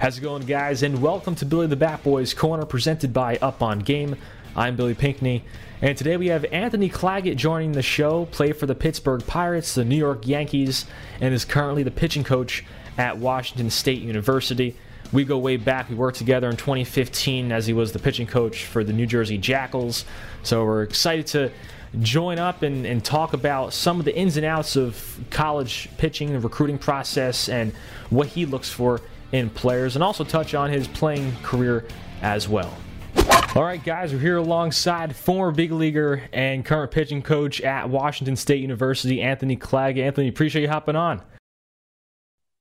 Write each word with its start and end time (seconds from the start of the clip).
How's 0.00 0.16
it 0.16 0.22
going, 0.22 0.46
guys? 0.46 0.82
And 0.82 1.02
welcome 1.02 1.34
to 1.34 1.44
Billy 1.44 1.66
the 1.66 1.76
Bat 1.76 2.04
Boys 2.04 2.32
Corner, 2.32 2.64
presented 2.64 3.12
by 3.12 3.36
Up 3.42 3.60
on 3.60 3.80
Game. 3.80 4.16
I'm 4.56 4.74
Billy 4.74 4.94
Pinckney, 4.94 5.44
and 5.82 5.94
today 5.94 6.16
we 6.16 6.28
have 6.28 6.46
Anthony 6.46 6.88
Claggett 6.88 7.36
joining 7.36 7.72
the 7.72 7.82
show. 7.82 8.24
Played 8.24 8.56
for 8.56 8.64
the 8.64 8.74
Pittsburgh 8.74 9.26
Pirates, 9.26 9.74
the 9.74 9.84
New 9.84 9.98
York 9.98 10.26
Yankees, 10.26 10.86
and 11.20 11.34
is 11.34 11.44
currently 11.44 11.82
the 11.82 11.90
pitching 11.90 12.24
coach 12.24 12.64
at 12.96 13.18
Washington 13.18 13.68
State 13.68 14.00
University. 14.00 14.74
We 15.12 15.26
go 15.26 15.36
way 15.36 15.58
back. 15.58 15.90
We 15.90 15.96
worked 15.96 16.16
together 16.16 16.48
in 16.48 16.56
2015 16.56 17.52
as 17.52 17.66
he 17.66 17.74
was 17.74 17.92
the 17.92 17.98
pitching 17.98 18.26
coach 18.26 18.64
for 18.64 18.82
the 18.82 18.94
New 18.94 19.06
Jersey 19.06 19.36
Jackals. 19.36 20.06
So 20.42 20.64
we're 20.64 20.84
excited 20.84 21.26
to 21.26 21.52
join 22.00 22.38
up 22.38 22.62
and, 22.62 22.86
and 22.86 23.04
talk 23.04 23.34
about 23.34 23.74
some 23.74 23.98
of 23.98 24.06
the 24.06 24.16
ins 24.16 24.38
and 24.38 24.46
outs 24.46 24.76
of 24.76 25.20
college 25.28 25.90
pitching, 25.98 26.32
the 26.32 26.40
recruiting 26.40 26.78
process, 26.78 27.50
and 27.50 27.74
what 28.08 28.28
he 28.28 28.46
looks 28.46 28.70
for 28.70 29.02
in 29.32 29.50
players 29.50 29.96
and 29.96 30.02
also 30.02 30.24
touch 30.24 30.54
on 30.54 30.70
his 30.70 30.88
playing 30.88 31.34
career 31.42 31.86
as 32.22 32.48
well. 32.48 32.76
All 33.56 33.64
right, 33.64 33.82
guys, 33.82 34.12
we're 34.12 34.20
here 34.20 34.36
alongside 34.36 35.16
former 35.16 35.50
big 35.50 35.72
leaguer 35.72 36.22
and 36.32 36.64
current 36.64 36.92
pitching 36.92 37.20
coach 37.20 37.60
at 37.60 37.88
Washington 37.88 38.36
State 38.36 38.60
University, 38.60 39.20
Anthony 39.20 39.56
Clegg. 39.56 39.98
Anthony, 39.98 40.28
appreciate 40.28 40.62
you 40.62 40.68
hopping 40.68 40.94
on. 40.94 41.20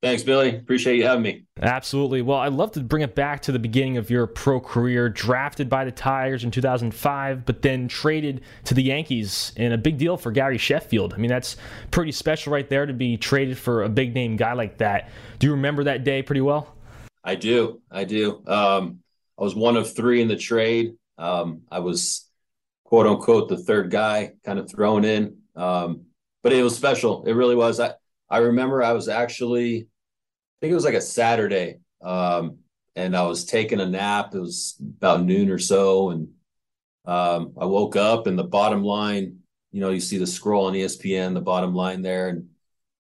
Thanks, 0.02 0.24
Billy. 0.24 0.56
Appreciate 0.56 0.96
you 0.96 1.06
having 1.06 1.24
me. 1.24 1.44
Absolutely. 1.62 2.22
Well, 2.22 2.38
I'd 2.38 2.54
love 2.54 2.72
to 2.74 2.80
bring 2.80 3.04
it 3.04 3.16
back 3.16 3.42
to 3.44 3.52
the 3.52 3.60
beginning 3.60 3.98
of 3.98 4.10
your 4.10 4.28
pro 4.28 4.62
career. 4.62 5.10
Drafted 5.10 5.70
by 5.70 5.84
the 5.84 5.92
Tigers 5.92 6.46
in 6.46 6.52
2005, 6.52 7.46
but 7.46 7.62
then 7.62 7.90
traded 7.90 8.42
to 8.64 8.74
the 8.74 8.84
Yankees 8.84 9.52
in 9.58 9.74
a 9.74 9.78
big 9.78 9.98
deal 9.98 10.16
for 10.16 10.32
Gary 10.32 10.58
Sheffield. 10.58 11.14
I 11.14 11.18
mean, 11.18 11.30
that's 11.30 11.58
pretty 11.92 12.14
special 12.14 12.54
right 12.54 12.70
there 12.70 12.86
to 12.86 12.94
be 12.94 13.18
traded 13.18 13.58
for 13.58 13.84
a 13.84 13.90
big 13.90 14.14
name 14.14 14.38
guy 14.38 14.54
like 14.54 14.78
that. 14.78 15.10
Do 15.38 15.48
you 15.48 15.52
remember 15.52 15.84
that 15.84 16.06
day 16.06 16.22
pretty 16.22 16.42
well? 16.42 16.74
I 17.22 17.36
do. 17.36 17.81
I 17.92 18.06
do. 18.06 18.42
Um, 18.48 19.00
I 19.38 19.44
was 19.44 19.54
one 19.54 19.76
of 19.76 19.94
three 19.94 20.22
in 20.22 20.30
the 20.30 20.38
trade. 20.38 20.94
Um, 21.18 21.64
I 21.70 21.80
was 21.80 22.26
quote 22.86 23.06
unquote 23.06 23.50
the 23.50 23.58
third 23.58 23.92
guy 23.92 24.31
kind 24.46 24.60
of 24.60 24.72
thrown 24.72 25.04
in. 25.04 25.40
Um, 25.58 26.06
but 26.42 26.54
it 26.54 26.64
was 26.64 26.76
special. 26.76 27.26
It 27.26 27.34
really 27.34 27.56
was. 27.56 27.81
I, 27.81 27.96
I 28.30 28.40
remember 28.40 28.84
I 28.84 28.94
was 28.94 29.08
actually, 29.08 29.82
I 29.82 30.56
think 30.62 30.72
it 30.72 30.76
was 30.76 30.86
like 30.86 30.94
a 30.94 31.02
Saturday, 31.02 31.80
um, 32.02 32.60
and 32.96 33.16
I 33.16 33.24
was 33.24 33.46
taking 33.46 33.80
a 33.80 33.86
nap. 33.86 34.36
It 34.36 34.40
was 34.40 34.76
about 34.98 35.24
noon 35.24 35.50
or 35.50 35.58
so, 35.58 36.12
and 36.12 36.30
um, 37.06 37.54
I 37.60 37.66
woke 37.66 37.96
up, 37.96 38.28
and 38.28 38.38
the 38.38 38.44
bottom 38.44 38.84
line, 38.84 39.40
you 39.72 39.82
know, 39.82 39.90
you 39.90 40.00
see 40.00 40.18
the 40.18 40.28
scroll 40.28 40.68
on 40.68 40.74
ESPN, 40.74 41.34
the 41.34 41.42
bottom 41.42 41.74
line 41.74 42.02
there, 42.02 42.30
and 42.30 42.50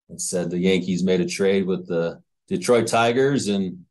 it 0.09 0.21
said 0.21 0.49
the 0.49 0.57
Yankees 0.57 1.03
made 1.03 1.21
a 1.21 1.25
trade 1.25 1.65
with 1.65 1.87
the 1.87 2.21
Detroit 2.47 2.87
Tigers 2.87 3.47
and 3.47 3.85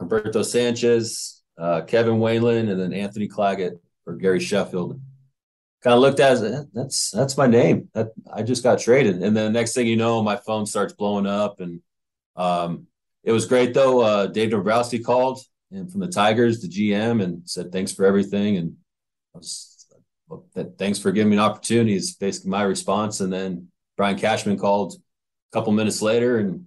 Humberto 0.00 0.44
Sanchez, 0.44 1.42
uh, 1.58 1.82
Kevin 1.82 2.20
Whelan, 2.20 2.68
and 2.68 2.80
then 2.80 2.92
Anthony 2.92 3.28
Claggett 3.28 3.80
for 4.04 4.14
Gary 4.14 4.40
Sheffield 4.40 5.00
kind 5.84 5.94
of 5.94 6.00
looked 6.00 6.18
at 6.18 6.42
it 6.42 6.66
that's 6.72 7.10
that's 7.10 7.36
my 7.36 7.46
name. 7.46 7.90
That 7.92 8.12
i 8.32 8.42
just 8.42 8.62
got 8.62 8.80
traded. 8.80 9.16
And 9.16 9.36
then 9.36 9.52
the 9.52 9.58
next 9.58 9.74
thing 9.74 9.86
you 9.86 9.96
know 9.96 10.22
my 10.22 10.36
phone 10.36 10.64
starts 10.64 10.94
blowing 10.94 11.26
up 11.26 11.60
and 11.60 11.82
um, 12.36 12.86
it 13.22 13.32
was 13.32 13.46
great 13.46 13.74
though 13.74 14.00
uh, 14.00 14.26
dave 14.26 14.50
dombrowski 14.50 14.98
called 14.98 15.40
and 15.70 15.90
from 15.90 16.00
the 16.00 16.08
tigers 16.08 16.60
the 16.60 16.68
gm 16.68 17.22
and 17.22 17.48
said 17.48 17.70
thanks 17.70 17.92
for 17.92 18.06
everything. 18.06 18.56
And 18.56 18.76
was, 19.34 19.86
thanks 20.78 20.98
for 20.98 21.12
giving 21.12 21.30
me 21.30 21.36
an 21.36 21.42
opportunity 21.42 21.94
is 21.94 22.14
basically 22.14 22.50
my 22.50 22.62
response. 22.62 23.20
And 23.20 23.30
then 23.30 23.68
brian 23.98 24.16
cashman 24.16 24.58
called 24.58 24.94
a 24.94 25.56
couple 25.56 25.72
minutes 25.74 26.00
later 26.00 26.38
and 26.38 26.64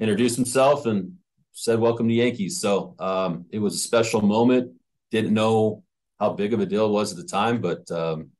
introduced 0.00 0.36
himself 0.36 0.86
and 0.86 1.18
said 1.52 1.78
welcome 1.78 2.08
to 2.08 2.14
yankees. 2.14 2.60
So 2.60 2.94
um, 2.98 3.44
it 3.50 3.58
was 3.58 3.74
a 3.74 3.78
special 3.78 4.22
moment. 4.22 4.72
Didn't 5.10 5.34
know 5.34 5.84
how 6.18 6.32
big 6.32 6.54
of 6.54 6.60
a 6.60 6.66
deal 6.66 6.86
it 6.86 6.92
was 6.92 7.12
at 7.12 7.18
the 7.18 7.24
time 7.24 7.60
but 7.60 7.90
um, 7.90 8.30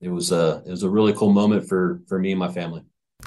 it 0.00 0.08
was 0.08 0.32
a 0.32 0.62
it 0.66 0.70
was 0.70 0.82
a 0.82 0.90
really 0.90 1.12
cool 1.12 1.32
moment 1.32 1.68
for 1.68 2.00
for 2.08 2.18
me 2.18 2.32
and 2.32 2.38
my 2.38 2.52
family. 2.52 2.82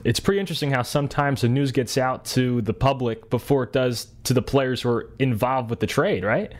It's 0.06 0.20
pretty 0.20 0.40
interesting 0.40 0.72
how 0.72 0.84
sometimes 0.84 1.42
the 1.42 1.50
news 1.50 1.72
gets 1.72 1.98
out 1.98 2.26
to 2.26 2.62
the 2.62 2.74
public 2.74 3.30
before 3.30 3.64
it 3.64 3.74
does 3.74 4.08
to 4.26 4.34
the 4.34 4.42
players 4.42 4.82
who 4.82 4.90
are 4.90 5.14
involved 5.18 5.70
with 5.70 5.80
the 5.80 5.88
trade, 5.88 6.24
right? 6.24 6.54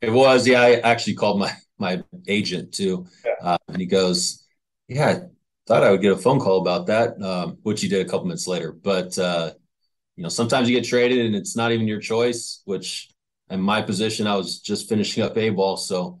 It 0.00 0.10
was, 0.10 0.46
yeah. 0.46 0.62
I 0.62 0.74
actually 0.76 1.14
called 1.14 1.38
my 1.38 1.52
my 1.78 2.02
agent 2.26 2.72
too, 2.72 3.06
uh, 3.42 3.58
and 3.68 3.78
he 3.78 3.86
goes, 3.86 4.46
"Yeah, 4.88 5.08
I 5.08 5.20
thought 5.66 5.84
I 5.84 5.90
would 5.90 6.00
get 6.00 6.12
a 6.12 6.16
phone 6.16 6.40
call 6.40 6.60
about 6.60 6.86
that," 6.86 7.20
um, 7.22 7.58
which 7.62 7.82
he 7.82 7.88
did 7.88 8.06
a 8.06 8.08
couple 8.08 8.26
minutes 8.26 8.46
later. 8.46 8.72
But 8.72 9.18
uh, 9.18 9.52
you 10.16 10.22
know, 10.22 10.28
sometimes 10.28 10.68
you 10.68 10.76
get 10.76 10.88
traded 10.88 11.26
and 11.26 11.34
it's 11.34 11.56
not 11.56 11.72
even 11.72 11.86
your 11.86 12.00
choice. 12.00 12.62
Which, 12.64 13.10
in 13.50 13.60
my 13.60 13.82
position, 13.82 14.26
I 14.26 14.36
was 14.36 14.60
just 14.60 14.88
finishing 14.88 15.22
up 15.22 15.36
a 15.36 15.50
ball, 15.50 15.76
so 15.76 16.20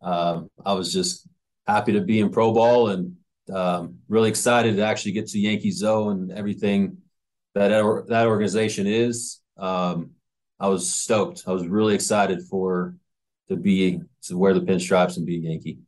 uh, 0.00 0.42
I 0.64 0.72
was 0.72 0.92
just 0.92 1.28
happy 1.70 1.92
to 1.92 2.00
be 2.00 2.20
in 2.20 2.30
pro 2.30 2.52
ball 2.52 2.88
and 2.88 3.16
um, 3.52 3.98
really 4.08 4.28
excited 4.28 4.76
to 4.76 4.82
actually 4.82 5.12
get 5.12 5.28
to 5.28 5.38
Yankee 5.38 5.70
Zoo 5.70 6.10
and 6.10 6.32
everything 6.32 6.98
that 7.54 7.68
that 8.08 8.26
organization 8.26 8.86
is. 8.86 9.40
Um, 9.56 10.10
I 10.58 10.68
was 10.68 10.92
stoked. 10.92 11.44
I 11.46 11.52
was 11.52 11.66
really 11.66 11.94
excited 11.94 12.42
for 12.42 12.94
to 13.48 13.56
be 13.56 14.00
to 14.24 14.36
wear 14.36 14.54
the 14.54 14.60
pinstripes 14.60 15.16
and 15.16 15.26
be 15.26 15.36
a 15.36 15.50
Yankee. 15.50 15.78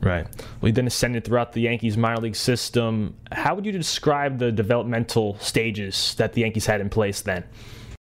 Right. 0.00 0.26
Well, 0.60 0.68
you 0.68 0.72
then 0.72 0.86
ascended 0.86 1.24
throughout 1.24 1.52
the 1.52 1.62
Yankees 1.62 1.96
minor 1.96 2.20
league 2.20 2.36
system. 2.36 3.16
How 3.32 3.54
would 3.54 3.66
you 3.66 3.72
describe 3.72 4.38
the 4.38 4.52
developmental 4.52 5.36
stages 5.38 6.14
that 6.16 6.34
the 6.34 6.42
Yankees 6.42 6.66
had 6.66 6.80
in 6.80 6.88
place 6.88 7.20
then? 7.20 7.44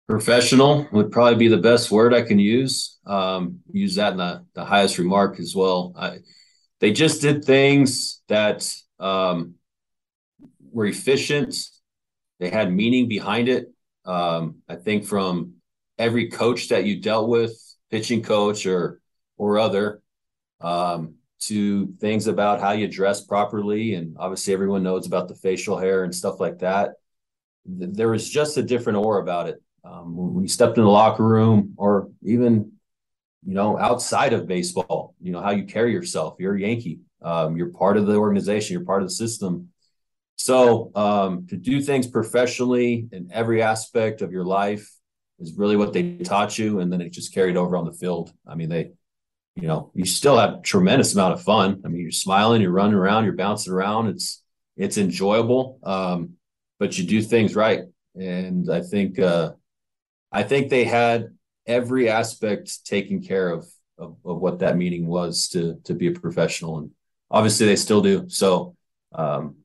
Professional 0.09 0.89
would 0.93 1.13
probably 1.13 1.37
be 1.37 1.49
the 1.49 1.57
best 1.57 1.91
word 1.91 2.13
I 2.13 2.23
can 2.23 2.39
use. 2.39 2.99
Um, 3.07 3.61
use 3.73 3.95
that 3.95 4.13
in 4.13 4.19
the, 4.19 4.45
the 4.55 4.65
highest 4.65 4.99
remark 4.99 5.39
as 5.39 5.55
well. 5.55 5.95
I, 5.97 6.19
they 6.85 6.93
just 6.93 7.23
did 7.23 7.47
things 7.47 8.21
that 8.29 8.61
um, 9.01 9.55
were 10.71 10.85
efficient. 10.85 11.57
They 12.41 12.51
had 12.51 12.71
meaning 12.71 13.09
behind 13.09 13.49
it. 13.49 13.73
Um, 14.05 14.57
I 14.69 14.77
think 14.77 15.07
from 15.07 15.55
every 15.99 16.29
coach 16.29 16.69
that 16.69 16.85
you 16.85 17.01
dealt 17.01 17.31
with, 17.31 17.53
pitching 17.91 18.23
coach 18.23 18.67
or 18.67 19.01
or 19.39 19.59
other, 19.59 20.03
um, 20.61 21.15
to 21.49 21.87
things 22.01 22.27
about 22.27 22.61
how 22.61 22.73
you 22.73 22.87
dress 22.87 23.25
properly, 23.25 23.95
and 23.95 24.17
obviously 24.19 24.53
everyone 24.53 24.83
knows 24.83 25.07
about 25.07 25.29
the 25.29 25.35
facial 25.35 25.79
hair 25.79 26.05
and 26.05 26.15
stuff 26.15 26.39
like 26.39 26.59
that. 26.59 26.97
There 27.65 28.11
was 28.11 28.29
just 28.29 28.59
a 28.59 28.63
different 28.63 28.99
aura 28.99 29.23
about 29.23 29.49
it. 29.49 29.59
um, 29.85 30.17
when 30.17 30.43
you 30.43 30.49
stepped 30.49 30.79
in 30.79 30.85
the 30.85 30.91
locker 30.91 31.25
room 31.25 31.75
or 31.77 32.11
even, 32.23 32.73
you 33.47 33.55
know, 33.55 33.79
outside 33.79 34.33
of 34.33 34.47
baseball, 34.47 35.15
you 35.21 35.33
know, 35.33 35.41
how 35.41 35.51
you 35.51 35.65
carry 35.65 35.93
yourself. 35.93 36.37
You're 36.39 36.57
a 36.57 36.61
Yankee. 36.61 37.01
Um, 37.23 37.57
you're 37.57 37.71
part 37.71 37.97
of 37.97 38.07
the 38.07 38.17
organization. 38.17 38.75
You're 38.75 38.87
part 38.87 39.03
of 39.03 39.09
the 39.09 39.15
system. 39.15 39.69
So 40.37 40.91
um, 40.95 41.47
to 41.49 41.57
do 41.57 41.81
things 41.81 42.07
professionally 42.07 43.09
in 43.13 43.31
every 43.33 43.63
aspect 43.63 44.21
of 44.21 44.33
your 44.33 44.45
life 44.45 44.91
is 45.39 45.55
really 45.57 45.77
what 45.77 45.93
they 45.93 46.17
taught 46.19 46.59
you, 46.59 46.81
and 46.81 46.93
then 46.93 47.01
it 47.01 47.13
just 47.13 47.35
carried 47.35 47.57
over 47.57 47.77
on 47.77 47.85
the 47.85 47.93
field. 47.93 48.33
I 48.47 48.55
mean, 48.55 48.69
they, 48.69 48.93
you 49.57 49.69
know, 49.69 49.91
you 49.95 50.05
still 50.05 50.39
have 50.39 50.63
tremendous 50.63 51.15
amount 51.15 51.35
of 51.35 51.43
fun. 51.43 51.83
I 51.85 51.89
mean, 51.89 52.01
you're 52.01 52.11
smiling, 52.11 52.63
you're 52.63 52.71
running 52.71 52.95
around, 52.95 53.25
you're 53.25 53.35
bouncing 53.35 53.73
around. 53.73 54.09
It's 54.09 54.43
it's 54.77 54.99
enjoyable, 54.99 55.79
um, 55.85 56.31
but 56.81 56.99
you 56.99 57.05
do 57.05 57.23
things 57.23 57.55
right, 57.55 57.83
and 58.17 58.71
I 58.71 58.81
think 58.81 59.19
uh, 59.19 59.53
I 60.33 60.43
think 60.43 60.69
they 60.69 60.85
had 60.85 61.29
every 61.67 62.09
aspect 62.09 62.85
taken 62.85 63.23
care 63.23 63.49
of, 63.51 63.67
of 63.99 64.17
of 64.25 64.39
what 64.39 64.59
that 64.61 64.77
meaning 64.77 65.07
was 65.07 65.49
to 65.51 65.81
to 65.85 65.95
be 65.95 66.09
a 66.09 66.13
professional, 66.13 66.79
and 66.79 66.91
obviously 67.31 67.67
they 67.67 67.77
still 67.77 68.03
do. 68.03 68.29
So. 68.29 68.77
Um, 69.13 69.57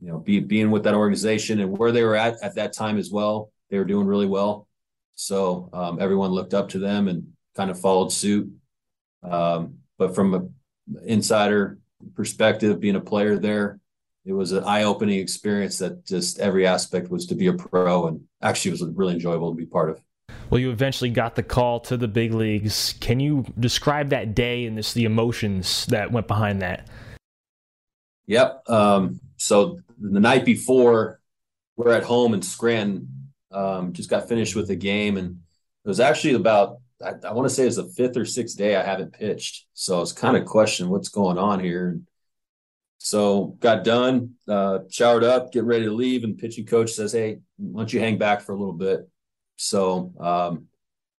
you 0.00 0.08
know, 0.08 0.18
be, 0.18 0.38
being 0.38 0.70
with 0.70 0.84
that 0.84 0.94
organization 0.94 1.58
and 1.58 1.76
where 1.76 1.90
they 1.90 2.04
were 2.04 2.14
at 2.14 2.40
at 2.40 2.54
that 2.54 2.72
time 2.72 2.98
as 2.98 3.10
well, 3.10 3.50
they 3.68 3.76
were 3.76 3.84
doing 3.84 4.06
really 4.06 4.26
well. 4.26 4.68
So 5.16 5.68
um, 5.72 5.98
everyone 6.00 6.30
looked 6.30 6.54
up 6.54 6.68
to 6.68 6.78
them 6.78 7.08
and 7.08 7.32
kind 7.56 7.68
of 7.68 7.80
followed 7.80 8.12
suit. 8.12 8.48
Um, 9.24 9.78
but 9.98 10.14
from 10.14 10.34
an 10.34 10.54
insider 11.04 11.80
perspective, 12.14 12.78
being 12.78 12.94
a 12.94 13.00
player 13.00 13.36
there, 13.36 13.80
it 14.24 14.32
was 14.32 14.52
an 14.52 14.62
eye-opening 14.62 15.18
experience 15.18 15.78
that 15.78 16.06
just 16.06 16.38
every 16.38 16.64
aspect 16.64 17.10
was 17.10 17.26
to 17.26 17.34
be 17.34 17.48
a 17.48 17.52
pro, 17.52 18.06
and 18.06 18.20
actually 18.40 18.70
was 18.70 18.84
really 18.84 19.14
enjoyable 19.14 19.50
to 19.50 19.56
be 19.56 19.66
part 19.66 19.90
of. 19.90 20.00
Well, 20.50 20.60
you 20.60 20.70
eventually 20.70 21.10
got 21.10 21.34
the 21.34 21.42
call 21.42 21.80
to 21.80 21.96
the 21.96 22.08
big 22.08 22.32
leagues. 22.32 22.94
Can 23.00 23.20
you 23.20 23.44
describe 23.58 24.10
that 24.10 24.34
day 24.34 24.64
and 24.64 24.78
this, 24.78 24.94
the 24.94 25.04
emotions 25.04 25.86
that 25.86 26.10
went 26.10 26.26
behind 26.26 26.62
that? 26.62 26.88
Yep. 28.26 28.62
Um, 28.68 29.20
so 29.36 29.80
the 30.00 30.20
night 30.20 30.44
before, 30.44 31.20
we're 31.76 31.92
at 31.92 32.02
home 32.02 32.34
in 32.34 32.42
Scranton. 32.42 33.30
Um, 33.50 33.92
just 33.92 34.10
got 34.10 34.28
finished 34.28 34.56
with 34.56 34.68
the 34.68 34.76
game, 34.76 35.16
and 35.16 35.40
it 35.84 35.88
was 35.88 36.00
actually 36.00 36.34
about 36.34 36.78
I, 37.02 37.12
I 37.24 37.32
want 37.32 37.48
to 37.48 37.54
say 37.54 37.66
it's 37.66 37.76
the 37.76 37.84
fifth 37.84 38.16
or 38.16 38.24
sixth 38.24 38.58
day 38.58 38.76
I 38.76 38.82
haven't 38.82 39.12
pitched. 39.12 39.66
So 39.74 39.96
I 39.96 40.00
was 40.00 40.12
kind 40.12 40.36
of 40.36 40.44
questioning 40.44 40.90
what's 40.90 41.08
going 41.08 41.38
on 41.38 41.60
here. 41.60 42.00
So 42.98 43.56
got 43.60 43.84
done, 43.84 44.34
uh, 44.48 44.80
showered 44.90 45.24
up, 45.24 45.52
getting 45.52 45.68
ready 45.68 45.84
to 45.84 45.92
leave, 45.92 46.24
and 46.24 46.36
pitching 46.36 46.66
coach 46.66 46.90
says, 46.90 47.12
"Hey, 47.12 47.38
why 47.56 47.82
don't 47.82 47.92
you 47.92 48.00
hang 48.00 48.18
back 48.18 48.40
for 48.40 48.52
a 48.52 48.58
little 48.58 48.74
bit?" 48.74 49.08
So, 49.58 50.12
um, 50.20 50.66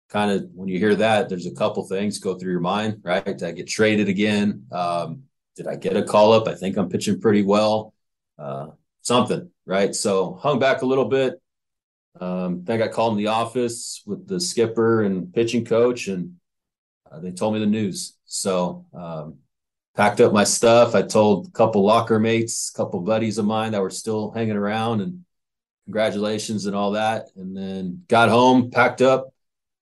kind 0.09 0.31
of 0.31 0.49
when 0.55 0.69
you 0.69 0.79
hear 0.79 0.95
that, 0.95 1.29
there's 1.29 1.45
a 1.45 1.53
couple 1.53 1.85
things 1.85 2.19
go 2.19 2.35
through 2.35 2.51
your 2.51 2.61
mind, 2.61 3.01
right? 3.03 3.23
Did 3.25 3.43
I 3.43 3.51
get 3.51 3.67
traded 3.67 4.07
again? 4.07 4.65
Um, 4.71 5.23
did 5.55 5.67
I 5.67 5.75
get 5.75 5.97
a 5.97 6.03
call 6.03 6.31
up? 6.31 6.47
I 6.47 6.55
think 6.55 6.77
I'm 6.77 6.89
pitching 6.89 7.19
pretty 7.19 7.43
well 7.43 7.93
uh, 8.39 8.67
something, 9.01 9.51
right? 9.65 9.93
So 9.93 10.39
hung 10.41 10.57
back 10.57 10.81
a 10.81 10.85
little 10.85 11.05
bit. 11.05 11.41
Um, 12.19 12.63
then 12.63 12.81
I 12.81 12.85
got 12.85 12.93
called 12.93 13.13
in 13.13 13.17
the 13.17 13.27
office 13.27 14.01
with 14.05 14.25
the 14.25 14.39
skipper 14.39 15.03
and 15.03 15.33
pitching 15.33 15.65
coach, 15.65 16.07
and 16.07 16.35
uh, 17.11 17.19
they 17.19 17.31
told 17.31 17.53
me 17.53 17.59
the 17.59 17.65
news. 17.65 18.17
So 18.25 18.85
um, 18.93 19.35
packed 19.97 20.21
up 20.21 20.31
my 20.31 20.45
stuff. 20.45 20.95
I 20.95 21.01
told 21.01 21.47
a 21.47 21.51
couple 21.51 21.83
locker 21.83 22.19
mates, 22.19 22.71
a 22.73 22.77
couple 22.77 23.01
buddies 23.01 23.37
of 23.37 23.45
mine 23.45 23.73
that 23.73 23.81
were 23.81 23.89
still 23.89 24.31
hanging 24.31 24.57
around, 24.57 25.01
and 25.01 25.25
congratulations 25.89 26.67
and 26.67 26.75
all 26.75 26.91
that. 26.91 27.29
And 27.35 27.57
then 27.57 28.03
got 28.07 28.29
home, 28.29 28.69
packed 28.69 29.01
up 29.01 29.33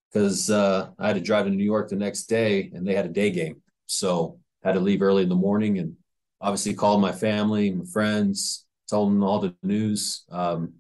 because 0.10 0.50
uh, 0.50 0.88
I 0.98 1.08
had 1.08 1.18
to 1.18 1.22
drive 1.22 1.46
to 1.46 1.52
New 1.52 1.66
York 1.66 1.90
the 1.90 1.98
next 1.98 2.28
day, 2.28 2.72
and 2.74 2.88
they 2.88 2.96
had 2.96 3.06
a 3.06 3.10
day 3.10 3.30
game, 3.30 3.62
so 3.88 4.40
had 4.64 4.76
to 4.76 4.80
leave 4.80 5.02
early 5.02 5.24
in 5.24 5.30
the 5.30 5.36
morning 5.36 5.80
and 5.80 5.98
obviously 6.40 6.74
called 6.74 7.02
my 7.02 7.12
family, 7.12 7.72
my 7.72 7.84
friends, 7.86 8.66
told 8.90 9.10
them 9.10 9.22
all 9.22 9.40
the 9.40 9.54
news. 9.64 10.24
Um, 10.32 10.76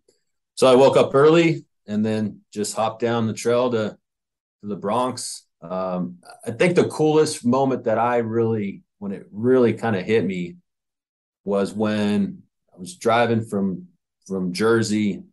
so 0.56 0.66
I 0.66 0.76
woke 0.76 0.96
up 0.96 1.14
early 1.14 1.66
and 1.88 2.06
then 2.06 2.40
just 2.54 2.76
hopped 2.76 3.02
down 3.02 3.28
the 3.28 3.34
trail 3.34 3.70
to, 3.72 3.98
to 4.62 4.68
the 4.68 4.76
Bronx. 4.78 5.46
Um, 5.62 6.20
I 6.46 6.52
think 6.52 6.76
the 6.76 6.88
coolest 6.88 7.46
moment 7.46 7.84
that 7.84 7.98
I 7.98 8.18
really, 8.18 8.84
when 9.00 9.12
it 9.12 9.28
really 9.32 9.74
kind 9.74 9.96
of 9.96 10.06
hit 10.06 10.26
me, 10.26 10.56
was 11.44 11.74
when 11.74 12.44
I 12.74 12.80
was 12.80 12.96
driving 12.96 13.44
from 13.44 13.88
from 14.28 14.54
Jersey 14.54 15.24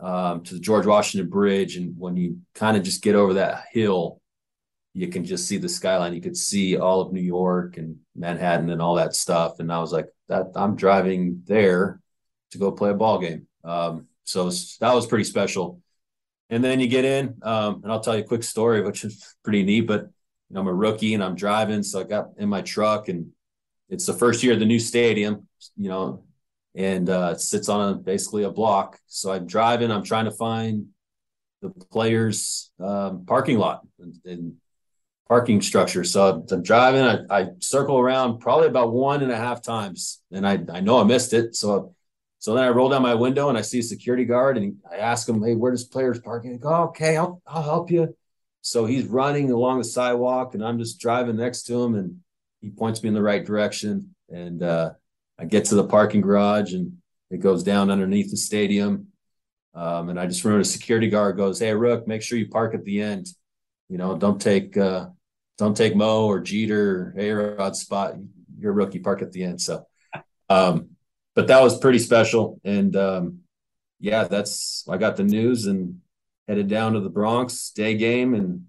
um, 0.00 0.42
to 0.42 0.54
the 0.54 0.60
George 0.60 0.86
Washington 0.86 1.30
Bridge, 1.30 1.76
and 1.76 1.94
when 1.98 2.16
you 2.16 2.40
kind 2.54 2.76
of 2.76 2.82
just 2.82 3.02
get 3.02 3.14
over 3.14 3.34
that 3.34 3.64
hill, 3.72 4.20
you 4.92 5.08
can 5.08 5.24
just 5.24 5.46
see 5.46 5.56
the 5.56 5.68
skyline. 5.68 6.14
You 6.14 6.20
could 6.20 6.36
see 6.36 6.76
all 6.76 7.00
of 7.00 7.12
New 7.12 7.20
York 7.20 7.78
and 7.78 7.96
Manhattan 8.14 8.70
and 8.70 8.80
all 8.80 8.94
that 8.94 9.14
stuff. 9.14 9.58
And 9.58 9.72
I 9.72 9.80
was 9.80 9.92
like, 9.92 10.06
that 10.28 10.52
I'm 10.54 10.76
driving 10.76 11.42
there 11.46 12.00
to 12.52 12.58
go 12.58 12.70
play 12.70 12.90
a 12.90 12.94
ball 12.94 13.18
game. 13.18 13.46
Um, 13.64 14.06
so 14.24 14.50
that 14.80 14.94
was 14.94 15.06
pretty 15.06 15.24
special. 15.24 15.80
And 16.48 16.62
then 16.62 16.78
you 16.80 16.86
get 16.86 17.04
in, 17.04 17.38
um, 17.42 17.80
and 17.82 17.90
I'll 17.90 18.00
tell 18.00 18.16
you 18.16 18.22
a 18.22 18.26
quick 18.26 18.44
story, 18.44 18.82
which 18.82 19.04
is 19.04 19.34
pretty 19.42 19.64
neat. 19.64 19.82
But 19.82 20.02
you 20.48 20.54
know, 20.54 20.60
I'm 20.60 20.68
a 20.68 20.74
rookie 20.74 21.14
and 21.14 21.24
I'm 21.24 21.34
driving, 21.34 21.82
so 21.82 22.00
I 22.00 22.04
got 22.04 22.30
in 22.36 22.48
my 22.48 22.62
truck, 22.62 23.08
and 23.08 23.32
it's 23.88 24.06
the 24.06 24.12
first 24.12 24.42
year 24.42 24.52
of 24.52 24.60
the 24.60 24.66
new 24.66 24.78
stadium, 24.78 25.48
you 25.76 25.88
know, 25.88 26.24
and 26.74 27.08
uh, 27.08 27.30
it 27.34 27.40
sits 27.40 27.68
on 27.68 27.92
a, 27.92 27.94
basically 27.94 28.44
a 28.44 28.50
block. 28.50 28.98
So 29.06 29.32
I'm 29.32 29.46
driving, 29.46 29.90
I'm 29.90 30.02
trying 30.02 30.24
to 30.24 30.30
find 30.30 30.86
the 31.62 31.70
players' 31.70 32.70
um, 32.80 33.24
parking 33.26 33.58
lot, 33.58 33.86
and, 33.98 34.16
and 34.24 34.54
parking 35.28 35.62
structure. 35.62 36.04
So 36.04 36.44
I'm 36.50 36.62
driving, 36.62 37.02
I, 37.02 37.40
I, 37.42 37.46
circle 37.60 37.98
around 37.98 38.38
probably 38.38 38.66
about 38.68 38.92
one 38.92 39.22
and 39.22 39.32
a 39.32 39.36
half 39.36 39.62
times, 39.62 40.20
and 40.30 40.46
I, 40.46 40.58
I 40.72 40.80
know 40.80 41.00
I 41.00 41.04
missed 41.04 41.32
it. 41.32 41.56
So 41.56 41.94
so 42.44 42.54
then 42.54 42.64
I 42.64 42.68
roll 42.68 42.90
down 42.90 43.00
my 43.00 43.14
window 43.14 43.48
and 43.48 43.56
I 43.56 43.62
see 43.62 43.78
a 43.78 43.82
security 43.82 44.26
guard, 44.26 44.58
and 44.58 44.76
I 44.92 44.96
ask 44.96 45.26
him, 45.26 45.42
"Hey, 45.42 45.54
where 45.54 45.70
does 45.70 45.84
players 45.84 46.20
parking?" 46.20 46.58
Go, 46.58 46.74
"Okay, 46.88 47.16
I'll 47.16 47.40
I'll 47.46 47.62
help 47.62 47.90
you." 47.90 48.14
So 48.60 48.84
he's 48.84 49.06
running 49.06 49.50
along 49.50 49.78
the 49.78 49.84
sidewalk, 49.84 50.54
and 50.54 50.62
I'm 50.62 50.78
just 50.78 51.00
driving 51.00 51.36
next 51.36 51.62
to 51.68 51.82
him, 51.82 51.94
and 51.94 52.18
he 52.60 52.68
points 52.68 53.02
me 53.02 53.08
in 53.08 53.14
the 53.14 53.22
right 53.22 53.42
direction, 53.42 54.14
and 54.28 54.62
uh, 54.62 54.90
I 55.44 55.46
get 55.46 55.66
to 55.66 55.74
the 55.74 55.84
parking 55.84 56.22
garage, 56.22 56.72
and 56.72 56.96
it 57.30 57.40
goes 57.40 57.62
down 57.62 57.90
underneath 57.90 58.30
the 58.30 58.36
stadium. 58.38 59.08
Um, 59.74 60.08
and 60.08 60.18
I 60.18 60.26
just 60.26 60.42
remember 60.42 60.62
a 60.62 60.64
security 60.64 61.10
guard 61.10 61.36
goes, 61.36 61.58
"Hey, 61.58 61.74
Rook, 61.74 62.08
make 62.08 62.22
sure 62.22 62.38
you 62.38 62.48
park 62.48 62.72
at 62.72 62.82
the 62.84 63.02
end." 63.02 63.26
You 63.90 63.98
know, 63.98 64.16
don't 64.16 64.40
take 64.40 64.74
uh, 64.74 65.08
don't 65.58 65.76
take 65.76 65.94
Mo 65.94 66.24
or 66.24 66.40
Jeter 66.40 67.12
or 67.14 67.20
A-Rod 67.20 67.76
spot. 67.76 68.14
You're 68.58 68.72
a 68.72 68.74
rookie. 68.74 69.00
Park 69.00 69.20
at 69.20 69.32
the 69.32 69.44
end. 69.44 69.60
So, 69.60 69.86
um, 70.48 70.92
but 71.34 71.48
that 71.48 71.62
was 71.62 71.78
pretty 71.78 71.98
special. 71.98 72.58
And 72.64 72.96
um, 72.96 73.40
yeah, 74.00 74.24
that's 74.24 74.86
I 74.88 74.96
got 74.96 75.16
the 75.16 75.24
news 75.24 75.66
and 75.66 76.00
headed 76.48 76.68
down 76.68 76.94
to 76.94 77.00
the 77.00 77.10
Bronx 77.10 77.68
day 77.68 77.98
game 77.98 78.32
and 78.32 78.64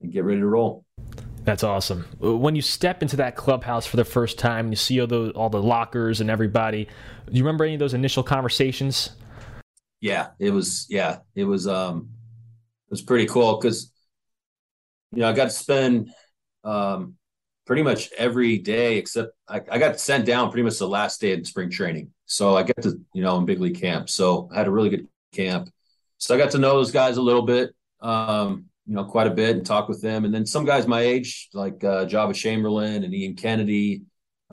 and 0.00 0.10
get 0.10 0.24
ready 0.24 0.40
to 0.40 0.46
roll. 0.46 0.85
That's 1.46 1.62
awesome. 1.62 2.04
When 2.18 2.56
you 2.56 2.60
step 2.60 3.02
into 3.02 3.16
that 3.18 3.36
clubhouse 3.36 3.86
for 3.86 3.96
the 3.96 4.04
first 4.04 4.36
time, 4.36 4.70
you 4.70 4.76
see 4.76 5.00
all 5.00 5.06
the 5.06 5.30
all 5.30 5.48
the 5.48 5.62
lockers 5.62 6.20
and 6.20 6.28
everybody. 6.28 6.86
Do 7.26 7.32
you 7.32 7.44
remember 7.44 7.64
any 7.64 7.74
of 7.74 7.78
those 7.78 7.94
initial 7.94 8.24
conversations? 8.24 9.10
Yeah, 10.00 10.30
it 10.40 10.50
was. 10.50 10.86
Yeah, 10.90 11.18
it 11.36 11.44
was. 11.44 11.68
Um, 11.68 12.10
it 12.88 12.90
was 12.90 13.00
pretty 13.00 13.26
cool 13.26 13.58
because 13.58 13.92
you 15.12 15.20
know, 15.20 15.28
I 15.28 15.32
got 15.34 15.44
to 15.44 15.50
spend 15.50 16.10
um, 16.64 17.14
pretty 17.64 17.84
much 17.84 18.10
every 18.18 18.58
day 18.58 18.96
except 18.96 19.30
I, 19.48 19.60
I, 19.70 19.78
got 19.78 20.00
sent 20.00 20.26
down 20.26 20.50
pretty 20.50 20.64
much 20.64 20.78
the 20.78 20.88
last 20.88 21.20
day 21.20 21.32
of 21.32 21.46
spring 21.46 21.70
training. 21.70 22.10
So 22.24 22.56
I 22.56 22.64
get 22.64 22.82
to, 22.82 23.00
you 23.14 23.22
know, 23.22 23.38
in 23.38 23.44
big 23.44 23.60
league 23.60 23.80
camp. 23.80 24.10
So 24.10 24.48
I 24.52 24.58
had 24.58 24.66
a 24.66 24.70
really 24.72 24.88
good 24.88 25.06
camp. 25.32 25.70
So 26.18 26.34
I 26.34 26.38
got 26.38 26.50
to 26.50 26.58
know 26.58 26.74
those 26.74 26.90
guys 26.90 27.18
a 27.18 27.22
little 27.22 27.42
bit, 27.42 27.74
um, 28.00 28.66
you 28.86 28.94
know, 28.94 29.04
quite 29.04 29.26
a 29.26 29.34
bit 29.34 29.56
and 29.56 29.66
talk 29.66 29.88
with 29.88 30.00
them. 30.00 30.24
And 30.24 30.32
then 30.32 30.46
some 30.46 30.64
guys 30.64 30.86
my 30.86 31.00
age, 31.00 31.48
like 31.52 31.82
uh, 31.82 32.06
Joba 32.06 32.34
Chamberlain 32.34 33.02
and 33.04 33.14
Ian 33.14 33.34
Kennedy, 33.34 34.02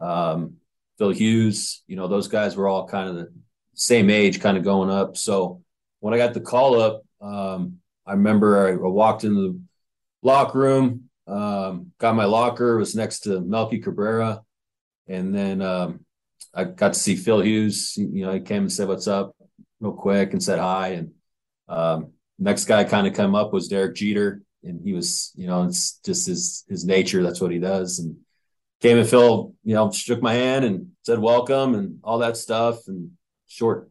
um, 0.01 0.55
Phil 0.97 1.11
Hughes, 1.11 1.83
you 1.87 1.95
know, 1.95 2.07
those 2.07 2.27
guys 2.27 2.55
were 2.55 2.67
all 2.67 2.87
kind 2.87 3.09
of 3.09 3.15
the 3.15 3.33
same 3.75 4.09
age, 4.09 4.41
kind 4.41 4.57
of 4.57 4.63
going 4.63 4.89
up. 4.89 5.17
So 5.17 5.61
when 5.99 6.13
I 6.13 6.17
got 6.17 6.33
the 6.33 6.41
call 6.41 6.79
up, 6.79 7.03
um, 7.21 7.77
I 8.05 8.13
remember 8.13 8.67
I, 8.67 8.71
I 8.71 8.89
walked 8.89 9.23
into 9.23 9.41
the 9.41 9.61
locker 10.21 10.59
room. 10.59 11.09
Um, 11.27 11.91
got 11.99 12.15
my 12.15 12.25
locker 12.25 12.77
was 12.77 12.95
next 12.95 13.21
to 13.21 13.39
Melky 13.39 13.79
Cabrera, 13.79 14.43
and 15.07 15.33
then 15.33 15.61
um, 15.61 16.05
I 16.53 16.65
got 16.65 16.93
to 16.93 16.99
see 16.99 17.15
Phil 17.15 17.39
Hughes. 17.39 17.95
You 17.95 18.25
know, 18.25 18.33
he 18.33 18.41
came 18.41 18.63
and 18.63 18.71
said 18.71 18.89
what's 18.89 19.07
up 19.07 19.35
real 19.79 19.93
quick 19.93 20.33
and 20.33 20.43
said 20.43 20.59
hi. 20.59 20.89
And 20.89 21.11
um, 21.69 22.11
next 22.39 22.65
guy 22.65 22.83
kind 22.83 23.07
of 23.07 23.13
come 23.13 23.35
up 23.35 23.53
was 23.53 23.67
Derek 23.67 23.95
Jeter, 23.95 24.41
and 24.63 24.81
he 24.83 24.93
was, 24.93 25.31
you 25.35 25.47
know, 25.47 25.63
it's 25.63 25.99
just 26.05 26.27
his 26.27 26.65
his 26.69 26.85
nature. 26.85 27.23
That's 27.23 27.41
what 27.41 27.51
he 27.51 27.59
does. 27.59 27.99
And 27.99 28.17
came 28.81 28.97
and 28.97 29.07
Phil, 29.07 29.53
you 29.63 29.75
know, 29.75 29.91
shook 29.91 30.21
my 30.21 30.33
hand 30.33 30.65
and 30.65 30.91
said 31.03 31.19
welcome 31.19 31.75
and 31.75 31.99
all 32.03 32.19
that 32.19 32.37
stuff 32.37 32.87
and 32.87 33.11
short 33.47 33.89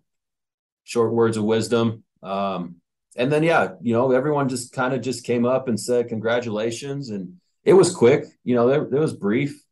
short 0.85 1.13
words 1.13 1.37
of 1.37 1.45
wisdom. 1.45 2.05
Um, 2.23 2.77
and 3.17 3.31
then 3.31 3.43
yeah, 3.43 3.75
you 3.81 3.93
know, 3.93 4.13
everyone 4.13 4.49
just 4.49 4.73
kind 4.73 4.95
of 4.95 5.01
just 5.01 5.25
came 5.25 5.45
up 5.45 5.69
and 5.69 5.79
said 5.79 6.09
congratulations, 6.09 7.11
and 7.11 7.35
it 7.65 7.75
was 7.75 7.95
quick. 7.95 8.25
You 8.45 8.55
know, 8.55 8.69
there 8.69 8.83
it 8.83 8.93
was 8.93 9.15
brief, 9.15 9.63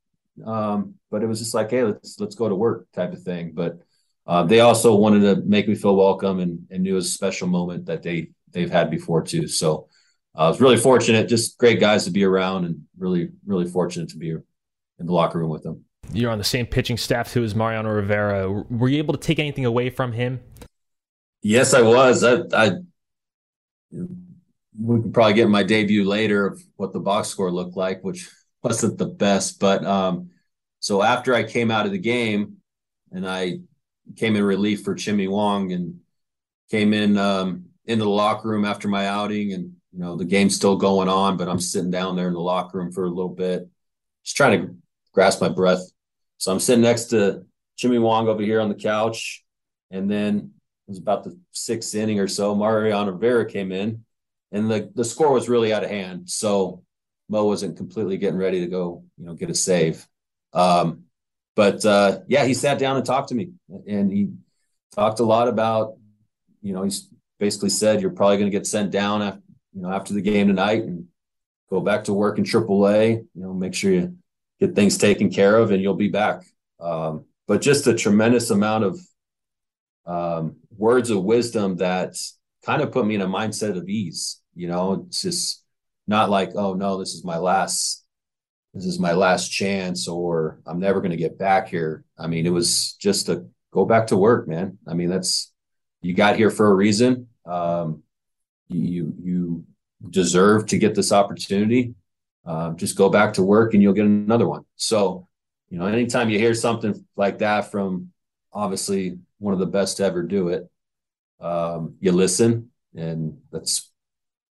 um, 0.44 0.94
but 1.10 1.22
it 1.22 1.26
was 1.26 1.38
just 1.38 1.54
like, 1.54 1.70
hey, 1.70 1.84
let's 1.84 2.20
let's 2.20 2.34
go 2.34 2.48
to 2.48 2.54
work 2.54 2.86
type 2.92 3.12
of 3.12 3.22
thing. 3.22 3.52
But 3.54 3.80
uh, 4.26 4.44
they 4.44 4.60
also 4.60 4.94
wanted 4.94 5.20
to 5.20 5.42
make 5.46 5.66
me 5.66 5.74
feel 5.74 5.96
welcome 5.96 6.38
and, 6.38 6.66
and 6.70 6.82
knew 6.82 6.92
it 6.92 6.96
was 6.96 7.06
a 7.06 7.10
special 7.10 7.48
moment 7.48 7.86
that 7.86 8.02
they 8.02 8.30
they've 8.52 8.70
had 8.70 8.90
before 8.90 9.22
too. 9.22 9.48
So 9.48 9.88
uh, 10.36 10.46
I 10.46 10.48
was 10.48 10.60
really 10.60 10.76
fortunate, 10.76 11.28
just 11.28 11.58
great 11.58 11.80
guys 11.80 12.04
to 12.04 12.10
be 12.10 12.24
around, 12.24 12.64
and 12.64 12.82
really 12.98 13.30
really 13.46 13.66
fortunate 13.66 14.10
to 14.10 14.16
be 14.16 14.30
in 14.30 15.06
the 15.06 15.12
locker 15.12 15.38
room 15.38 15.50
with 15.50 15.62
them. 15.62 15.84
You're 16.12 16.30
on 16.30 16.38
the 16.38 16.44
same 16.44 16.66
pitching 16.66 16.96
staff 16.96 17.32
too 17.32 17.44
as 17.44 17.54
Mariano 17.54 17.90
Rivera. 17.90 18.50
Were 18.50 18.88
you 18.88 18.98
able 18.98 19.14
to 19.14 19.20
take 19.20 19.38
anything 19.38 19.64
away 19.64 19.90
from 19.90 20.12
him? 20.12 20.40
Yes, 21.42 21.72
I 21.72 21.82
was. 21.82 22.24
I, 22.24 22.42
I 22.52 22.72
we 23.92 25.02
could 25.02 25.14
probably 25.14 25.34
get 25.34 25.48
my 25.48 25.62
debut 25.62 26.04
later 26.04 26.46
of 26.46 26.62
what 26.76 26.92
the 26.92 27.00
box 27.00 27.28
score 27.28 27.50
looked 27.50 27.76
like, 27.76 28.02
which 28.02 28.28
wasn't 28.62 28.98
the 28.98 29.06
best. 29.06 29.58
But 29.58 29.84
um, 29.84 30.30
so 30.78 31.02
after 31.02 31.34
I 31.34 31.44
came 31.44 31.70
out 31.70 31.86
of 31.86 31.92
the 31.92 31.98
game 31.98 32.56
and 33.12 33.28
I 33.28 33.60
came 34.16 34.36
in 34.36 34.42
relief 34.42 34.82
for 34.82 34.94
Chien-Ming 34.94 35.30
Wang 35.30 35.72
and 35.72 36.00
came 36.70 36.92
in 36.92 37.16
um, 37.16 37.66
into 37.90 38.04
the 38.04 38.10
locker 38.10 38.48
room 38.48 38.64
after 38.64 38.88
my 38.88 39.06
outing 39.06 39.52
and 39.52 39.74
you 39.92 39.98
know 39.98 40.16
the 40.16 40.24
game's 40.24 40.54
still 40.54 40.76
going 40.76 41.08
on, 41.08 41.36
but 41.36 41.48
I'm 41.48 41.60
sitting 41.60 41.90
down 41.90 42.16
there 42.16 42.28
in 42.28 42.34
the 42.34 42.40
locker 42.40 42.78
room 42.78 42.92
for 42.92 43.04
a 43.04 43.08
little 43.08 43.34
bit, 43.34 43.68
just 44.24 44.36
trying 44.36 44.60
to 44.60 44.74
grasp 45.12 45.40
my 45.40 45.48
breath. 45.48 45.82
So 46.38 46.52
I'm 46.52 46.60
sitting 46.60 46.82
next 46.82 47.06
to 47.06 47.44
Chien-Ming 47.76 48.02
Wang 48.02 48.28
over 48.28 48.42
here 48.42 48.60
on 48.60 48.68
the 48.68 48.74
couch, 48.74 49.44
and 49.90 50.10
then 50.10 50.52
it 50.86 50.90
was 50.90 50.98
about 50.98 51.24
the 51.24 51.38
sixth 51.50 51.94
inning 51.94 52.20
or 52.20 52.28
so. 52.28 52.54
Mariano 52.54 53.12
Rivera 53.12 53.44
came 53.46 53.72
in, 53.72 54.04
and 54.52 54.70
the 54.70 54.90
the 54.94 55.04
score 55.04 55.32
was 55.32 55.48
really 55.48 55.72
out 55.72 55.84
of 55.84 55.90
hand. 55.90 56.30
So 56.30 56.82
Mo 57.28 57.44
wasn't 57.44 57.76
completely 57.76 58.16
getting 58.18 58.38
ready 58.38 58.60
to 58.60 58.66
go, 58.66 59.04
you 59.18 59.26
know, 59.26 59.34
get 59.34 59.50
a 59.50 59.54
save. 59.54 60.06
Um, 60.52 61.04
but 61.56 61.84
uh, 61.84 62.20
yeah, 62.28 62.44
he 62.44 62.54
sat 62.54 62.78
down 62.78 62.96
and 62.96 63.04
talked 63.04 63.28
to 63.28 63.34
me, 63.34 63.50
and 63.86 64.10
he 64.12 64.30
talked 64.94 65.20
a 65.20 65.24
lot 65.24 65.48
about, 65.48 65.94
you 66.62 66.72
know, 66.72 66.82
he's 66.82 67.08
basically 67.40 67.70
said 67.70 68.00
you're 68.00 68.10
probably 68.10 68.36
going 68.36 68.50
to 68.50 68.56
get 68.56 68.66
sent 68.66 68.92
down 68.92 69.22
after, 69.22 69.42
you 69.74 69.82
know, 69.82 69.90
after 69.90 70.14
the 70.14 70.20
game 70.20 70.46
tonight 70.46 70.84
and 70.84 71.06
go 71.68 71.80
back 71.80 72.04
to 72.04 72.12
work 72.12 72.38
in 72.38 72.44
AAA. 72.44 73.16
You 73.34 73.42
know, 73.42 73.52
make 73.52 73.74
sure 73.74 73.90
you 73.90 74.16
get 74.60 74.76
things 74.76 74.96
taken 74.96 75.30
care 75.30 75.56
of, 75.56 75.72
and 75.72 75.82
you'll 75.82 75.94
be 75.94 76.08
back. 76.08 76.44
Um, 76.78 77.24
but 77.48 77.62
just 77.62 77.88
a 77.88 77.94
tremendous 77.94 78.50
amount 78.50 78.84
of 78.84 79.00
um, 80.06 80.56
words 80.76 81.10
of 81.10 81.24
wisdom 81.24 81.76
that 81.78 82.14
kind 82.64 82.82
of 82.82 82.92
put 82.92 83.06
me 83.06 83.16
in 83.16 83.22
a 83.22 83.26
mindset 83.26 83.76
of 83.76 83.88
ease. 83.88 84.40
You 84.54 84.68
know, 84.68 85.04
it's 85.08 85.22
just 85.22 85.64
not 86.06 86.30
like, 86.30 86.50
oh 86.54 86.74
no, 86.74 86.98
this 86.98 87.14
is 87.14 87.24
my 87.24 87.38
last 87.38 88.04
this 88.74 88.84
is 88.84 89.00
my 89.00 89.12
last 89.12 89.48
chance 89.48 90.06
or 90.06 90.60
I'm 90.64 90.78
never 90.78 91.00
going 91.00 91.10
to 91.10 91.16
get 91.16 91.38
back 91.38 91.68
here. 91.68 92.04
I 92.16 92.28
mean, 92.28 92.46
it 92.46 92.52
was 92.52 92.92
just 92.94 93.26
to 93.26 93.46
go 93.72 93.84
back 93.84 94.08
to 94.08 94.16
work, 94.16 94.46
man. 94.46 94.78
I 94.86 94.94
mean, 94.94 95.08
that's 95.08 95.52
you 96.02 96.14
got 96.14 96.36
here 96.36 96.50
for 96.50 96.70
a 96.70 96.74
reason. 96.74 97.28
Um, 97.46 98.02
you 98.68 99.14
you 99.22 99.64
deserve 100.08 100.66
to 100.66 100.78
get 100.78 100.94
this 100.94 101.12
opportunity. 101.12 101.94
Uh, 102.44 102.70
just 102.72 102.96
go 102.96 103.08
back 103.08 103.34
to 103.34 103.42
work 103.42 103.74
and 103.74 103.82
you'll 103.82 103.92
get 103.92 104.06
another 104.06 104.48
one. 104.48 104.64
So, 104.76 105.28
you 105.68 105.78
know, 105.78 105.86
anytime 105.86 106.30
you 106.30 106.38
hear 106.38 106.54
something 106.54 107.04
like 107.16 107.38
that 107.38 107.70
from 107.70 108.12
obviously 108.52 109.18
one 109.38 109.52
of 109.52 109.60
the 109.60 109.66
best 109.66 109.98
to 109.98 110.04
ever 110.04 110.22
do 110.22 110.48
it, 110.48 110.68
um, 111.40 111.96
you 112.00 112.12
listen, 112.12 112.70
and 112.94 113.38
that's 113.50 113.90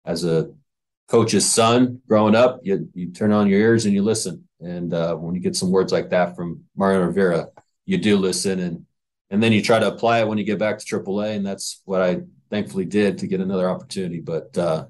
as 0.04 0.24
a 0.24 0.52
coach's 1.08 1.50
son 1.50 2.00
growing 2.08 2.34
up, 2.34 2.60
you 2.62 2.88
you 2.94 3.10
turn 3.10 3.32
on 3.32 3.48
your 3.48 3.60
ears 3.60 3.84
and 3.84 3.94
you 3.94 4.02
listen. 4.02 4.48
And 4.60 4.94
uh, 4.94 5.16
when 5.16 5.34
you 5.34 5.40
get 5.40 5.56
some 5.56 5.70
words 5.70 5.92
like 5.92 6.10
that 6.10 6.36
from 6.36 6.64
Mariano 6.76 7.06
Rivera, 7.06 7.48
you 7.84 7.98
do 7.98 8.16
listen 8.16 8.60
and 8.60 8.86
and 9.30 9.42
then 9.42 9.52
you 9.52 9.62
try 9.62 9.78
to 9.78 9.88
apply 9.88 10.20
it 10.20 10.28
when 10.28 10.36
you 10.36 10.44
get 10.44 10.58
back 10.58 10.78
to 10.78 10.84
AAA, 10.84 11.36
and 11.36 11.46
that's 11.46 11.80
what 11.86 12.02
I 12.02 12.20
thankfully 12.52 12.85
did 12.85 13.18
to 13.18 13.26
get 13.26 13.40
another 13.40 13.68
opportunity. 13.68 14.21
But 14.21 14.56
uh, 14.59 14.87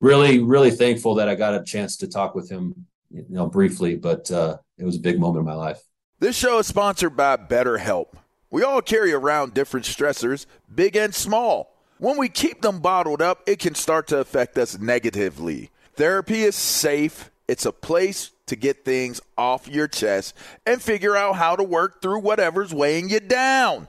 really, 0.00 0.38
really 0.38 0.70
thankful 0.70 1.16
that 1.16 1.28
I 1.28 1.34
got 1.34 1.54
a 1.54 1.64
chance 1.64 1.96
to 1.98 2.08
talk 2.08 2.36
with 2.36 2.48
him, 2.48 2.86
you 3.10 3.26
know, 3.28 3.48
briefly. 3.48 3.96
But 3.96 4.30
uh, 4.30 4.58
it 4.78 4.84
was 4.84 4.96
a 4.96 5.00
big 5.00 5.18
moment 5.18 5.40
in 5.40 5.46
my 5.46 5.54
life. 5.54 5.82
This 6.20 6.36
show 6.36 6.58
is 6.60 6.68
sponsored 6.68 7.16
by 7.16 7.36
BetterHelp. 7.36 8.14
We 8.50 8.62
all 8.62 8.80
carry 8.80 9.12
around 9.12 9.54
different 9.54 9.86
stressors, 9.86 10.46
big 10.72 10.96
and 10.96 11.14
small. 11.14 11.74
When 11.98 12.16
we 12.16 12.28
keep 12.28 12.62
them 12.62 12.80
bottled 12.80 13.20
up, 13.20 13.42
it 13.46 13.58
can 13.58 13.74
start 13.74 14.06
to 14.08 14.18
affect 14.18 14.56
us 14.56 14.78
negatively. 14.78 15.70
Therapy 15.94 16.42
is 16.42 16.56
safe, 16.56 17.30
it's 17.48 17.66
a 17.66 17.72
place 17.72 18.30
to 18.46 18.56
get 18.56 18.84
things 18.84 19.20
off 19.36 19.68
your 19.68 19.86
chest 19.86 20.34
and 20.64 20.80
figure 20.80 21.16
out 21.16 21.36
how 21.36 21.56
to 21.56 21.62
work 21.62 22.00
through 22.00 22.20
whatever's 22.20 22.72
weighing 22.72 23.10
you 23.10 23.20
down. 23.20 23.88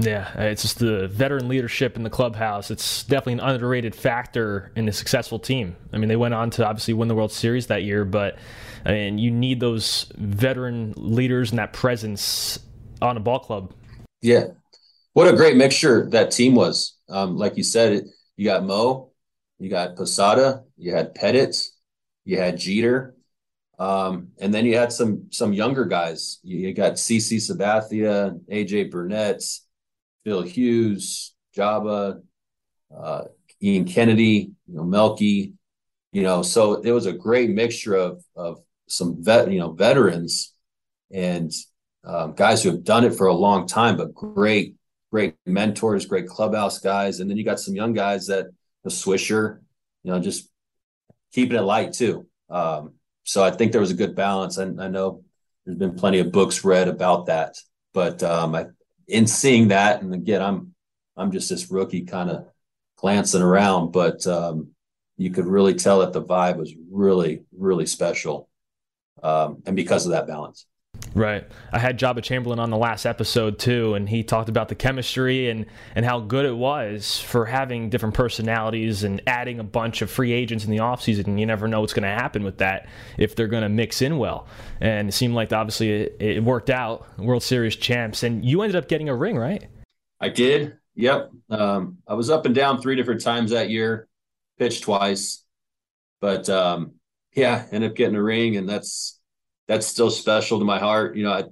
Yeah, 0.00 0.32
it's 0.40 0.62
just 0.62 0.78
the 0.78 1.08
veteran 1.08 1.48
leadership 1.48 1.96
in 1.96 2.04
the 2.04 2.10
clubhouse. 2.10 2.70
It's 2.70 3.02
definitely 3.02 3.34
an 3.34 3.40
underrated 3.40 3.96
factor 3.96 4.70
in 4.76 4.88
a 4.88 4.92
successful 4.92 5.40
team. 5.40 5.74
I 5.92 5.98
mean, 5.98 6.08
they 6.08 6.16
went 6.16 6.34
on 6.34 6.50
to 6.50 6.66
obviously 6.66 6.94
win 6.94 7.08
the 7.08 7.16
World 7.16 7.32
Series 7.32 7.66
that 7.66 7.82
year, 7.82 8.04
but 8.04 8.38
I 8.86 8.92
mean, 8.92 9.18
you 9.18 9.32
need 9.32 9.58
those 9.58 10.10
veteran 10.16 10.94
leaders 10.96 11.50
and 11.50 11.58
that 11.58 11.72
presence 11.72 12.60
on 13.02 13.16
a 13.16 13.20
ball 13.20 13.40
club. 13.40 13.74
Yeah, 14.22 14.46
what 15.14 15.26
a 15.26 15.36
great 15.36 15.56
mixture 15.56 16.08
that 16.10 16.30
team 16.30 16.54
was. 16.54 16.96
Um, 17.08 17.36
like 17.36 17.56
you 17.56 17.64
said, 17.64 18.04
you 18.36 18.44
got 18.44 18.64
Mo, 18.64 19.10
you 19.58 19.68
got 19.68 19.96
Posada, 19.96 20.62
you 20.76 20.94
had 20.94 21.12
Pettitte, 21.16 21.70
you 22.24 22.38
had 22.38 22.56
Jeter, 22.56 23.16
um, 23.80 24.28
and 24.40 24.54
then 24.54 24.64
you 24.64 24.76
had 24.76 24.92
some 24.92 25.26
some 25.30 25.52
younger 25.52 25.86
guys. 25.86 26.38
You, 26.44 26.68
you 26.68 26.74
got 26.74 26.94
CC 26.94 27.38
Sabathia, 27.38 28.38
AJ 28.48 28.92
Burnett, 28.92 29.42
Phil 30.24 30.42
Hughes, 30.42 31.34
Joba, 31.56 32.20
uh, 32.96 33.24
Ian 33.62 33.84
Kennedy, 33.84 34.52
you 34.66 34.74
know, 34.74 34.84
Melky, 34.84 35.54
you 36.12 36.22
know, 36.22 36.42
so 36.42 36.74
it 36.74 36.92
was 36.92 37.06
a 37.06 37.12
great 37.12 37.50
mixture 37.50 37.94
of 37.94 38.22
of 38.36 38.60
some 38.88 39.22
vet, 39.22 39.50
you 39.50 39.58
know, 39.58 39.72
veterans 39.72 40.54
and 41.10 41.52
um, 42.04 42.34
guys 42.34 42.62
who 42.62 42.70
have 42.70 42.84
done 42.84 43.04
it 43.04 43.14
for 43.14 43.26
a 43.26 43.34
long 43.34 43.66
time, 43.66 43.96
but 43.96 44.14
great, 44.14 44.74
great 45.10 45.34
mentors, 45.46 46.06
great 46.06 46.26
clubhouse 46.26 46.78
guys, 46.78 47.20
and 47.20 47.28
then 47.28 47.36
you 47.36 47.44
got 47.44 47.60
some 47.60 47.74
young 47.74 47.92
guys 47.92 48.26
that 48.28 48.46
the 48.84 48.90
Swisher, 48.90 49.58
you 50.02 50.12
know, 50.12 50.20
just 50.20 50.48
keeping 51.32 51.56
it 51.56 51.62
light 51.62 51.92
too. 51.92 52.26
Um, 52.48 52.94
so 53.24 53.44
I 53.44 53.50
think 53.50 53.72
there 53.72 53.80
was 53.80 53.90
a 53.90 53.94
good 53.94 54.14
balance. 54.14 54.56
and 54.56 54.80
I 54.80 54.88
know 54.88 55.22
there's 55.64 55.78
been 55.78 55.94
plenty 55.94 56.20
of 56.20 56.32
books 56.32 56.64
read 56.64 56.88
about 56.88 57.26
that, 57.26 57.56
but 57.92 58.22
um, 58.22 58.54
I 58.54 58.66
in 59.08 59.26
seeing 59.26 59.68
that, 59.68 60.02
and 60.02 60.14
again, 60.14 60.42
I'm 60.42 60.74
I'm 61.16 61.32
just 61.32 61.48
this 61.50 61.70
rookie 61.70 62.02
kind 62.02 62.30
of 62.30 62.46
glancing 62.96 63.42
around, 63.42 63.90
but 63.92 64.24
um, 64.26 64.68
you 65.16 65.30
could 65.30 65.46
really 65.46 65.74
tell 65.74 66.00
that 66.00 66.12
the 66.12 66.22
vibe 66.22 66.56
was 66.56 66.74
really, 66.90 67.42
really 67.56 67.86
special, 67.86 68.48
um, 69.22 69.62
and 69.66 69.74
because 69.74 70.06
of 70.06 70.12
that 70.12 70.28
balance. 70.28 70.66
Right. 71.14 71.46
I 71.72 71.78
had 71.78 71.98
Joba 71.98 72.22
Chamberlain 72.22 72.58
on 72.58 72.70
the 72.70 72.76
last 72.76 73.06
episode 73.06 73.58
too, 73.58 73.94
and 73.94 74.08
he 74.08 74.22
talked 74.22 74.48
about 74.48 74.68
the 74.68 74.74
chemistry 74.74 75.48
and, 75.48 75.66
and 75.94 76.04
how 76.04 76.20
good 76.20 76.44
it 76.44 76.56
was 76.56 77.18
for 77.20 77.46
having 77.46 77.90
different 77.90 78.14
personalities 78.14 79.04
and 79.04 79.22
adding 79.26 79.58
a 79.58 79.64
bunch 79.64 80.02
of 80.02 80.10
free 80.10 80.32
agents 80.32 80.64
in 80.64 80.70
the 80.70 80.78
offseason. 80.78 81.26
And 81.26 81.40
you 81.40 81.46
never 81.46 81.66
know 81.66 81.80
what's 81.80 81.94
going 81.94 82.02
to 82.02 82.08
happen 82.08 82.44
with 82.44 82.58
that 82.58 82.88
if 83.16 83.34
they're 83.34 83.48
going 83.48 83.62
to 83.62 83.68
mix 83.68 84.02
in 84.02 84.18
well. 84.18 84.46
And 84.80 85.08
it 85.08 85.12
seemed 85.12 85.34
like 85.34 85.52
obviously 85.52 85.90
it, 85.90 86.16
it 86.20 86.44
worked 86.44 86.70
out, 86.70 87.18
World 87.18 87.42
Series 87.42 87.76
champs. 87.76 88.22
And 88.22 88.44
you 88.44 88.62
ended 88.62 88.76
up 88.76 88.88
getting 88.88 89.08
a 89.08 89.14
ring, 89.14 89.36
right? 89.36 89.66
I 90.20 90.28
did. 90.28 90.76
Yep. 90.94 91.30
Um, 91.50 91.98
I 92.06 92.14
was 92.14 92.28
up 92.28 92.44
and 92.44 92.54
down 92.54 92.80
three 92.80 92.96
different 92.96 93.22
times 93.22 93.52
that 93.52 93.70
year, 93.70 94.08
pitched 94.58 94.82
twice, 94.82 95.44
but 96.20 96.48
um, 96.50 96.94
yeah, 97.34 97.66
ended 97.70 97.90
up 97.90 97.96
getting 97.96 98.16
a 98.16 98.22
ring, 98.22 98.56
and 98.56 98.68
that's 98.68 99.17
that's 99.68 99.86
still 99.86 100.10
special 100.10 100.58
to 100.58 100.64
my 100.64 100.78
heart. 100.78 101.16
You 101.16 101.24
know, 101.24 101.32
I, 101.32 101.44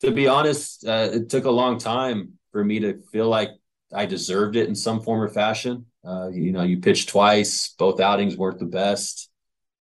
to 0.00 0.12
be 0.12 0.28
honest, 0.28 0.86
uh, 0.86 1.10
it 1.12 1.28
took 1.28 1.44
a 1.44 1.50
long 1.50 1.78
time 1.78 2.38
for 2.52 2.64
me 2.64 2.80
to 2.80 3.02
feel 3.12 3.28
like 3.28 3.50
I 3.92 4.06
deserved 4.06 4.56
it 4.56 4.68
in 4.68 4.74
some 4.74 5.02
form 5.02 5.20
or 5.20 5.28
fashion. 5.28 5.86
Uh, 6.06 6.28
you 6.32 6.52
know, 6.52 6.62
you 6.62 6.78
pitched 6.78 7.10
twice, 7.10 7.74
both 7.78 8.00
outings 8.00 8.36
weren't 8.36 8.60
the 8.60 8.64
best. 8.64 9.28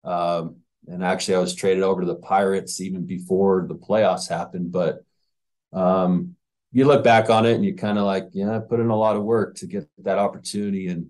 Um, 0.03 0.57
and 0.87 1.03
actually, 1.03 1.35
I 1.35 1.39
was 1.39 1.53
traded 1.53 1.83
over 1.83 2.01
to 2.01 2.07
the 2.07 2.15
Pirates 2.15 2.79
even 2.79 3.05
before 3.05 3.65
the 3.67 3.75
playoffs 3.75 4.29
happened. 4.29 4.71
But 4.71 5.03
um, 5.73 6.35
you 6.71 6.85
look 6.85 7.03
back 7.03 7.29
on 7.29 7.45
it 7.45 7.55
and 7.55 7.65
you 7.65 7.75
kind 7.75 7.97
of 7.97 8.05
like, 8.05 8.29
yeah, 8.31 8.55
I 8.55 8.59
put 8.59 8.79
in 8.79 8.89
a 8.89 8.95
lot 8.95 9.17
of 9.17 9.23
work 9.23 9.55
to 9.57 9.67
get 9.67 9.87
that 9.99 10.17
opportunity. 10.17 10.87
And 10.87 11.09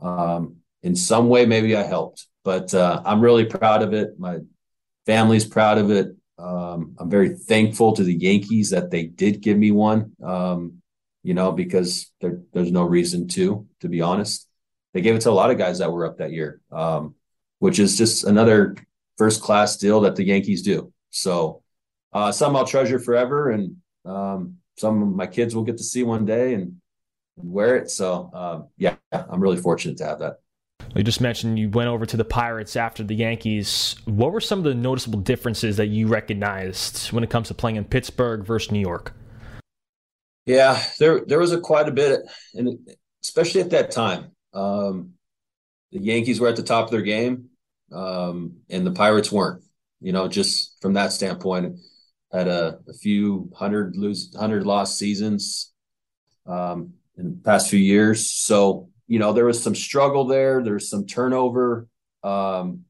um, 0.00 0.56
in 0.82 0.94
some 0.94 1.28
way, 1.28 1.44
maybe 1.44 1.74
I 1.74 1.82
helped. 1.82 2.26
But 2.44 2.72
uh, 2.72 3.02
I'm 3.04 3.20
really 3.20 3.44
proud 3.44 3.82
of 3.82 3.92
it. 3.92 4.18
My 4.18 4.38
family's 5.06 5.44
proud 5.44 5.78
of 5.78 5.90
it. 5.90 6.14
Um, 6.38 6.96
I'm 6.98 7.08
very 7.08 7.30
thankful 7.30 7.94
to 7.94 8.04
the 8.04 8.14
Yankees 8.14 8.70
that 8.70 8.90
they 8.90 9.04
did 9.04 9.40
give 9.40 9.56
me 9.56 9.70
one. 9.70 10.12
Um, 10.22 10.82
you 11.22 11.34
know, 11.34 11.50
because 11.50 12.12
there, 12.20 12.40
there's 12.52 12.70
no 12.70 12.84
reason 12.84 13.26
to, 13.28 13.66
to 13.80 13.88
be 13.88 14.00
honest. 14.00 14.48
They 14.94 15.00
gave 15.00 15.16
it 15.16 15.22
to 15.22 15.30
a 15.30 15.32
lot 15.32 15.50
of 15.50 15.58
guys 15.58 15.78
that 15.78 15.92
were 15.92 16.06
up 16.06 16.18
that 16.18 16.30
year, 16.30 16.60
um, 16.70 17.16
which 17.58 17.80
is 17.80 17.98
just 17.98 18.24
another 18.24 18.76
first 19.18 19.42
class 19.42 19.76
deal 19.76 20.02
that 20.02 20.14
the 20.14 20.24
Yankees 20.24 20.62
do. 20.62 20.92
So, 21.10 21.62
uh, 22.12 22.30
some 22.30 22.54
I'll 22.54 22.64
treasure 22.64 22.98
forever, 22.98 23.50
and 23.50 23.76
um, 24.04 24.58
some 24.78 25.02
of 25.02 25.08
my 25.08 25.26
kids 25.26 25.54
will 25.54 25.64
get 25.64 25.78
to 25.78 25.84
see 25.84 26.02
one 26.02 26.24
day 26.24 26.54
and, 26.54 26.76
and 27.38 27.52
wear 27.52 27.76
it. 27.76 27.90
So, 27.90 28.30
uh, 28.32 28.62
yeah, 28.78 28.94
I'm 29.12 29.40
really 29.40 29.56
fortunate 29.56 29.98
to 29.98 30.04
have 30.04 30.20
that. 30.20 30.36
You 30.96 31.02
just 31.02 31.20
mentioned 31.20 31.58
you 31.58 31.68
went 31.68 31.88
over 31.88 32.06
to 32.06 32.16
the 32.16 32.24
Pirates 32.24 32.74
after 32.74 33.04
the 33.04 33.14
Yankees. 33.14 33.96
What 34.06 34.32
were 34.32 34.40
some 34.40 34.60
of 34.60 34.64
the 34.64 34.74
noticeable 34.74 35.20
differences 35.20 35.76
that 35.76 35.88
you 35.88 36.06
recognized 36.06 37.12
when 37.12 37.22
it 37.22 37.28
comes 37.28 37.48
to 37.48 37.54
playing 37.54 37.76
in 37.76 37.84
Pittsburgh 37.84 38.46
versus 38.46 38.72
New 38.72 38.80
York? 38.80 39.12
Yeah, 40.46 40.82
there 40.98 41.20
there 41.26 41.38
was 41.38 41.52
a 41.52 41.60
quite 41.60 41.88
a 41.88 41.92
bit, 41.92 42.22
and 42.54 42.78
especially 43.22 43.60
at 43.60 43.70
that 43.70 43.90
time, 43.90 44.30
um, 44.54 45.12
the 45.92 46.00
Yankees 46.00 46.40
were 46.40 46.48
at 46.48 46.56
the 46.56 46.62
top 46.62 46.86
of 46.86 46.90
their 46.92 47.02
game, 47.02 47.50
um, 47.92 48.56
and 48.70 48.86
the 48.86 48.92
Pirates 48.92 49.30
weren't. 49.30 49.62
You 50.00 50.12
know, 50.12 50.28
just 50.28 50.80
from 50.80 50.94
that 50.94 51.12
standpoint, 51.12 51.78
had 52.32 52.48
a, 52.48 52.78
a 52.88 52.94
few 52.94 53.50
hundred 53.54 53.96
lose 53.96 54.34
hundred 54.34 54.64
lost 54.64 54.96
seasons 54.98 55.72
um, 56.46 56.94
in 57.18 57.32
the 57.32 57.40
past 57.44 57.68
few 57.68 57.80
years. 57.80 58.30
So 58.30 58.88
you 59.06 59.18
know, 59.18 59.32
there 59.32 59.44
was 59.44 59.62
some 59.62 59.74
struggle 59.74 60.24
there. 60.24 60.62
There's 60.62 60.88
some 60.88 61.06
turnover. 61.06 61.86
Um, 62.22 62.84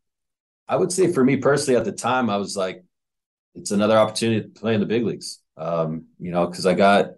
I 0.69 0.77
would 0.77 0.93
say 0.93 1.13
for 1.13 1.23
me 1.25 1.37
personally 1.37 1.79
at 1.79 1.85
the 1.85 1.93
time, 1.93 2.31
I 2.31 2.39
was 2.39 2.57
like, 2.57 2.83
it's 3.55 3.71
another 3.71 3.97
opportunity 3.97 4.43
to 4.43 4.49
play 4.49 4.75
in 4.75 4.81
the 4.81 4.87
big 4.87 5.05
leagues. 5.05 5.41
Um, 5.57 6.07
you 6.19 6.31
know, 6.31 6.47
because 6.47 6.67
I 6.67 6.75
got 6.75 7.13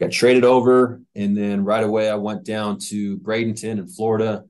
got 0.00 0.10
traded 0.10 0.44
over, 0.44 1.00
and 1.14 1.36
then 1.36 1.64
right 1.64 1.84
away 1.84 2.10
I 2.10 2.16
went 2.16 2.44
down 2.44 2.78
to 2.90 3.18
Bradenton 3.18 3.78
in 3.78 3.86
Florida. 3.86 4.44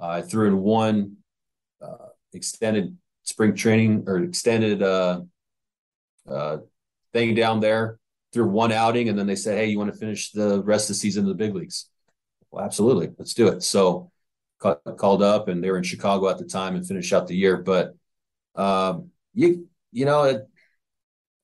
Uh, 0.00 0.06
I 0.06 0.22
threw 0.22 0.46
in 0.46 0.58
one 0.58 1.16
uh, 1.82 2.08
extended 2.32 2.96
spring 3.24 3.54
training 3.54 4.04
or 4.06 4.18
extended 4.18 4.82
uh, 4.82 5.22
uh, 6.28 6.58
thing 7.12 7.34
down 7.34 7.60
there 7.60 7.98
through 8.32 8.48
one 8.48 8.72
outing, 8.72 9.08
and 9.08 9.18
then 9.18 9.26
they 9.26 9.36
said, 9.36 9.58
"Hey, 9.58 9.66
you 9.66 9.78
want 9.78 9.92
to 9.92 9.98
finish 9.98 10.30
the 10.30 10.62
rest 10.62 10.84
of 10.84 10.88
the 10.88 11.00
season 11.00 11.24
in 11.24 11.28
the 11.28 11.34
big 11.34 11.54
leagues?" 11.54 11.88
Well, 12.50 12.64
absolutely, 12.64 13.10
let's 13.18 13.34
do 13.34 13.48
it. 13.48 13.62
So 13.62 14.10
called 14.58 15.22
up, 15.22 15.48
and 15.48 15.62
they 15.62 15.70
were 15.70 15.78
in 15.78 15.84
Chicago 15.84 16.28
at 16.28 16.38
the 16.38 16.44
time 16.44 16.74
and 16.74 16.86
finished 16.86 17.12
out 17.12 17.26
the 17.26 17.36
year. 17.36 17.56
But 17.56 17.94
um, 18.54 19.10
you 19.34 19.68
you 19.92 20.04
know 20.04 20.24
at, 20.24 20.46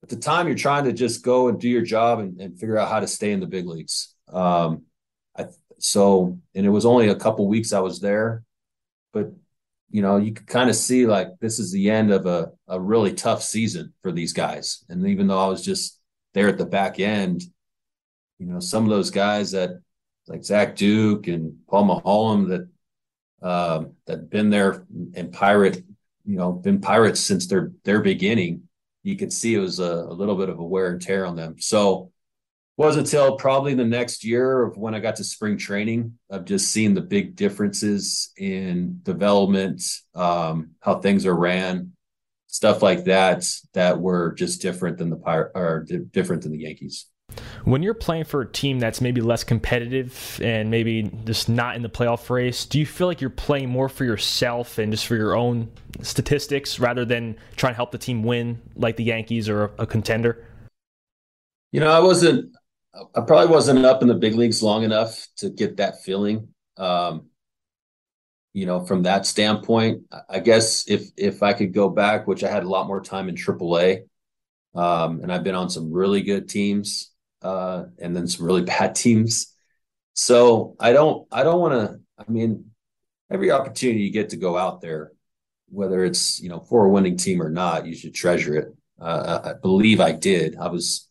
at, 0.02 0.08
the 0.08 0.16
time 0.16 0.46
you're 0.46 0.56
trying 0.56 0.84
to 0.84 0.92
just 0.92 1.24
go 1.24 1.48
and 1.48 1.60
do 1.60 1.68
your 1.68 1.82
job 1.82 2.18
and, 2.18 2.40
and 2.40 2.58
figure 2.58 2.76
out 2.76 2.90
how 2.90 3.00
to 3.00 3.06
stay 3.06 3.32
in 3.32 3.40
the 3.40 3.46
big 3.46 3.66
leagues. 3.66 4.14
Um, 4.32 4.82
I 5.36 5.46
so 5.78 6.38
and 6.54 6.66
it 6.66 6.70
was 6.70 6.86
only 6.86 7.08
a 7.08 7.16
couple 7.16 7.46
weeks 7.48 7.72
I 7.72 7.80
was 7.80 8.00
there, 8.00 8.42
but 9.12 9.32
you 9.90 10.02
know 10.02 10.16
you 10.16 10.32
could 10.32 10.46
kind 10.46 10.70
of 10.70 10.76
see 10.76 11.06
like 11.06 11.28
this 11.40 11.58
is 11.58 11.70
the 11.72 11.90
end 11.90 12.12
of 12.12 12.26
a 12.26 12.50
a 12.66 12.80
really 12.80 13.12
tough 13.12 13.42
season 13.42 13.92
for 14.02 14.12
these 14.12 14.32
guys. 14.32 14.84
And 14.88 15.06
even 15.06 15.28
though 15.28 15.44
I 15.44 15.48
was 15.48 15.64
just 15.64 16.00
there 16.32 16.48
at 16.48 16.58
the 16.58 16.66
back 16.66 16.98
end, 16.98 17.42
you 18.38 18.46
know 18.46 18.60
some 18.60 18.84
of 18.84 18.90
those 18.90 19.10
guys 19.10 19.52
that 19.52 19.70
like 20.26 20.44
Zach 20.44 20.76
Duke 20.76 21.26
and 21.28 21.58
Paul 21.68 21.84
Maholm 21.84 22.48
that 22.48 22.68
uh, 23.42 23.84
that 24.06 24.30
been 24.30 24.50
there 24.50 24.86
and 25.14 25.32
pirate, 25.32 25.84
you 26.24 26.36
know, 26.36 26.52
been 26.52 26.80
pirates 26.80 27.20
since 27.20 27.46
their 27.46 27.72
their 27.84 28.00
beginning. 28.00 28.62
You 29.02 29.16
could 29.16 29.32
see 29.32 29.54
it 29.54 29.58
was 29.58 29.80
a, 29.80 29.84
a 29.84 30.14
little 30.14 30.36
bit 30.36 30.48
of 30.48 30.58
a 30.58 30.64
wear 30.64 30.90
and 30.90 31.00
tear 31.00 31.26
on 31.26 31.36
them. 31.36 31.56
So 31.58 32.10
wasn't 32.76 33.06
until 33.06 33.36
probably 33.36 33.74
the 33.74 33.84
next 33.84 34.24
year 34.24 34.62
of 34.62 34.76
when 34.76 34.94
I 34.94 35.00
got 35.00 35.16
to 35.16 35.24
spring 35.24 35.56
training 35.56 36.18
of 36.30 36.44
just 36.44 36.72
seeing 36.72 36.94
the 36.94 37.00
big 37.00 37.36
differences 37.36 38.32
in 38.36 39.00
development, 39.02 39.82
um, 40.14 40.70
how 40.80 40.98
things 40.98 41.26
are 41.26 41.36
ran, 41.36 41.92
stuff 42.46 42.82
like 42.82 43.04
that, 43.04 43.46
that 43.74 44.00
were 44.00 44.32
just 44.32 44.60
different 44.60 44.98
than 44.98 45.10
the 45.10 45.16
pirate 45.16 45.52
or 45.54 45.86
different 46.10 46.42
than 46.42 46.52
the 46.52 46.58
Yankees. 46.58 47.06
When 47.64 47.82
you're 47.82 47.94
playing 47.94 48.24
for 48.24 48.42
a 48.42 48.46
team 48.46 48.78
that's 48.78 49.00
maybe 49.00 49.22
less 49.22 49.42
competitive 49.42 50.38
and 50.42 50.70
maybe 50.70 51.10
just 51.24 51.48
not 51.48 51.76
in 51.76 51.82
the 51.82 51.88
playoff 51.88 52.28
race, 52.28 52.66
do 52.66 52.78
you 52.78 52.84
feel 52.84 53.06
like 53.06 53.22
you're 53.22 53.30
playing 53.30 53.70
more 53.70 53.88
for 53.88 54.04
yourself 54.04 54.76
and 54.78 54.92
just 54.92 55.06
for 55.06 55.16
your 55.16 55.34
own 55.34 55.70
statistics 56.02 56.78
rather 56.78 57.06
than 57.06 57.36
trying 57.56 57.72
to 57.72 57.76
help 57.76 57.90
the 57.90 57.98
team 57.98 58.22
win 58.22 58.60
like 58.76 58.96
the 58.96 59.04
Yankees 59.04 59.48
or 59.48 59.72
a 59.78 59.86
contender? 59.86 60.46
You 61.72 61.80
know, 61.80 61.90
I 61.90 62.00
wasn't, 62.00 62.54
I 62.94 63.22
probably 63.22 63.48
wasn't 63.48 63.84
up 63.86 64.02
in 64.02 64.08
the 64.08 64.14
big 64.14 64.34
leagues 64.34 64.62
long 64.62 64.82
enough 64.82 65.26
to 65.38 65.48
get 65.48 65.78
that 65.78 66.02
feeling. 66.02 66.48
Um, 66.76 67.28
you 68.52 68.66
know, 68.66 68.84
from 68.84 69.02
that 69.02 69.26
standpoint, 69.26 70.02
I 70.28 70.38
guess 70.38 70.88
if 70.88 71.08
if 71.16 71.42
I 71.42 71.52
could 71.54 71.74
go 71.74 71.88
back, 71.88 72.28
which 72.28 72.44
I 72.44 72.50
had 72.50 72.62
a 72.62 72.68
lot 72.68 72.86
more 72.86 73.00
time 73.00 73.28
in 73.28 73.34
AAA, 73.34 74.02
um, 74.74 75.20
and 75.22 75.32
I've 75.32 75.42
been 75.42 75.56
on 75.56 75.68
some 75.70 75.92
really 75.92 76.22
good 76.22 76.48
teams, 76.48 77.10
uh, 77.44 77.84
and 78.00 78.16
then 78.16 78.26
some 78.26 78.46
really 78.46 78.62
bad 78.74 78.94
teams. 78.94 79.54
So 80.14 80.76
I 80.80 80.92
don't, 80.92 81.26
I 81.30 81.42
don't 81.42 81.60
want 81.60 81.74
to. 81.74 82.00
I 82.18 82.30
mean, 82.30 82.70
every 83.30 83.50
opportunity 83.50 84.00
you 84.00 84.12
get 84.12 84.30
to 84.30 84.36
go 84.36 84.56
out 84.56 84.80
there, 84.80 85.12
whether 85.68 86.04
it's 86.04 86.40
you 86.40 86.48
know 86.48 86.60
for 86.60 86.86
a 86.86 86.90
winning 86.90 87.16
team 87.16 87.42
or 87.42 87.50
not, 87.50 87.86
you 87.86 87.94
should 87.94 88.14
treasure 88.14 88.56
it. 88.56 88.68
Uh, 89.00 89.40
I 89.44 89.52
believe 89.60 90.00
I 90.00 90.12
did. 90.12 90.56
I 90.56 90.68
was, 90.68 91.08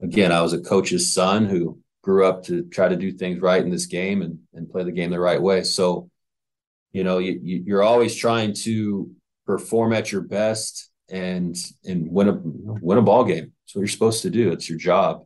again, 0.00 0.32
I 0.32 0.42
was 0.42 0.52
a 0.52 0.60
coach's 0.60 1.14
son 1.14 1.46
who 1.46 1.78
grew 2.02 2.26
up 2.26 2.44
to 2.44 2.64
try 2.64 2.88
to 2.88 2.96
do 2.96 3.12
things 3.12 3.40
right 3.40 3.62
in 3.62 3.70
this 3.70 3.86
game 3.86 4.22
and 4.22 4.40
and 4.54 4.70
play 4.70 4.84
the 4.84 4.92
game 4.92 5.10
the 5.10 5.20
right 5.20 5.40
way. 5.40 5.62
So 5.62 6.10
you 6.92 7.04
know 7.04 7.18
you, 7.18 7.40
you're 7.42 7.82
always 7.82 8.14
trying 8.14 8.54
to 8.54 9.10
perform 9.46 9.92
at 9.92 10.12
your 10.12 10.20
best 10.20 10.90
and 11.10 11.56
and 11.84 12.10
win 12.10 12.28
a 12.28 12.40
win 12.42 12.98
a 12.98 13.02
ball 13.02 13.24
game 13.24 13.52
it's 13.64 13.74
what 13.74 13.80
you're 13.80 13.88
supposed 13.88 14.22
to 14.22 14.30
do 14.30 14.52
it's 14.52 14.68
your 14.68 14.78
job 14.78 15.24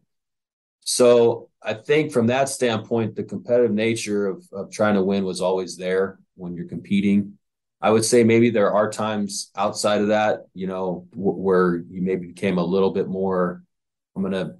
so 0.86 1.50
i 1.62 1.74
think 1.74 2.12
from 2.12 2.28
that 2.28 2.48
standpoint 2.48 3.16
the 3.16 3.24
competitive 3.24 3.72
nature 3.72 4.28
of, 4.28 4.46
of 4.52 4.70
trying 4.70 4.94
to 4.94 5.02
win 5.02 5.24
was 5.24 5.40
always 5.40 5.76
there 5.76 6.18
when 6.36 6.54
you're 6.54 6.68
competing. 6.68 7.36
I 7.80 7.90
would 7.90 8.04
say 8.04 8.24
maybe 8.24 8.50
there 8.50 8.72
are 8.72 8.90
times 8.90 9.50
outside 9.56 10.00
of 10.00 10.08
that 10.08 10.46
you 10.54 10.66
know 10.66 11.06
w- 11.12 11.36
where 11.36 11.76
you 11.76 12.00
maybe 12.02 12.28
became 12.28 12.58
a 12.58 12.64
little 12.64 12.90
bit 12.90 13.08
more 13.08 13.62
i'm 14.14 14.22
gonna 14.22 14.56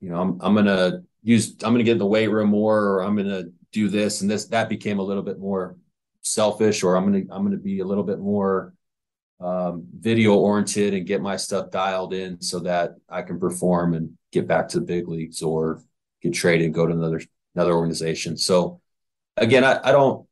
you 0.00 0.10
know 0.10 0.20
i'm, 0.20 0.38
I'm 0.40 0.54
gonna 0.54 1.02
use 1.22 1.52
i'm 1.62 1.72
gonna 1.72 1.84
get 1.84 1.92
in 1.92 1.98
the 1.98 2.06
weight 2.06 2.28
room 2.28 2.50
more 2.50 2.78
or 2.84 3.02
i'm 3.02 3.16
gonna 3.16 3.44
do 3.72 3.88
this 3.88 4.20
and 4.20 4.30
this 4.30 4.46
that 4.46 4.68
became 4.68 4.98
a 4.98 5.02
little 5.02 5.22
bit 5.22 5.38
more 5.38 5.76
selfish 6.22 6.82
or 6.82 6.96
i'm 6.96 7.04
gonna 7.04 7.24
i'm 7.30 7.44
gonna 7.44 7.56
be 7.56 7.80
a 7.80 7.84
little 7.84 8.04
bit 8.04 8.18
more 8.18 8.74
um, 9.40 9.86
video 9.92 10.34
oriented 10.34 10.94
and 10.94 11.06
get 11.06 11.20
my 11.20 11.36
stuff 11.36 11.70
dialed 11.70 12.14
in 12.14 12.40
so 12.40 12.60
that 12.60 12.94
i 13.08 13.20
can 13.20 13.38
perform 13.38 13.94
and 13.94 14.16
get 14.32 14.46
back 14.46 14.68
to 14.68 14.80
the 14.80 14.86
big 14.86 15.08
leagues 15.08 15.42
or 15.42 15.82
get 16.22 16.32
traded 16.32 16.66
and 16.66 16.74
go 16.74 16.86
to 16.86 16.92
another 16.92 17.20
another 17.54 17.72
organization. 17.72 18.36
So 18.36 18.80
again 19.36 19.64
i, 19.64 19.78
I 19.82 19.92
don't 19.92 20.26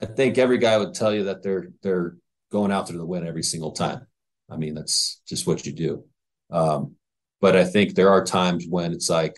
i 0.00 0.06
think 0.06 0.38
every 0.38 0.58
guy 0.58 0.76
would 0.78 0.94
tell 0.94 1.14
you 1.14 1.24
that 1.24 1.42
they're 1.42 1.68
they're 1.82 2.16
going 2.50 2.72
out 2.72 2.86
there 2.86 2.96
to 2.96 3.04
win 3.04 3.26
every 3.26 3.42
single 3.42 3.72
time. 3.72 4.06
I 4.50 4.56
mean 4.56 4.74
that's 4.74 5.20
just 5.26 5.46
what 5.46 5.66
you 5.66 5.72
do. 5.72 6.04
Um, 6.50 6.94
but 7.40 7.56
i 7.56 7.64
think 7.64 7.94
there 7.94 8.10
are 8.10 8.24
times 8.24 8.66
when 8.68 8.92
it's 8.92 9.10
like 9.10 9.36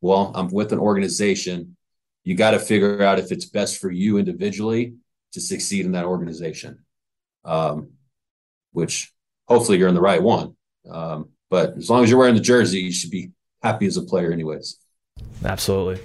well 0.00 0.32
i'm 0.34 0.48
with 0.48 0.72
an 0.72 0.78
organization. 0.78 1.76
You 2.22 2.34
got 2.34 2.52
to 2.52 2.58
figure 2.58 3.02
out 3.02 3.18
if 3.18 3.32
it's 3.32 3.44
best 3.44 3.78
for 3.78 3.90
you 3.90 4.16
individually 4.16 4.94
to 5.32 5.40
succeed 5.40 5.84
in 5.84 5.92
that 5.92 6.06
organization. 6.06 6.84
Um, 7.44 7.90
which 8.72 9.12
hopefully 9.46 9.78
you're 9.78 9.88
in 9.88 9.94
the 9.94 10.00
right 10.00 10.22
one. 10.22 10.56
Um, 10.90 11.30
but 11.50 11.76
as 11.76 11.88
long 11.88 12.02
as 12.02 12.10
you're 12.10 12.18
wearing 12.18 12.34
the 12.34 12.40
jersey, 12.40 12.80
you 12.80 12.92
should 12.92 13.10
be 13.10 13.30
happy 13.62 13.86
as 13.86 13.96
a 13.96 14.02
player, 14.02 14.32
anyways. 14.32 14.78
Absolutely. 15.44 16.02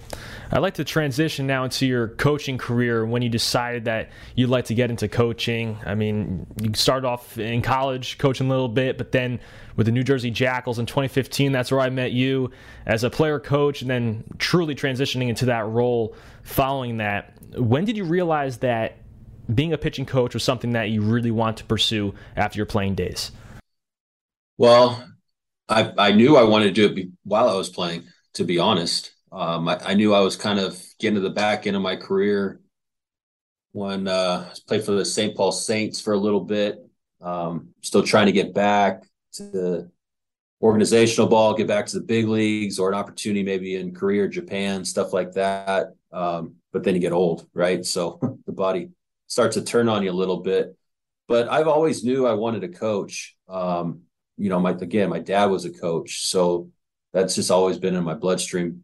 I'd 0.52 0.60
like 0.60 0.76
to 0.76 0.84
transition 0.84 1.46
now 1.46 1.64
into 1.64 1.86
your 1.86 2.08
coaching 2.08 2.58
career 2.58 3.06
when 3.06 3.22
you 3.22 3.30
decided 3.30 3.86
that 3.86 4.10
you'd 4.36 4.50
like 4.50 4.66
to 4.66 4.74
get 4.74 4.90
into 4.90 5.08
coaching. 5.08 5.78
I 5.86 5.94
mean, 5.94 6.48
you 6.60 6.72
started 6.74 7.08
off 7.08 7.38
in 7.38 7.62
college 7.62 8.18
coaching 8.18 8.48
a 8.48 8.50
little 8.50 8.68
bit, 8.68 8.98
but 8.98 9.12
then 9.12 9.40
with 9.76 9.86
the 9.86 9.92
New 9.92 10.04
Jersey 10.04 10.32
Jackals 10.32 10.80
in 10.80 10.88
2015, 10.88 11.52
that's 11.52 11.72
where 11.72 11.82
I 11.82 11.90
met 11.90 12.14
you 12.14 12.50
as 12.88 13.04
a 13.04 13.12
player 13.12 13.40
coach, 13.40 13.82
and 13.82 13.90
then 13.92 14.24
truly 14.40 14.74
transitioning 14.74 15.30
into 15.30 15.46
that 15.46 15.68
role 15.68 16.16
following 16.42 16.98
that. 16.98 17.34
When 17.56 17.86
did 17.86 17.96
you 17.96 18.06
realize 18.06 18.58
that 18.58 18.98
being 19.54 19.74
a 19.74 19.78
pitching 19.78 20.06
coach 20.06 20.34
was 20.34 20.44
something 20.44 20.74
that 20.74 20.90
you 20.90 21.02
really 21.02 21.32
want 21.32 21.58
to 21.58 21.66
pursue 21.66 22.14
after 22.36 22.58
your 22.58 22.66
playing 22.66 22.96
days? 22.96 23.32
Well, 24.58 25.04
I, 25.68 25.94
I 25.98 26.12
knew 26.12 26.36
I 26.36 26.44
wanted 26.44 26.74
to 26.76 26.88
do 26.88 26.94
it 26.94 27.08
while 27.24 27.50
I 27.50 27.56
was 27.56 27.70
playing, 27.70 28.06
to 28.34 28.44
be 28.44 28.60
honest. 28.60 29.12
Um, 29.32 29.68
I, 29.68 29.80
I, 29.86 29.94
knew 29.94 30.14
I 30.14 30.22
was 30.22 30.36
kind 30.36 30.60
of 30.60 30.82
getting 31.00 31.16
to 31.16 31.22
the 31.22 31.30
back 31.30 31.68
end 31.68 31.76
of 31.76 31.82
my 31.82 31.96
career 31.96 32.60
when 33.72 34.08
uh, 34.08 34.50
I 34.52 34.58
played 34.68 34.84
for 34.84 34.94
the 34.94 35.06
St. 35.06 35.36
Paul 35.36 35.52
Saints 35.52 36.02
for 36.02 36.14
a 36.14 36.18
little 36.18 36.42
bit. 36.42 36.80
Um, 37.22 37.70
still 37.82 38.02
trying 38.02 38.26
to 38.26 38.32
get 38.32 38.54
back 38.54 39.04
to 39.34 39.44
the 39.44 39.92
organizational 40.62 41.28
ball, 41.28 41.54
get 41.54 41.68
back 41.68 41.86
to 41.88 42.00
the 42.00 42.06
big 42.06 42.28
leagues, 42.28 42.80
or 42.80 42.90
an 42.90 42.96
opportunity 42.96 43.44
maybe 43.44 43.76
in 43.76 43.94
Korea, 43.94 44.28
Japan, 44.28 44.84
stuff 44.84 45.14
like 45.14 45.34
that. 45.34 45.94
Um, 46.12 46.56
but 46.74 46.84
then 46.84 46.96
you 46.96 47.02
get 47.02 47.14
old, 47.14 47.48
right? 47.54 47.86
So 47.86 48.20
the 48.46 48.52
body 48.52 48.90
starts 49.30 49.56
to 49.56 49.64
turn 49.64 49.88
on 49.88 50.04
you 50.04 50.12
a 50.12 50.22
little 50.22 50.42
bit. 50.42 50.76
But 51.30 51.50
I've 51.50 51.70
always 51.70 52.04
knew 52.04 52.28
I 52.28 52.34
wanted 52.34 52.62
to 52.62 52.68
coach. 52.68 53.38
Um, 53.48 54.02
you 54.38 54.50
know, 54.50 54.60
my 54.60 54.72
again, 54.72 55.10
my 55.10 55.20
dad 55.20 55.46
was 55.46 55.64
a 55.64 55.72
coach, 55.72 56.28
so 56.28 56.70
that's 57.14 57.36
just 57.36 57.52
always 57.52 57.78
been 57.80 57.96
in 57.96 58.04
my 58.04 58.16
bloodstream 58.16 58.84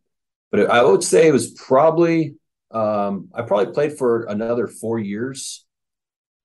but 0.55 0.69
I 0.69 0.83
would 0.83 1.03
say 1.03 1.27
it 1.27 1.33
was 1.33 1.51
probably 1.51 2.35
um, 2.71 3.29
I 3.33 3.41
probably 3.41 3.73
played 3.73 3.97
for 3.97 4.23
another 4.23 4.67
four 4.67 4.99
years 4.99 5.65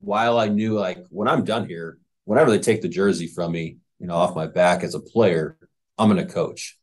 while 0.00 0.36
I 0.36 0.48
knew 0.48 0.78
like 0.78 1.04
when 1.10 1.28
I'm 1.28 1.44
done 1.44 1.68
here, 1.68 1.98
whenever 2.24 2.50
they 2.50 2.58
take 2.58 2.82
the 2.82 2.88
jersey 2.88 3.28
from 3.28 3.52
me, 3.52 3.78
you 4.00 4.08
know, 4.08 4.14
off 4.14 4.34
my 4.34 4.48
back 4.48 4.82
as 4.82 4.96
a 4.96 5.00
player, 5.00 5.56
I'm 5.96 6.10
going 6.10 6.26
to 6.26 6.32
coach. 6.32 6.76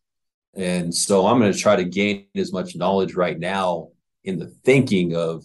And 0.55 0.95
so 0.95 1.27
I'm 1.27 1.39
going 1.39 1.51
to 1.51 1.59
try 1.59 1.75
to 1.75 1.83
gain 1.83 2.27
as 2.35 2.53
much 2.53 2.77
knowledge 2.77 3.13
right 3.13 3.37
now 3.37 3.89
in 4.23 4.39
the 4.39 4.47
thinking 4.63 5.15
of 5.15 5.43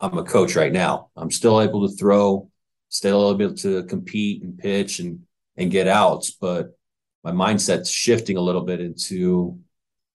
I'm 0.00 0.16
a 0.18 0.24
coach 0.24 0.56
right 0.56 0.72
now. 0.72 1.10
I'm 1.16 1.30
still 1.30 1.60
able 1.60 1.86
to 1.86 1.94
throw, 1.94 2.50
still 2.88 3.30
able 3.30 3.54
to 3.56 3.84
compete 3.84 4.42
and 4.42 4.58
pitch 4.58 5.00
and 5.00 5.20
and 5.56 5.70
get 5.70 5.88
outs, 5.88 6.30
but 6.30 6.76
my 7.22 7.32
mindset's 7.32 7.90
shifting 7.90 8.36
a 8.36 8.40
little 8.40 8.62
bit 8.62 8.80
into 8.80 9.58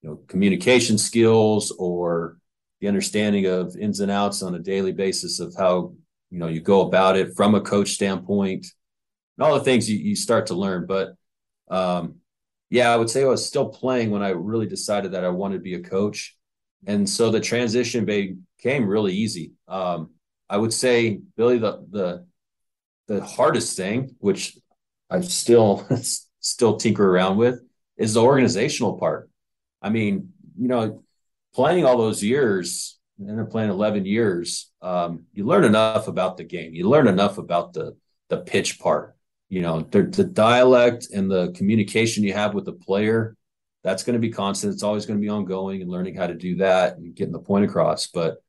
you 0.02 0.08
know 0.08 0.16
communication 0.28 0.98
skills 0.98 1.72
or 1.78 2.38
the 2.80 2.88
understanding 2.88 3.46
of 3.46 3.76
ins 3.76 4.00
and 4.00 4.10
outs 4.10 4.42
on 4.42 4.54
a 4.54 4.58
daily 4.58 4.92
basis 4.92 5.40
of 5.40 5.54
how 5.56 5.94
you 6.30 6.38
know 6.38 6.48
you 6.48 6.60
go 6.60 6.82
about 6.82 7.16
it 7.16 7.34
from 7.36 7.54
a 7.54 7.60
coach 7.60 7.92
standpoint 7.92 8.66
and 9.38 9.44
all 9.44 9.54
the 9.54 9.64
things 9.64 9.88
you, 9.88 9.98
you 9.98 10.16
start 10.16 10.46
to 10.46 10.54
learn 10.54 10.86
but 10.86 11.14
um, 11.68 12.16
yeah 12.70 12.92
i 12.92 12.96
would 12.96 13.10
say 13.10 13.22
i 13.22 13.26
was 13.26 13.46
still 13.46 13.68
playing 13.68 14.10
when 14.10 14.22
i 14.22 14.30
really 14.30 14.66
decided 14.66 15.12
that 15.12 15.24
i 15.24 15.28
wanted 15.28 15.56
to 15.56 15.62
be 15.62 15.74
a 15.74 15.80
coach 15.80 16.35
and 16.86 17.08
so 17.08 17.30
the 17.30 17.40
transition 17.40 18.04
became 18.04 18.86
really 18.86 19.12
easy 19.14 19.52
um, 19.68 20.10
i 20.48 20.56
would 20.56 20.72
say 20.72 21.20
billy 21.36 21.58
the 21.58 21.84
the 21.90 22.26
the 23.08 23.24
hardest 23.24 23.76
thing 23.76 24.14
which 24.18 24.56
i 25.10 25.20
still 25.20 25.86
still 26.40 26.76
tinker 26.76 27.08
around 27.08 27.36
with 27.36 27.60
is 27.96 28.14
the 28.14 28.22
organizational 28.22 28.98
part 28.98 29.30
I 29.86 29.90
mean, 29.90 30.32
you 30.58 30.68
know, 30.68 31.04
playing 31.54 31.84
all 31.84 31.96
those 31.96 32.22
years 32.22 32.98
and 33.20 33.38
then 33.38 33.46
playing 33.46 33.70
11 33.70 34.04
years, 34.04 34.70
um, 34.82 35.24
you 35.32 35.46
learn 35.46 35.64
enough 35.64 36.08
about 36.08 36.36
the 36.36 36.44
game. 36.44 36.74
You 36.74 36.88
learn 36.88 37.06
enough 37.08 37.38
about 37.38 37.72
the 37.72 37.96
the 38.28 38.38
pitch 38.38 38.80
part. 38.80 39.14
You 39.48 39.62
know, 39.62 39.82
the, 39.82 40.02
the 40.02 40.24
dialect 40.24 41.06
and 41.14 41.30
the 41.30 41.52
communication 41.52 42.24
you 42.24 42.32
have 42.32 42.52
with 42.52 42.64
the 42.64 42.72
player, 42.72 43.36
that's 43.86 44.02
going 44.02 44.14
to 44.14 44.20
be 44.20 44.32
constant. 44.32 44.74
It's 44.74 44.82
always 44.82 45.06
going 45.06 45.20
to 45.20 45.22
be 45.22 45.28
ongoing 45.28 45.80
and 45.80 45.88
learning 45.88 46.16
how 46.16 46.26
to 46.26 46.34
do 46.34 46.56
that 46.56 46.96
and 46.96 47.14
getting 47.14 47.32
the 47.32 47.38
point 47.38 47.64
across. 47.64 48.08
But 48.08 48.42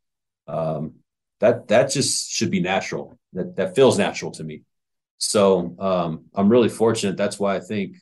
um, 0.47 0.95
that 1.41 1.67
that 1.67 1.91
just 1.91 2.31
should 2.31 2.49
be 2.49 2.59
natural. 2.59 3.19
That 3.33 3.55
that 3.57 3.75
feels 3.75 3.99
natural 3.99 4.31
to 4.31 4.43
me. 4.43 4.63
So 5.19 5.75
um, 5.77 6.25
I'm 6.33 6.49
really 6.49 6.69
fortunate. 6.69 7.17
That's 7.17 7.39
why 7.39 7.55
I 7.55 7.59
think 7.59 7.97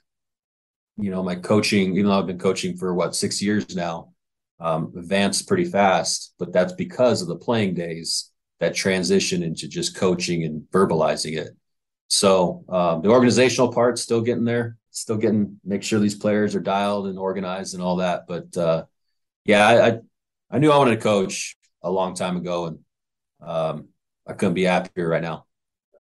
you 0.98 1.12
know, 1.12 1.22
my 1.22 1.36
coaching, 1.36 1.98
even 1.98 2.06
though 2.06 2.18
I've 2.18 2.26
been 2.26 2.40
coaching 2.40 2.78
for 2.78 2.94
what 2.94 3.18
six 3.18 3.42
years 3.42 3.76
now, 3.76 4.14
um, 4.62 4.94
advanced 4.98 5.46
pretty 5.46 5.66
fast. 5.66 6.34
But 6.40 6.54
that's 6.54 6.72
because 6.72 7.22
of 7.22 7.28
the 7.28 7.36
playing 7.36 7.74
days 7.74 8.32
that 8.62 8.76
transition 8.76 9.44
into 9.44 9.68
just 9.68 9.98
coaching 9.98 10.46
and 10.46 10.62
verbalizing 10.72 11.38
it. 11.38 11.50
So 12.08 12.64
um, 12.70 13.02
the 13.02 13.10
organizational 13.10 13.74
part 13.74 14.00
still 14.00 14.22
getting 14.22 14.46
there, 14.46 14.78
still 14.96 15.18
getting 15.18 15.60
make 15.64 15.84
sure 15.84 16.00
these 16.00 16.16
players 16.16 16.56
are 16.56 16.62
dialed 16.62 17.08
and 17.08 17.20
organized 17.20 17.74
and 17.74 17.84
all 17.84 17.98
that. 17.98 18.28
But 18.28 18.56
uh, 18.58 18.86
yeah, 19.44 19.68
I, 19.68 19.88
I, 19.88 20.00
I 20.52 20.60
knew 20.60 20.72
I 20.72 20.78
wanted 20.78 20.96
to 20.96 21.02
coach 21.02 21.58
a 21.84 21.92
long 21.92 22.16
time 22.16 22.38
ago, 22.38 22.68
and 22.68 22.80
um, 23.42 23.90
I 24.26 24.34
couldn't 24.34 24.56
be 24.56 24.64
happier 24.64 25.08
right 25.08 25.22
now. 25.22 25.45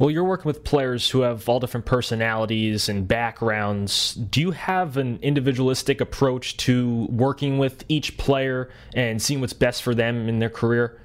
Well, 0.00 0.10
you're 0.10 0.24
working 0.24 0.46
with 0.46 0.64
players 0.64 1.10
who 1.10 1.20
have 1.20 1.46
all 1.46 1.60
different 1.60 1.84
personalities 1.84 2.88
and 2.88 3.06
backgrounds. 3.06 4.14
Do 4.14 4.40
you 4.40 4.52
have 4.52 4.96
an 4.96 5.18
individualistic 5.20 6.00
approach 6.00 6.56
to 6.58 7.06
working 7.10 7.58
with 7.58 7.84
each 7.86 8.16
player 8.16 8.70
and 8.94 9.20
seeing 9.20 9.42
what's 9.42 9.52
best 9.52 9.82
for 9.82 9.94
them 9.94 10.26
in 10.26 10.38
their 10.38 10.48
career? 10.48 11.02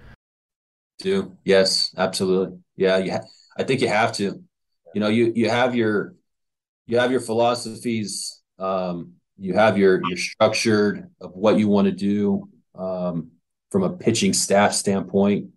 Do 0.99 1.35
yes, 1.43 1.93
absolutely. 1.97 2.57
Yeah, 2.77 2.99
you 2.99 3.11
ha- 3.11 3.25
I 3.57 3.63
think 3.63 3.81
you 3.81 3.89
have 3.89 4.13
to. 4.13 4.41
You 4.93 5.01
know, 5.01 5.09
you 5.09 5.33
you 5.35 5.49
have 5.49 5.75
your 5.75 6.15
you 6.87 6.97
have 6.97 7.11
your 7.11 7.19
philosophies. 7.19 8.41
Um, 8.57 9.15
you 9.37 9.55
have 9.55 9.77
your 9.77 9.99
your 10.07 10.17
structured 10.17 11.09
of 11.19 11.31
what 11.33 11.59
you 11.59 11.67
want 11.67 11.87
to 11.87 11.91
do 11.91 12.47
um, 12.75 13.31
from 13.71 13.83
a 13.83 13.89
pitching 13.89 14.31
staff 14.31 14.71
standpoint. 14.71 15.49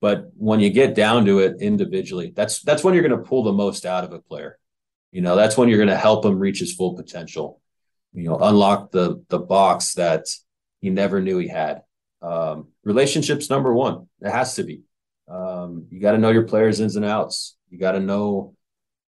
But 0.00 0.30
when 0.34 0.60
you 0.60 0.70
get 0.70 0.94
down 0.94 1.26
to 1.26 1.40
it 1.40 1.60
individually, 1.60 2.32
that's 2.34 2.62
that's 2.62 2.82
when 2.82 2.94
you're 2.94 3.06
going 3.06 3.20
to 3.20 3.28
pull 3.28 3.42
the 3.42 3.52
most 3.52 3.84
out 3.84 4.04
of 4.04 4.12
a 4.12 4.20
player. 4.20 4.58
You 5.12 5.20
know, 5.20 5.36
that's 5.36 5.56
when 5.56 5.68
you're 5.68 5.78
going 5.78 5.88
to 5.88 5.96
help 5.96 6.24
him 6.24 6.38
reach 6.38 6.60
his 6.60 6.74
full 6.74 6.94
potential. 6.94 7.60
You 8.12 8.24
know, 8.24 8.38
unlock 8.38 8.90
the 8.92 9.22
the 9.28 9.38
box 9.38 9.94
that 9.94 10.24
he 10.80 10.90
never 10.90 11.20
knew 11.20 11.38
he 11.38 11.48
had. 11.48 11.82
Um, 12.22 12.68
relationships 12.82 13.50
number 13.50 13.74
one. 13.74 14.08
It 14.20 14.30
has 14.30 14.54
to 14.54 14.64
be. 14.64 14.82
Um, 15.28 15.86
you 15.90 16.00
got 16.00 16.12
to 16.12 16.18
know 16.18 16.30
your 16.30 16.44
players' 16.44 16.80
ins 16.80 16.96
and 16.96 17.04
outs. 17.04 17.56
You 17.68 17.78
got 17.78 17.92
to 17.92 18.00
know 18.00 18.54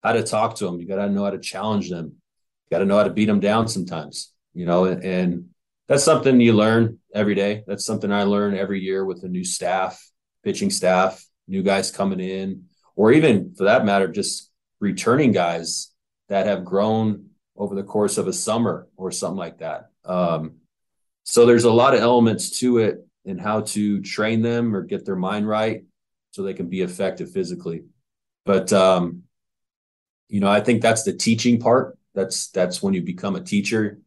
how 0.03 0.13
to 0.13 0.23
talk 0.23 0.57
to 0.57 0.67
them. 0.67 0.79
You 0.79 0.87
got 0.87 0.97
to 0.97 1.11
know 1.11 1.25
how 1.25 1.31
to 1.31 1.39
challenge 1.39 1.89
them. 1.89 2.07
You 2.07 2.71
got 2.71 2.79
to 2.79 2.85
know 2.85 2.99
how 2.99 3.05
to 3.05 3.11
beat 3.11 3.27
them 3.27 3.41
down 3.41 3.67
sometimes. 3.69 4.33
You 4.55 4.67
know, 4.67 4.85
and, 4.85 5.03
and 5.03 5.47
that's 5.89 6.05
something 6.05 6.41
you 6.41 6.53
learn 6.53 6.99
every 7.15 7.35
day. 7.35 7.65
That's 7.67 7.85
something 7.85 8.13
I 8.13 8.25
learn 8.25 8.55
every 8.57 8.81
year 8.81 9.05
with 9.05 9.25
a 9.25 9.29
new 9.29 9.45
staff 9.45 10.12
pitching 10.43 10.71
staff, 10.71 11.25
new 11.49 11.63
guys 11.63 11.91
coming 11.91 12.21
in, 12.21 12.65
or 12.97 13.13
even 13.13 13.55
for 13.55 13.65
that 13.65 13.85
matter, 13.85 14.09
just 14.09 14.51
returning 14.81 15.33
guys 15.33 15.91
that 16.29 16.47
have 16.47 16.65
grown 16.65 17.31
over 17.57 17.75
the 17.75 17.83
course 17.83 18.19
of 18.19 18.27
a 18.27 18.33
summer 18.33 18.89
or 18.97 19.11
something 19.11 19.39
like 19.39 19.59
that. 19.59 19.91
Um, 20.05 20.57
so 21.25 21.47
there's 21.47 21.65
a 21.65 21.73
lot 21.73 21.95
of 21.95 22.01
elements 22.01 22.59
to 22.61 22.79
it 22.79 23.07
in 23.25 23.39
how 23.39 23.61
to 23.61 24.01
train 24.03 24.43
them 24.43 24.75
or 24.75 24.83
get 24.83 25.05
their 25.05 25.17
mind 25.17 25.47
right 25.47 25.85
so 26.33 26.43
they 26.43 26.55
can 26.55 26.69
be 26.69 26.81
effective 26.81 27.31
physically. 27.31 27.85
But 28.45 28.73
um, 28.73 29.23
you 30.29 30.41
know, 30.41 30.49
I 30.49 30.61
think 30.61 30.83
that's 30.83 31.05
the 31.05 31.13
teaching 31.13 31.61
part. 31.61 31.97
That's 32.15 32.49
that's 32.49 32.83
when 32.83 32.95
you 32.95 33.03
become 33.03 33.37
a 33.37 33.41
teacher. 33.41 33.99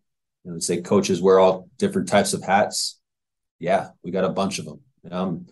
You 0.44 0.52
know, 0.52 0.60
say 0.60 0.82
coaches 0.82 1.22
wear 1.22 1.40
all 1.40 1.70
different 1.78 2.10
types 2.10 2.34
of 2.34 2.44
hats. 2.44 3.00
Yeah, 3.60 3.90
we 4.04 4.12
got 4.12 4.26
a 4.26 4.30
bunch 4.30 4.60
of 4.60 4.66
them. 4.66 4.82
I'm 5.10 5.48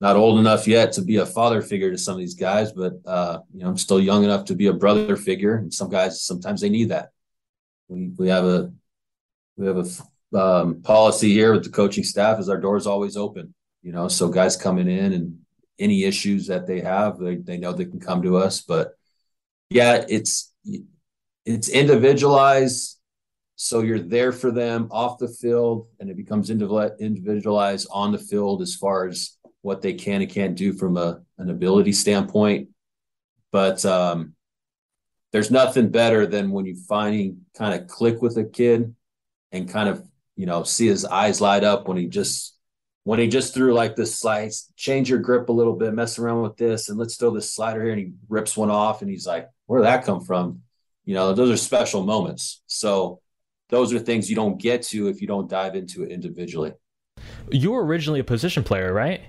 not 0.00 0.16
old 0.16 0.38
enough 0.38 0.68
yet 0.68 0.92
to 0.92 1.02
be 1.02 1.16
a 1.16 1.26
father 1.26 1.60
figure 1.60 1.90
to 1.90 1.98
some 1.98 2.14
of 2.14 2.18
these 2.18 2.34
guys, 2.34 2.72
but 2.72 2.94
uh, 3.04 3.40
you 3.52 3.60
know, 3.60 3.68
I'm 3.68 3.78
still 3.78 4.00
young 4.00 4.24
enough 4.24 4.44
to 4.46 4.54
be 4.54 4.68
a 4.68 4.72
brother 4.72 5.16
figure. 5.16 5.56
And 5.56 5.74
some 5.74 5.88
guys, 5.88 6.22
sometimes 6.22 6.60
they 6.60 6.68
need 6.68 6.90
that. 6.90 7.10
We 7.88 8.12
we 8.16 8.28
have 8.28 8.44
a 8.44 8.72
we 9.56 9.66
have 9.66 9.78
a 9.78 10.38
um, 10.38 10.82
policy 10.82 11.32
here 11.32 11.52
with 11.52 11.64
the 11.64 11.70
coaching 11.70 12.04
staff 12.04 12.38
is 12.38 12.48
our 12.48 12.60
doors 12.60 12.86
always 12.86 13.16
open. 13.16 13.54
You 13.82 13.92
know, 13.92 14.08
so 14.08 14.28
guys 14.28 14.56
coming 14.56 14.88
in 14.88 15.12
and 15.12 15.38
any 15.78 16.04
issues 16.04 16.46
that 16.46 16.66
they 16.66 16.80
have, 16.80 17.18
they 17.18 17.36
they 17.36 17.56
know 17.56 17.72
they 17.72 17.86
can 17.86 18.00
come 18.00 18.22
to 18.22 18.36
us. 18.36 18.60
But 18.60 18.92
yeah, 19.70 20.04
it's 20.08 20.52
it's 21.44 21.68
individualized 21.68 22.98
so 23.60 23.80
you're 23.80 23.98
there 23.98 24.30
for 24.30 24.52
them 24.52 24.86
off 24.92 25.18
the 25.18 25.26
field 25.26 25.88
and 25.98 26.08
it 26.08 26.16
becomes 26.16 26.48
individualized 26.48 27.88
on 27.90 28.12
the 28.12 28.18
field 28.18 28.62
as 28.62 28.76
far 28.76 29.08
as 29.08 29.36
what 29.62 29.82
they 29.82 29.94
can 29.94 30.22
and 30.22 30.30
can't 30.30 30.56
do 30.56 30.72
from 30.72 30.96
a, 30.96 31.20
an 31.38 31.50
ability 31.50 31.92
standpoint. 31.92 32.68
But 33.50 33.84
um, 33.84 34.34
there's 35.32 35.50
nothing 35.50 35.90
better 35.90 36.26
than 36.26 36.50
when 36.50 36.66
you 36.66 36.76
finally 36.88 37.36
kind 37.56 37.78
of 37.78 37.88
click 37.88 38.22
with 38.22 38.36
a 38.36 38.44
kid 38.44 38.94
and 39.52 39.68
kind 39.68 39.88
of, 39.88 40.02
you 40.36 40.46
know, 40.46 40.62
see 40.62 40.86
his 40.86 41.04
eyes 41.04 41.40
light 41.40 41.64
up 41.64 41.88
when 41.88 41.96
he 41.96 42.06
just 42.06 42.54
when 43.04 43.18
he 43.18 43.26
just 43.26 43.54
threw 43.54 43.72
like 43.72 43.96
this 43.96 44.18
slice, 44.18 44.70
change 44.76 45.08
your 45.08 45.18
grip 45.18 45.48
a 45.48 45.52
little 45.52 45.74
bit, 45.74 45.94
mess 45.94 46.18
around 46.18 46.42
with 46.42 46.58
this, 46.58 46.90
and 46.90 46.98
let's 46.98 47.16
throw 47.16 47.30
this 47.30 47.54
slider 47.54 47.82
here, 47.82 47.92
and 47.92 47.98
he 47.98 48.12
rips 48.28 48.54
one 48.54 48.70
off, 48.70 49.00
and 49.00 49.10
he's 49.10 49.26
like, 49.26 49.48
"Where 49.64 49.80
did 49.80 49.86
that 49.86 50.04
come 50.04 50.20
from?" 50.20 50.60
You 51.06 51.14
know, 51.14 51.32
those 51.32 51.50
are 51.50 51.56
special 51.56 52.04
moments. 52.04 52.62
So 52.66 53.20
those 53.70 53.94
are 53.94 53.98
things 53.98 54.28
you 54.28 54.36
don't 54.36 54.60
get 54.60 54.82
to 54.82 55.08
if 55.08 55.22
you 55.22 55.26
don't 55.26 55.48
dive 55.48 55.74
into 55.74 56.02
it 56.02 56.10
individually. 56.10 56.74
You 57.50 57.72
were 57.72 57.84
originally 57.84 58.20
a 58.20 58.24
position 58.24 58.62
player, 58.62 58.92
right? 58.92 59.22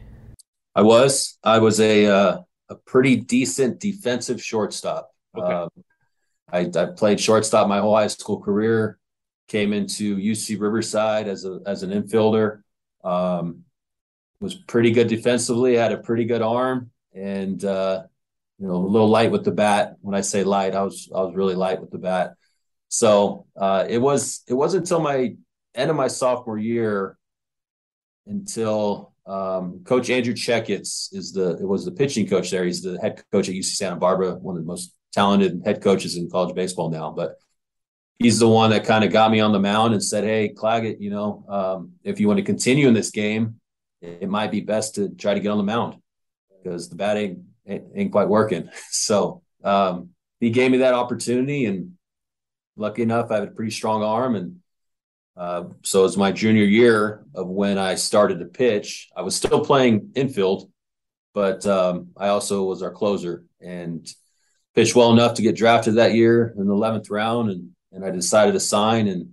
I 0.76 0.82
was. 0.82 1.38
I 1.44 1.60
was 1.60 1.80
a 1.80 2.06
uh, 2.06 2.38
a 2.70 2.76
pretty 2.76 3.16
decent 3.18 3.80
defensive 3.80 4.42
shortstop. 4.42 5.12
Okay. 5.38 5.54
Um, 5.54 5.70
I, 6.52 6.70
I 6.76 6.86
played 6.86 7.20
shortstop 7.20 7.68
my 7.68 7.80
whole 7.80 7.96
high 7.96 8.08
school 8.08 8.40
career. 8.40 8.98
Came 9.48 9.74
into 9.74 10.18
UC 10.18 10.60
Riverside 10.60 11.28
as 11.28 11.46
a 11.46 11.60
as 11.66 11.84
an 11.84 11.92
infielder. 11.92 12.62
Um, 13.04 13.64
was 14.40 14.56
pretty 14.56 14.92
good 14.92 15.08
defensively. 15.08 15.76
Had 15.76 15.92
a 15.92 15.98
pretty 15.98 16.26
good 16.26 16.42
arm. 16.42 16.92
and 17.14 17.64
uh, 17.66 18.04
you 18.60 18.68
know, 18.68 18.76
a 18.76 18.78
little 18.78 19.08
light 19.08 19.32
with 19.32 19.46
the 19.46 19.52
bat. 19.52 19.96
When 20.02 20.16
I 20.16 20.22
say 20.22 20.44
light, 20.44 20.76
I 20.76 20.84
was 20.84 21.10
I 21.14 21.22
was 21.22 21.36
really 21.36 21.56
light 21.56 21.82
with 21.82 21.92
the 21.92 21.98
bat. 21.98 22.34
So 22.90 23.46
uh, 23.56 23.86
it 23.88 24.00
was 24.00 24.44
it 24.48 24.54
wasn't 24.54 24.84
until 24.84 25.00
my 25.00 25.36
end 25.76 25.90
of 25.90 25.96
my 25.96 26.08
sophomore 26.08 26.58
year 26.58 27.18
until 28.28 29.14
um, 29.30 29.84
Coach 29.84 30.10
Andrew 30.10 30.34
Checketts 30.34 31.14
is 31.14 31.32
the 31.32 31.52
it 31.52 31.68
was 31.68 31.86
the 31.86 31.92
pitching 31.92 32.28
coach 32.28 32.50
there. 32.50 32.66
He's 32.66 32.82
the 32.82 33.00
head 33.00 33.22
coach 33.32 33.48
at 33.48 33.54
UC 33.54 33.66
Santa 33.76 33.96
Barbara, 33.96 34.34
one 34.34 34.58
of 34.58 34.64
the 34.64 34.68
most 34.68 34.94
talented 35.14 35.62
head 35.64 35.84
coaches 35.84 36.18
in 36.18 36.32
college 36.32 36.56
baseball 36.56 36.90
now. 36.90 37.12
But 37.12 37.36
he's 38.18 38.40
the 38.40 38.50
one 38.50 38.72
that 38.72 38.86
kind 38.86 39.04
of 39.04 39.12
got 39.12 39.30
me 39.30 39.40
on 39.40 39.52
the 39.52 39.60
mound 39.60 39.94
and 39.94 40.04
said, 40.04 40.24
"Hey, 40.24 40.50
Claggett, 40.50 41.00
you 41.00 41.12
know, 41.12 41.46
um, 41.48 41.92
if 42.04 42.20
you 42.20 42.28
want 42.28 42.40
to 42.40 42.44
continue 42.44 42.88
in 42.88 42.96
this 42.96 43.12
game, 43.12 43.60
it 44.02 44.28
might 44.28 44.50
be 44.50 44.62
best 44.62 44.96
to 44.96 45.10
try 45.10 45.36
to 45.36 45.40
get 45.40 45.50
on 45.50 45.60
the 45.60 45.64
mound 45.64 46.02
because 46.64 46.90
the 46.90 46.96
bat 46.96 47.16
ain't 47.16 47.40
ain't 47.68 48.12
quite 48.12 48.30
working." 48.30 48.70
So 48.90 49.44
um, 49.64 50.10
he 50.40 50.50
gave 50.50 50.72
me 50.72 50.80
that 50.80 50.96
opportunity, 50.96 51.66
and 51.66 51.94
lucky 52.76 53.04
enough, 53.04 53.30
I 53.30 53.36
have 53.36 53.44
a 53.44 53.52
pretty 53.52 53.72
strong 53.72 54.02
arm, 54.02 54.36
and 54.36 54.62
uh, 55.40 55.64
so 55.84 56.04
it's 56.04 56.18
my 56.18 56.34
junior 56.34 56.66
year 56.66 57.24
of 57.34 57.48
when 57.48 57.78
I 57.78 57.96
started 57.96 58.40
to 58.40 58.46
pitch. 58.46 59.08
I 59.16 59.22
was 59.22 59.38
still 59.38 59.64
playing 59.64 60.12
infield, 60.14 60.70
but 61.34 61.66
um, 61.66 62.10
I 62.18 62.28
also 62.28 62.66
was 62.66 62.84
our 62.84 62.92
closer 62.92 63.46
and 63.62 64.06
pitched 64.76 64.98
well 64.98 65.14
enough 65.14 65.36
to 65.36 65.42
get 65.42 65.56
drafted 65.56 65.96
that 65.96 66.14
year 66.14 66.54
in 66.58 66.68
the 66.68 66.74
11th 66.74 67.10
round. 67.10 67.52
And, 67.52 67.70
and 67.94 68.04
I 68.04 68.12
decided 68.12 68.52
to 68.52 68.60
sign 68.60 69.08
and, 69.08 69.30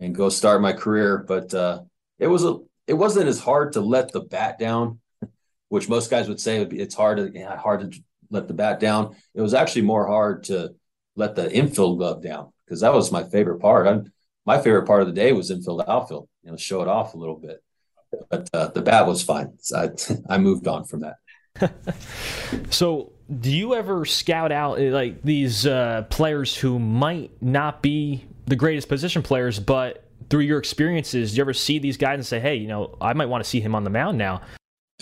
and 0.00 0.12
go 0.12 0.28
start 0.28 0.60
my 0.60 0.72
career. 0.72 1.18
But 1.18 1.54
uh, 1.54 1.82
it 2.18 2.26
was 2.26 2.44
a, 2.44 2.58
it 2.88 2.94
wasn't 2.94 3.28
as 3.28 3.38
hard 3.38 3.74
to 3.74 3.80
let 3.80 4.10
the 4.10 4.22
bat 4.22 4.58
down, 4.58 4.98
which 5.68 5.88
most 5.88 6.10
guys 6.10 6.28
would 6.28 6.40
say 6.40 6.62
it's 6.62 6.96
hard 6.96 7.18
to, 7.18 7.30
yeah, 7.32 7.56
hard 7.56 7.92
to 7.92 8.02
let 8.30 8.48
the 8.48 8.54
bat 8.54 8.80
down. 8.80 9.14
It 9.36 9.40
was 9.40 9.54
actually 9.54 9.82
more 9.82 10.04
hard 10.04 10.42
to 10.44 10.74
let 11.14 11.36
the 11.36 11.48
infield 11.52 11.98
glove 11.98 12.24
down 12.24 12.52
because 12.64 12.80
that 12.80 12.92
was 12.92 13.12
my 13.12 13.22
favorite 13.22 13.60
part. 13.60 13.86
I'm, 13.86 14.12
my 14.44 14.60
favorite 14.60 14.86
part 14.86 15.02
of 15.02 15.08
the 15.08 15.14
day 15.14 15.32
was 15.32 15.50
infield 15.50 15.82
outfield, 15.86 16.28
you 16.42 16.50
know, 16.50 16.56
show 16.56 16.82
it 16.82 16.88
off 16.88 17.14
a 17.14 17.16
little 17.16 17.36
bit. 17.36 17.62
But 18.28 18.48
uh, 18.52 18.68
the 18.68 18.82
bat 18.82 19.06
was 19.06 19.22
fine. 19.22 19.54
So 19.60 19.78
I, 19.78 19.90
I 20.34 20.38
moved 20.38 20.66
on 20.68 20.84
from 20.84 21.00
that. 21.00 21.16
so, 22.70 23.12
do 23.40 23.50
you 23.50 23.74
ever 23.74 24.04
scout 24.04 24.52
out 24.52 24.80
eh, 24.80 24.90
like 24.90 25.22
these 25.22 25.66
uh, 25.66 26.06
players 26.10 26.56
who 26.56 26.78
might 26.78 27.30
not 27.42 27.82
be 27.82 28.24
the 28.46 28.56
greatest 28.56 28.88
position 28.88 29.22
players, 29.22 29.58
but 29.58 30.04
through 30.30 30.40
your 30.40 30.58
experiences, 30.58 31.32
do 31.32 31.36
you 31.36 31.42
ever 31.42 31.52
see 31.52 31.78
these 31.78 31.96
guys 31.96 32.14
and 32.14 32.26
say, 32.26 32.40
"Hey, 32.40 32.56
you 32.56 32.68
know, 32.68 32.96
I 33.00 33.12
might 33.12 33.26
want 33.26 33.44
to 33.44 33.48
see 33.48 33.60
him 33.60 33.74
on 33.74 33.84
the 33.84 33.90
mound 33.90 34.18
now"? 34.18 34.42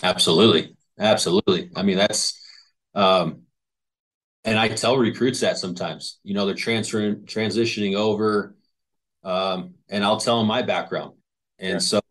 Absolutely, 0.03 0.75
absolutely. 0.99 1.69
I 1.75 1.83
mean, 1.83 1.97
that's, 1.97 2.39
um, 2.95 3.43
and 4.43 4.59
I 4.59 4.67
tell 4.69 4.97
recruits 4.97 5.39
that 5.39 5.57
sometimes. 5.57 6.19
You 6.23 6.33
know, 6.33 6.45
they're 6.45 6.55
transferring, 6.55 7.21
transitioning 7.21 7.95
over 7.95 8.55
um, 9.23 9.75
and 9.89 10.03
I'll 10.03 10.19
tell 10.19 10.39
them 10.39 10.47
my 10.47 10.61
background. 10.61 11.13
And 11.59 11.81
so 11.81 12.01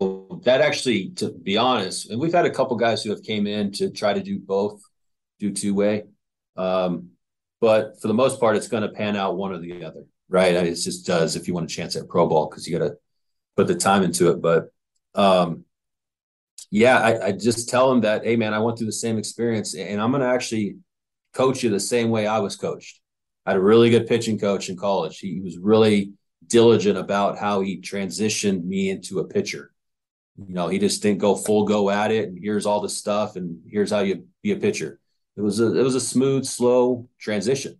that 0.44 0.60
actually, 0.60 1.10
to 1.16 1.30
be 1.30 1.56
honest, 1.56 2.10
and 2.10 2.20
we've 2.20 2.32
had 2.32 2.46
a 2.46 2.50
couple 2.50 2.76
guys 2.76 3.02
who 3.02 3.10
have 3.10 3.22
came 3.22 3.46
in 3.46 3.72
to 3.72 3.90
try 3.90 4.12
to 4.12 4.22
do 4.22 4.38
both, 4.38 4.80
do 5.40 5.52
two 5.52 5.74
way. 5.74 6.04
Um, 6.56 7.10
but 7.60 8.00
for 8.00 8.08
the 8.08 8.14
most 8.14 8.38
part, 8.38 8.56
it's 8.56 8.68
going 8.68 8.84
to 8.84 8.90
pan 8.90 9.16
out 9.16 9.36
one 9.36 9.52
or 9.52 9.58
the 9.58 9.84
other, 9.84 10.04
right? 10.28 10.54
It 10.54 10.74
just 10.76 11.04
does 11.04 11.34
if 11.34 11.48
you 11.48 11.54
want 11.54 11.70
a 11.70 11.74
chance 11.74 11.96
at 11.96 12.08
pro 12.08 12.28
ball 12.28 12.48
because 12.48 12.66
you 12.66 12.78
got 12.78 12.86
to 12.86 12.96
put 13.56 13.66
the 13.66 13.74
time 13.74 14.02
into 14.02 14.30
it. 14.30 14.40
But 14.40 14.68
um, 15.14 15.64
yeah, 16.70 16.98
I, 16.98 17.26
I 17.26 17.32
just 17.32 17.68
tell 17.68 17.90
them 17.90 18.02
that, 18.02 18.24
hey 18.24 18.36
man, 18.36 18.54
I 18.54 18.60
went 18.60 18.78
through 18.78 18.86
the 18.86 18.92
same 18.92 19.18
experience, 19.18 19.74
and 19.74 20.00
I'm 20.00 20.12
going 20.12 20.22
to 20.22 20.28
actually 20.28 20.76
coach 21.34 21.62
you 21.62 21.70
the 21.70 21.80
same 21.80 22.10
way 22.10 22.26
I 22.26 22.38
was 22.38 22.56
coached. 22.56 23.00
I 23.44 23.50
had 23.50 23.58
a 23.58 23.62
really 23.62 23.90
good 23.90 24.06
pitching 24.06 24.38
coach 24.38 24.68
in 24.68 24.76
college. 24.76 25.18
He 25.18 25.40
was 25.40 25.58
really 25.58 26.12
diligent 26.46 26.98
about 26.98 27.38
how 27.38 27.60
he 27.60 27.80
transitioned 27.80 28.64
me 28.64 28.90
into 28.90 29.20
a 29.20 29.26
pitcher. 29.26 29.72
You 30.36 30.54
know, 30.54 30.68
he 30.68 30.78
just 30.78 31.02
didn't 31.02 31.18
go 31.18 31.34
full 31.34 31.64
go 31.64 31.90
at 31.90 32.10
it. 32.10 32.28
And 32.28 32.38
here's 32.40 32.66
all 32.66 32.80
the 32.80 32.88
stuff, 32.88 33.36
and 33.36 33.60
here's 33.66 33.90
how 33.90 34.00
you 34.00 34.26
be 34.42 34.52
a 34.52 34.56
pitcher. 34.56 34.98
It 35.36 35.42
was 35.42 35.60
a 35.60 35.78
it 35.78 35.82
was 35.82 35.94
a 35.94 36.00
smooth, 36.00 36.46
slow 36.46 37.08
transition. 37.18 37.78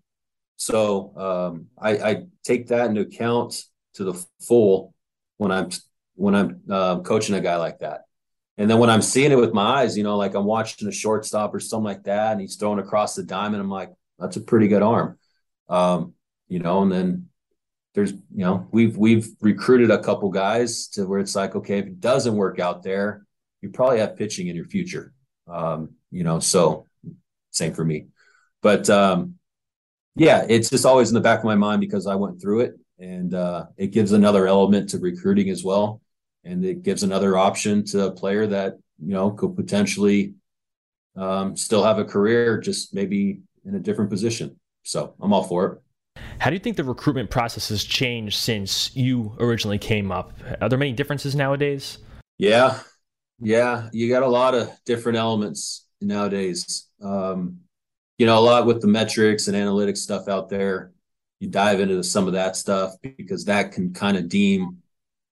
So 0.56 1.16
um, 1.16 1.66
I, 1.78 1.90
I, 1.96 2.22
take 2.44 2.66
that 2.66 2.90
into 2.90 3.00
account 3.00 3.62
to 3.94 4.04
the 4.04 4.26
full 4.42 4.94
when 5.38 5.50
I'm 5.50 5.70
when 6.16 6.34
I'm 6.34 6.60
uh, 6.70 7.00
coaching 7.00 7.34
a 7.34 7.40
guy 7.40 7.56
like 7.56 7.78
that. 7.78 8.02
And 8.58 8.70
then 8.70 8.78
when 8.78 8.90
I'm 8.90 9.00
seeing 9.00 9.32
it 9.32 9.38
with 9.38 9.54
my 9.54 9.80
eyes, 9.80 9.96
you 9.96 10.02
know, 10.02 10.18
like 10.18 10.34
I'm 10.34 10.44
watching 10.44 10.86
a 10.86 10.92
shortstop 10.92 11.54
or 11.54 11.60
something 11.60 11.84
like 11.84 12.04
that, 12.04 12.32
and 12.32 12.42
he's 12.42 12.56
throwing 12.56 12.78
across 12.78 13.14
the 13.14 13.22
diamond, 13.22 13.62
I'm 13.62 13.70
like, 13.70 13.90
that's 14.18 14.36
a 14.36 14.42
pretty 14.42 14.68
good 14.68 14.82
arm. 14.82 15.18
Um, 15.70 16.12
you 16.48 16.58
know, 16.58 16.82
and 16.82 16.92
then 16.92 17.29
there's 17.94 18.12
you 18.12 18.44
know 18.44 18.68
we've 18.70 18.96
we've 18.96 19.28
recruited 19.40 19.90
a 19.90 20.02
couple 20.02 20.30
guys 20.30 20.88
to 20.88 21.06
where 21.06 21.18
it's 21.18 21.34
like 21.34 21.56
okay 21.56 21.78
if 21.78 21.86
it 21.86 22.00
doesn't 22.00 22.36
work 22.36 22.58
out 22.58 22.82
there 22.82 23.26
you 23.60 23.68
probably 23.68 23.98
have 23.98 24.16
pitching 24.16 24.48
in 24.48 24.56
your 24.56 24.64
future. 24.64 25.12
Um, 25.46 25.90
you 26.10 26.24
know 26.24 26.40
so 26.40 26.86
same 27.50 27.74
for 27.74 27.84
me. 27.84 28.06
But 28.62 28.88
um, 28.90 29.34
yeah 30.16 30.46
it's 30.48 30.70
just 30.70 30.86
always 30.86 31.08
in 31.08 31.14
the 31.14 31.20
back 31.20 31.38
of 31.40 31.44
my 31.44 31.54
mind 31.54 31.80
because 31.80 32.06
i 32.06 32.14
went 32.14 32.40
through 32.40 32.60
it 32.60 32.74
and 32.98 33.32
uh, 33.32 33.66
it 33.76 33.88
gives 33.88 34.12
another 34.12 34.46
element 34.46 34.90
to 34.90 34.98
recruiting 34.98 35.48
as 35.48 35.64
well. 35.64 36.00
And 36.44 36.64
it 36.64 36.82
gives 36.82 37.02
another 37.02 37.36
option 37.36 37.84
to 37.86 38.06
a 38.06 38.10
player 38.10 38.46
that 38.46 38.78
you 38.98 39.12
know 39.12 39.32
could 39.32 39.56
potentially 39.56 40.34
um, 41.16 41.56
still 41.56 41.82
have 41.82 41.98
a 41.98 42.04
career 42.04 42.58
just 42.58 42.94
maybe 42.94 43.40
in 43.64 43.74
a 43.74 43.80
different 43.80 44.10
position. 44.10 44.58
So 44.82 45.14
i'm 45.20 45.32
all 45.32 45.44
for 45.44 45.66
it 45.66 45.82
how 46.38 46.50
do 46.50 46.54
you 46.54 46.60
think 46.60 46.76
the 46.76 46.84
recruitment 46.84 47.30
process 47.30 47.68
has 47.68 47.84
changed 47.84 48.38
since 48.38 48.94
you 48.96 49.36
originally 49.38 49.78
came 49.78 50.10
up? 50.10 50.32
Are 50.60 50.68
there 50.68 50.78
many 50.78 50.92
differences 50.92 51.34
nowadays? 51.34 51.98
Yeah, 52.38 52.80
yeah, 53.40 53.88
you 53.92 54.08
got 54.08 54.22
a 54.22 54.28
lot 54.28 54.54
of 54.54 54.70
different 54.84 55.18
elements 55.18 55.86
nowadays. 56.00 56.88
Um, 57.02 57.60
you 58.18 58.26
know, 58.26 58.38
a 58.38 58.40
lot 58.40 58.66
with 58.66 58.80
the 58.80 58.86
metrics 58.86 59.48
and 59.48 59.56
analytics 59.56 59.98
stuff 59.98 60.28
out 60.28 60.48
there. 60.48 60.92
You 61.38 61.48
dive 61.48 61.80
into 61.80 62.02
some 62.02 62.26
of 62.26 62.34
that 62.34 62.54
stuff 62.54 62.92
because 63.02 63.46
that 63.46 63.72
can 63.72 63.94
kind 63.94 64.16
of 64.18 64.28
deem 64.28 64.78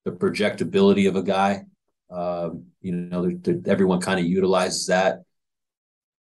the 0.05 0.11
projectability 0.11 1.07
of 1.07 1.15
a 1.15 1.21
guy. 1.21 1.65
Um, 2.09 2.65
you 2.81 2.93
know, 2.93 3.21
they're, 3.21 3.35
they're, 3.55 3.71
everyone 3.71 4.01
kind 4.01 4.19
of 4.19 4.25
utilizes 4.25 4.87
that. 4.87 5.21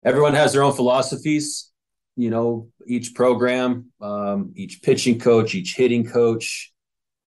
Everyone 0.03 0.33
has 0.33 0.53
their 0.53 0.63
own 0.63 0.73
philosophies 0.73 1.71
you 2.19 2.29
know, 2.29 2.67
each 2.86 3.15
program, 3.15 3.93
um, 4.01 4.51
each 4.58 4.82
pitching 4.82 5.19
coach, 5.19 5.55
each 5.55 5.77
hitting 5.77 6.05
coach, 6.05 6.73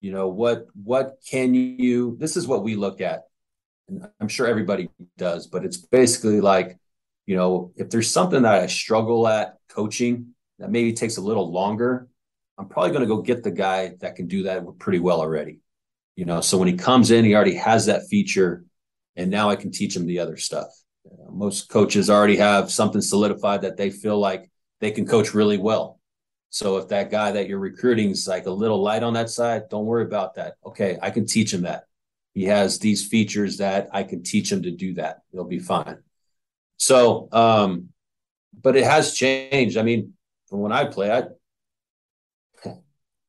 you 0.02 0.12
know, 0.12 0.28
what 0.28 0.66
what 0.74 1.16
can 1.26 1.55
you 1.55 2.14
this 2.20 2.37
is 2.37 2.46
what 2.46 2.62
we 2.62 2.76
look 2.76 3.00
at. 3.00 3.22
And 3.88 4.07
I'm 4.20 4.28
sure 4.28 4.46
everybody 4.46 4.90
does, 5.16 5.46
but 5.46 5.64
it's 5.64 5.78
basically 5.78 6.42
like, 6.42 6.78
you 7.24 7.37
know, 7.37 7.72
if 7.76 7.88
there's 7.88 8.11
something 8.11 8.42
that 8.42 8.62
I 8.62 8.66
struggle 8.66 9.26
at 9.26 9.55
coaching 9.70 10.35
that 10.59 10.70
maybe 10.70 10.92
takes 10.92 11.16
a 11.16 11.22
little 11.22 11.50
longer, 11.50 12.07
I'm 12.59 12.68
probably 12.68 12.90
going 12.90 13.00
to 13.00 13.14
go 13.14 13.22
get 13.22 13.42
the 13.42 13.50
guy 13.50 13.94
that 14.00 14.14
can 14.14 14.28
do 14.28 14.42
that 14.42 14.62
pretty 14.78 14.98
well 14.98 15.20
already. 15.20 15.61
You 16.16 16.26
know, 16.26 16.42
so 16.42 16.59
when 16.59 16.68
he 16.68 16.74
comes 16.74 17.11
in, 17.11 17.24
he 17.24 17.35
already 17.35 17.55
has 17.55 17.87
that 17.87 18.09
feature, 18.11 18.66
and 19.16 19.31
now 19.31 19.48
I 19.48 19.57
can 19.57 19.70
teach 19.70 19.96
him 19.96 20.05
the 20.05 20.18
other 20.18 20.37
stuff. 20.37 20.68
most 21.31 21.70
coaches 21.70 22.11
already 22.11 22.37
have 22.37 22.70
something 22.70 23.00
solidified 23.00 23.62
that 23.62 23.78
they 23.78 23.88
feel 23.88 24.18
like 24.18 24.51
they 24.83 24.90
can 24.90 25.07
coach 25.07 25.33
really 25.33 25.59
well. 25.59 26.01
So 26.51 26.77
if 26.77 26.88
that 26.88 27.09
guy 27.09 27.31
that 27.31 27.49
you're 27.49 27.61
recruiting 27.61 28.11
is 28.11 28.27
like 28.27 28.47
a 28.47 28.51
little 28.51 28.83
light 28.83 29.05
on 29.05 29.14
that 29.14 29.31
side, 29.31 29.68
don't 29.71 29.87
worry 29.87 30.03
about 30.03 30.35
that. 30.35 30.57
Okay, 30.66 30.99
I 31.01 31.11
can 31.11 31.25
teach 31.25 31.55
him 31.55 31.62
that. 31.62 31.85
He 32.35 32.45
has 32.45 32.81
these 32.81 33.07
features 33.07 33.59
that 33.59 33.88
I 33.92 34.03
can 34.03 34.25
teach 34.25 34.51
him 34.51 34.62
to 34.64 34.73
do 34.73 34.95
that. 34.95 35.23
He'll 35.31 35.45
be 35.45 35.61
fine. 35.61 35.99
So, 36.79 37.29
um, 37.31 37.90
but 38.61 38.77
it 38.77 38.83
has 38.83 39.14
changed. 39.14 39.79
I 39.79 39.83
mean, 39.83 40.14
from 40.49 40.59
when 40.59 40.73
I 40.73 40.87
play, 40.87 41.12
I, 41.12 41.23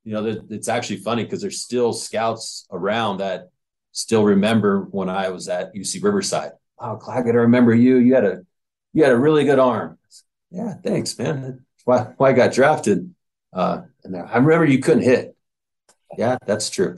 you 0.02 0.12
know, 0.12 0.42
it's 0.50 0.68
actually 0.68 0.96
funny 0.96 1.22
because 1.22 1.40
there's 1.40 1.60
still 1.60 1.92
scouts 1.92 2.66
around 2.72 3.18
that 3.18 3.50
still 3.92 4.24
remember 4.24 4.88
when 4.90 5.08
I 5.08 5.28
was 5.28 5.48
at 5.48 5.72
UC 5.72 6.02
Riverside. 6.02 6.50
Oh, 6.80 6.98
Claggett, 7.00 7.34
I 7.34 7.46
remember 7.46 7.72
you. 7.72 7.98
You 7.98 8.16
had 8.16 8.24
a, 8.24 8.42
you 8.92 9.04
had 9.04 9.12
a 9.12 9.16
really 9.16 9.44
good 9.44 9.60
arm 9.60 9.98
yeah, 10.54 10.74
thanks, 10.74 11.18
man. 11.18 11.66
Why, 11.84 12.12
why 12.16 12.30
I 12.30 12.32
got 12.32 12.52
drafted. 12.52 13.12
Uh, 13.52 13.82
and 14.04 14.16
I 14.16 14.36
remember 14.36 14.64
you 14.64 14.78
couldn't 14.78 15.02
hit. 15.02 15.36
Yeah, 16.16 16.38
that's 16.46 16.70
true. 16.70 16.96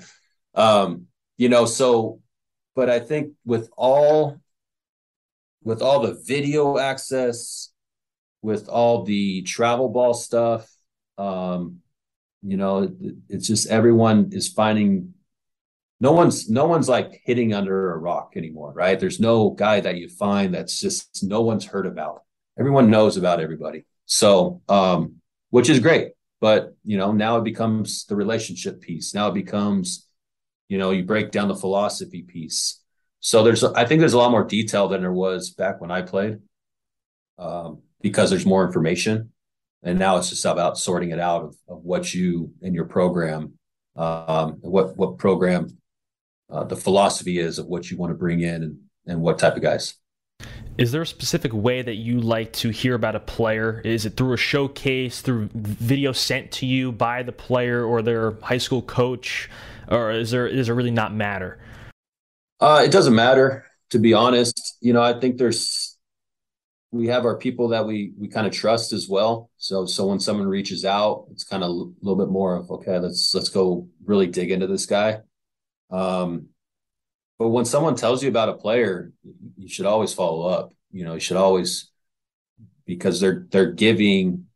Um, 0.54 1.06
you 1.38 1.48
know, 1.48 1.64
so, 1.64 2.20
but 2.74 2.90
I 2.90 3.00
think 3.00 3.32
with 3.46 3.70
all, 3.76 4.38
with 5.64 5.80
all 5.80 6.00
the 6.00 6.22
video 6.26 6.76
access, 6.76 7.72
with 8.42 8.68
all 8.68 9.04
the 9.04 9.40
travel 9.42 9.88
ball 9.88 10.12
stuff, 10.12 10.70
um, 11.16 11.78
you 12.42 12.58
know, 12.58 12.82
it, 12.82 13.16
it's 13.30 13.46
just 13.46 13.68
everyone 13.68 14.30
is 14.32 14.48
finding 14.48 15.14
no 15.98 16.12
one's 16.12 16.50
no 16.50 16.66
one's 16.66 16.90
like 16.90 17.22
hitting 17.24 17.54
under 17.54 17.94
a 17.94 17.96
rock 17.96 18.34
anymore, 18.36 18.74
right? 18.74 19.00
There's 19.00 19.18
no 19.18 19.48
guy 19.48 19.80
that 19.80 19.96
you 19.96 20.10
find 20.10 20.54
that's 20.54 20.78
just 20.78 21.24
no 21.24 21.40
one's 21.40 21.64
heard 21.64 21.86
about 21.86 22.25
everyone 22.58 22.90
knows 22.90 23.16
about 23.16 23.40
everybody. 23.40 23.84
So, 24.06 24.62
um, 24.68 25.16
which 25.50 25.68
is 25.68 25.80
great. 25.80 26.12
But, 26.40 26.76
you 26.84 26.98
know, 26.98 27.12
now 27.12 27.38
it 27.38 27.44
becomes 27.44 28.04
the 28.06 28.16
relationship 28.16 28.80
piece. 28.80 29.14
Now 29.14 29.28
it 29.28 29.34
becomes, 29.34 30.06
you 30.68 30.78
know, 30.78 30.90
you 30.90 31.04
break 31.04 31.30
down 31.30 31.48
the 31.48 31.54
philosophy 31.54 32.22
piece. 32.22 32.82
So 33.20 33.42
there's, 33.42 33.64
I 33.64 33.84
think 33.86 34.00
there's 34.00 34.12
a 34.12 34.18
lot 34.18 34.30
more 34.30 34.44
detail 34.44 34.88
than 34.88 35.00
there 35.00 35.12
was 35.12 35.50
back 35.50 35.80
when 35.80 35.90
I 35.90 36.02
played 36.02 36.38
um, 37.38 37.82
because 38.02 38.30
there's 38.30 38.46
more 38.46 38.64
information. 38.66 39.32
And 39.82 39.98
now 39.98 40.18
it's 40.18 40.30
just 40.30 40.44
about 40.44 40.78
sorting 40.78 41.10
it 41.10 41.18
out 41.20 41.42
of, 41.42 41.56
of 41.68 41.84
what 41.84 42.12
you 42.12 42.52
and 42.62 42.74
your 42.74 42.84
program, 42.84 43.54
um, 43.96 44.58
what, 44.60 44.96
what 44.96 45.18
program 45.18 45.78
uh, 46.50 46.64
the 46.64 46.76
philosophy 46.76 47.38
is 47.38 47.58
of 47.58 47.66
what 47.66 47.90
you 47.90 47.96
want 47.96 48.10
to 48.10 48.14
bring 48.16 48.40
in 48.40 48.62
and, 48.62 48.78
and 49.06 49.20
what 49.20 49.38
type 49.38 49.56
of 49.56 49.62
guys. 49.62 49.94
Is 50.78 50.92
there 50.92 51.02
a 51.02 51.06
specific 51.06 51.54
way 51.54 51.80
that 51.80 51.94
you 51.94 52.20
like 52.20 52.52
to 52.54 52.68
hear 52.68 52.94
about 52.94 53.16
a 53.16 53.20
player? 53.20 53.80
Is 53.82 54.04
it 54.04 54.16
through 54.16 54.34
a 54.34 54.36
showcase, 54.36 55.22
through 55.22 55.48
video 55.54 56.12
sent 56.12 56.52
to 56.52 56.66
you 56.66 56.92
by 56.92 57.22
the 57.22 57.32
player 57.32 57.82
or 57.82 58.02
their 58.02 58.32
high 58.42 58.58
school 58.58 58.82
coach, 58.82 59.48
or 59.88 60.10
is 60.10 60.32
there 60.32 60.52
does 60.52 60.68
it 60.68 60.72
really 60.72 60.90
not 60.90 61.14
matter? 61.14 61.58
Uh, 62.60 62.82
it 62.84 62.90
doesn't 62.90 63.14
matter, 63.14 63.64
to 63.90 63.98
be 63.98 64.12
honest. 64.12 64.76
You 64.80 64.92
know, 64.92 65.02
I 65.02 65.18
think 65.18 65.38
there's 65.38 65.96
we 66.92 67.06
have 67.06 67.24
our 67.24 67.38
people 67.38 67.68
that 67.68 67.86
we 67.86 68.12
we 68.18 68.28
kind 68.28 68.46
of 68.46 68.52
trust 68.52 68.92
as 68.92 69.08
well. 69.08 69.50
So 69.56 69.86
so 69.86 70.06
when 70.06 70.20
someone 70.20 70.46
reaches 70.46 70.84
out, 70.84 71.26
it's 71.30 71.44
kind 71.44 71.62
of 71.62 71.70
a 71.70 71.72
little 71.72 72.16
bit 72.16 72.28
more 72.28 72.54
of 72.54 72.70
okay, 72.70 72.98
let's 72.98 73.34
let's 73.34 73.48
go 73.48 73.88
really 74.04 74.26
dig 74.26 74.50
into 74.50 74.66
this 74.66 74.84
guy. 74.84 75.20
Um, 75.90 76.48
but 77.38 77.48
when 77.48 77.64
someone 77.64 77.96
tells 77.96 78.22
you 78.22 78.28
about 78.28 78.48
a 78.48 78.54
player, 78.54 79.12
you 79.56 79.68
should 79.68 79.86
always 79.86 80.14
follow 80.14 80.46
up. 80.46 80.72
You 80.90 81.04
know, 81.04 81.14
you 81.14 81.20
should 81.20 81.36
always 81.36 81.90
because 82.86 83.20
they're 83.20 83.46
they're 83.50 83.72
giving, 83.72 84.46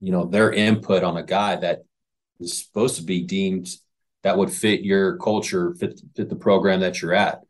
you 0.00 0.12
know, 0.12 0.24
their 0.24 0.52
input 0.52 1.02
on 1.02 1.16
a 1.16 1.22
guy 1.22 1.56
that 1.56 1.84
is 2.38 2.64
supposed 2.64 2.96
to 2.96 3.02
be 3.02 3.22
deemed 3.22 3.68
that 4.22 4.36
would 4.36 4.50
fit 4.50 4.82
your 4.82 5.16
culture, 5.16 5.74
fit 5.74 6.00
fit 6.14 6.28
the 6.28 6.36
program 6.36 6.80
that 6.80 7.02
you're 7.02 7.14
at. 7.14 7.40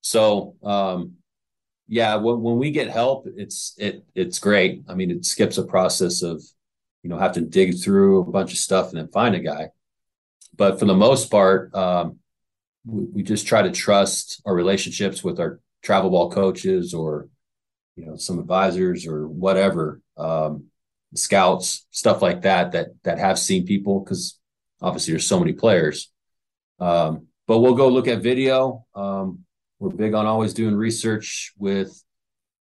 So 0.00 0.56
um 0.62 1.14
yeah, 1.86 2.16
when, 2.16 2.40
when 2.40 2.56
we 2.56 2.70
get 2.70 2.88
help, 2.90 3.26
it's 3.36 3.74
it 3.78 4.04
it's 4.14 4.38
great. 4.38 4.84
I 4.88 4.94
mean, 4.94 5.10
it 5.10 5.24
skips 5.24 5.58
a 5.58 5.64
process 5.64 6.22
of, 6.22 6.42
you 7.02 7.10
know, 7.10 7.18
have 7.18 7.34
to 7.34 7.40
dig 7.40 7.78
through 7.78 8.20
a 8.20 8.30
bunch 8.30 8.52
of 8.52 8.58
stuff 8.58 8.90
and 8.90 8.98
then 8.98 9.08
find 9.08 9.34
a 9.34 9.40
guy. 9.40 9.68
But 10.56 10.78
for 10.78 10.86
the 10.86 10.94
most 10.94 11.30
part, 11.30 11.74
um, 11.74 12.18
we, 12.84 13.04
we 13.04 13.22
just 13.22 13.46
try 13.46 13.62
to 13.62 13.70
trust 13.70 14.40
our 14.44 14.54
relationships 14.54 15.22
with 15.24 15.40
our 15.40 15.60
travel 15.82 16.10
ball 16.10 16.30
coaches 16.30 16.94
or 16.94 17.28
you 17.96 18.06
know 18.06 18.16
some 18.16 18.38
advisors 18.38 19.06
or 19.06 19.28
whatever 19.28 20.00
um, 20.16 20.64
scouts 21.14 21.86
stuff 21.90 22.22
like 22.22 22.42
that 22.42 22.72
that 22.72 22.88
that 23.04 23.18
have 23.18 23.38
seen 23.38 23.66
people 23.66 24.00
because 24.00 24.38
obviously 24.80 25.12
there's 25.12 25.26
so 25.26 25.38
many 25.38 25.52
players. 25.52 26.10
Um, 26.78 27.28
but 27.46 27.58
we'll 27.58 27.74
go 27.74 27.88
look 27.88 28.08
at 28.08 28.22
video. 28.22 28.86
Um, 28.94 29.40
we're 29.78 29.90
big 29.90 30.14
on 30.14 30.26
always 30.26 30.54
doing 30.54 30.74
research 30.74 31.52
with 31.58 32.02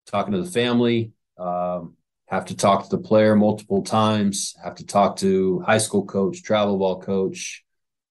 talking 0.07 0.33
to 0.33 0.41
the 0.41 0.51
family. 0.51 1.11
Um, 1.37 1.95
have 2.27 2.45
to 2.45 2.55
talk 2.55 2.83
to 2.83 2.89
the 2.89 3.01
player 3.01 3.35
multiple 3.35 3.83
times 3.83 4.55
have 4.63 4.75
to 4.75 4.85
talk 4.85 5.15
to 5.17 5.59
high 5.61 5.77
school 5.77 6.05
coach 6.05 6.43
travel 6.43 6.77
ball 6.77 7.01
coach 7.01 7.63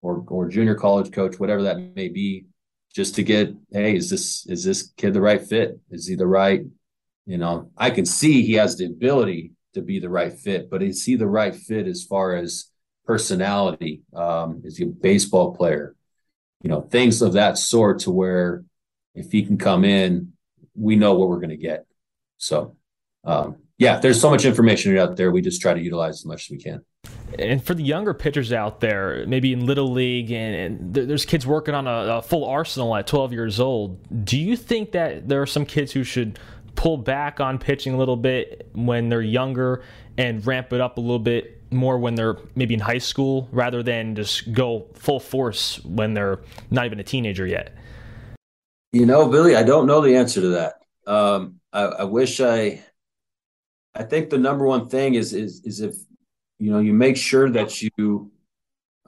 or 0.03 0.25
or 0.29 0.49
junior 0.49 0.75
college 0.75 1.13
coach, 1.13 1.39
whatever 1.39 1.63
that 1.65 1.95
may 1.95 2.09
be, 2.09 2.47
just 2.95 3.15
to 3.17 3.23
get, 3.23 3.55
hey, 3.71 3.97
is 3.97 4.11
this 4.11 4.47
is 4.47 4.65
this 4.65 4.93
kid 4.97 5.15
the 5.15 5.21
right 5.21 5.43
fit? 5.43 5.79
Is 5.91 6.07
he 6.07 6.15
the 6.15 6.27
right? 6.27 6.63
You 7.27 7.39
know, 7.39 7.71
I 7.77 7.91
can 7.91 8.07
see 8.07 8.43
he 8.43 8.55
has 8.55 8.77
the 8.77 8.87
ability 8.87 9.53
to 9.75 9.83
be 9.83 9.99
the 9.99 10.09
right 10.09 10.33
fit, 10.33 10.71
but 10.71 10.83
is 10.83 11.05
he 11.05 11.17
the 11.17 11.27
right 11.27 11.55
fit 11.55 11.87
as 11.87 12.05
far 12.05 12.37
as 12.37 12.71
personality? 13.05 14.03
Um, 14.15 14.63
is 14.65 14.79
he 14.79 14.85
a 14.85 14.89
baseball 14.89 15.55
player? 15.55 15.95
You 16.63 16.71
know, 16.71 16.81
things 16.81 17.21
of 17.23 17.35
that 17.35 17.59
sort 17.59 18.01
to 18.01 18.11
where 18.11 18.65
if 19.15 19.31
he 19.31 19.45
can 19.45 19.59
come 19.59 19.85
in, 19.85 20.33
we 20.75 20.97
know 20.97 21.15
what 21.15 21.29
we're 21.29 21.41
going 21.41 21.51
to 21.51 21.57
get. 21.57 21.87
So, 22.39 22.77
um, 23.25 23.57
yeah, 23.79 23.99
there's 23.99 24.21
so 24.21 24.31
much 24.31 24.45
information 24.45 24.97
out 24.97 25.17
there. 25.17 25.31
We 25.31 25.43
just 25.43 25.61
try 25.61 25.75
to 25.75 25.81
utilize 25.81 26.15
as 26.15 26.25
much 26.25 26.47
as 26.47 26.51
we 26.51 26.59
can. 26.59 26.85
And 27.39 27.63
for 27.63 27.75
the 27.75 27.83
younger 27.83 28.15
pitchers 28.15 28.53
out 28.53 28.81
there, 28.81 29.25
maybe 29.27 29.53
in 29.53 29.67
little 29.67 29.93
league, 29.93 30.31
and, 30.31 30.55
and 30.55 30.95
there's 30.95 31.25
kids 31.25 31.47
working 31.47 31.75
on 31.75 31.87
a, 31.87 32.17
a, 32.17 32.23
full 32.23 32.45
arsenal 32.45 32.95
at 32.97 33.07
12 33.07 33.33
years 33.33 33.61
old. 33.61 34.25
Do 34.25 34.39
you 34.39 34.57
think 34.57 34.93
that 34.93 35.29
there 35.29 35.43
are 35.43 35.47
some 35.47 35.67
kids 35.67 35.93
who 35.93 36.05
should 36.05 36.39
pull 36.75 36.97
back 36.97 37.41
on 37.41 37.59
pitching 37.59 37.95
a 37.95 37.99
little 37.99 38.17
bit 38.17 38.69
when 38.75 39.09
they're 39.09 39.23
younger 39.23 39.83
and 40.17 40.47
ramp 40.47 40.73
it 40.73 40.81
up 40.81 40.99
a 40.99 41.01
little 41.01 41.19
bit 41.19 41.63
more 41.71 41.99
when 41.99 42.15
they're 42.15 42.37
maybe 42.55 42.75
in 42.75 42.81
high 42.81 42.99
school, 42.99 43.49
rather 43.51 43.83
than 43.83 44.15
just 44.15 44.53
go 44.53 44.87
full 44.95 45.21
force 45.21 45.85
when 45.85 46.15
they're 46.15 46.41
not 46.71 46.87
even 46.87 47.01
a 47.01 47.05
teenager 47.05 47.47
yet? 47.47 47.75
You 48.93 49.05
know, 49.05 49.29
Billy, 49.29 49.57
I 49.57 49.63
don't 49.63 49.87
know 49.87 50.01
the 50.01 50.17
answer 50.17 50.41
to 50.41 50.49
that. 50.49 50.75
Um, 51.07 51.61
I, 51.73 51.83
I 51.83 52.05
wish 52.05 52.41
I. 52.41 52.83
I 53.97 54.03
think 54.05 54.31
the 54.31 54.39
number 54.39 54.67
one 54.67 54.89
thing 54.89 55.15
is 55.15 55.33
is 55.33 55.63
is 55.65 55.81
if 55.81 55.97
you 56.59 56.71
know 56.71 56.81
you 56.81 56.93
make 56.93 57.17
sure 57.17 57.51
that 57.51 57.83
you 57.83 58.31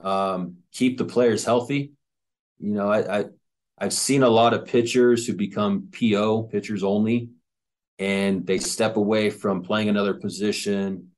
um, 0.03 0.57
keep 0.71 0.97
the 0.97 1.05
players 1.05 1.45
healthy. 1.45 1.91
You 2.59 2.73
know, 2.73 2.89
I, 2.89 3.19
I 3.19 3.25
I've 3.77 3.93
seen 3.93 4.23
a 4.23 4.29
lot 4.29 4.53
of 4.53 4.65
pitchers 4.65 5.25
who 5.25 5.33
become 5.33 5.89
PO 5.97 6.43
pitchers 6.43 6.83
only, 6.83 7.29
and 7.97 8.45
they 8.45 8.59
step 8.59 8.97
away 8.97 9.29
from 9.29 9.63
playing 9.63 9.89
another 9.89 10.15
position, 10.15 11.11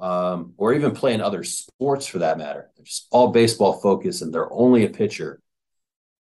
um, 0.00 0.54
or 0.56 0.72
even 0.72 0.92
playing 0.92 1.20
other 1.20 1.44
sports 1.44 2.06
for 2.06 2.20
that 2.20 2.38
matter. 2.38 2.70
They're 2.76 2.84
just 2.84 3.08
all 3.10 3.28
baseball 3.28 3.74
focused, 3.74 4.22
and 4.22 4.32
they're 4.32 4.52
only 4.52 4.84
a 4.84 4.90
pitcher. 4.90 5.40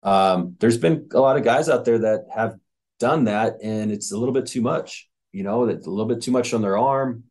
Um, 0.01 0.55
there's 0.59 0.77
been 0.77 1.09
a 1.13 1.19
lot 1.19 1.37
of 1.37 1.43
guys 1.43 1.69
out 1.69 1.85
there 1.85 1.99
that 1.99 2.25
have 2.33 2.57
done 2.99 3.25
that, 3.25 3.57
and 3.61 3.91
it's 3.91 4.11
a 4.11 4.17
little 4.17 4.33
bit 4.33 4.47
too 4.47 4.61
much. 4.61 5.09
You 5.33 5.43
know, 5.43 5.65
that's 5.65 5.87
a 5.87 5.89
little 5.89 6.05
bit 6.05 6.21
too 6.21 6.31
much 6.31 6.53
on 6.53 6.61
their 6.61 6.77
arm. 6.77 7.25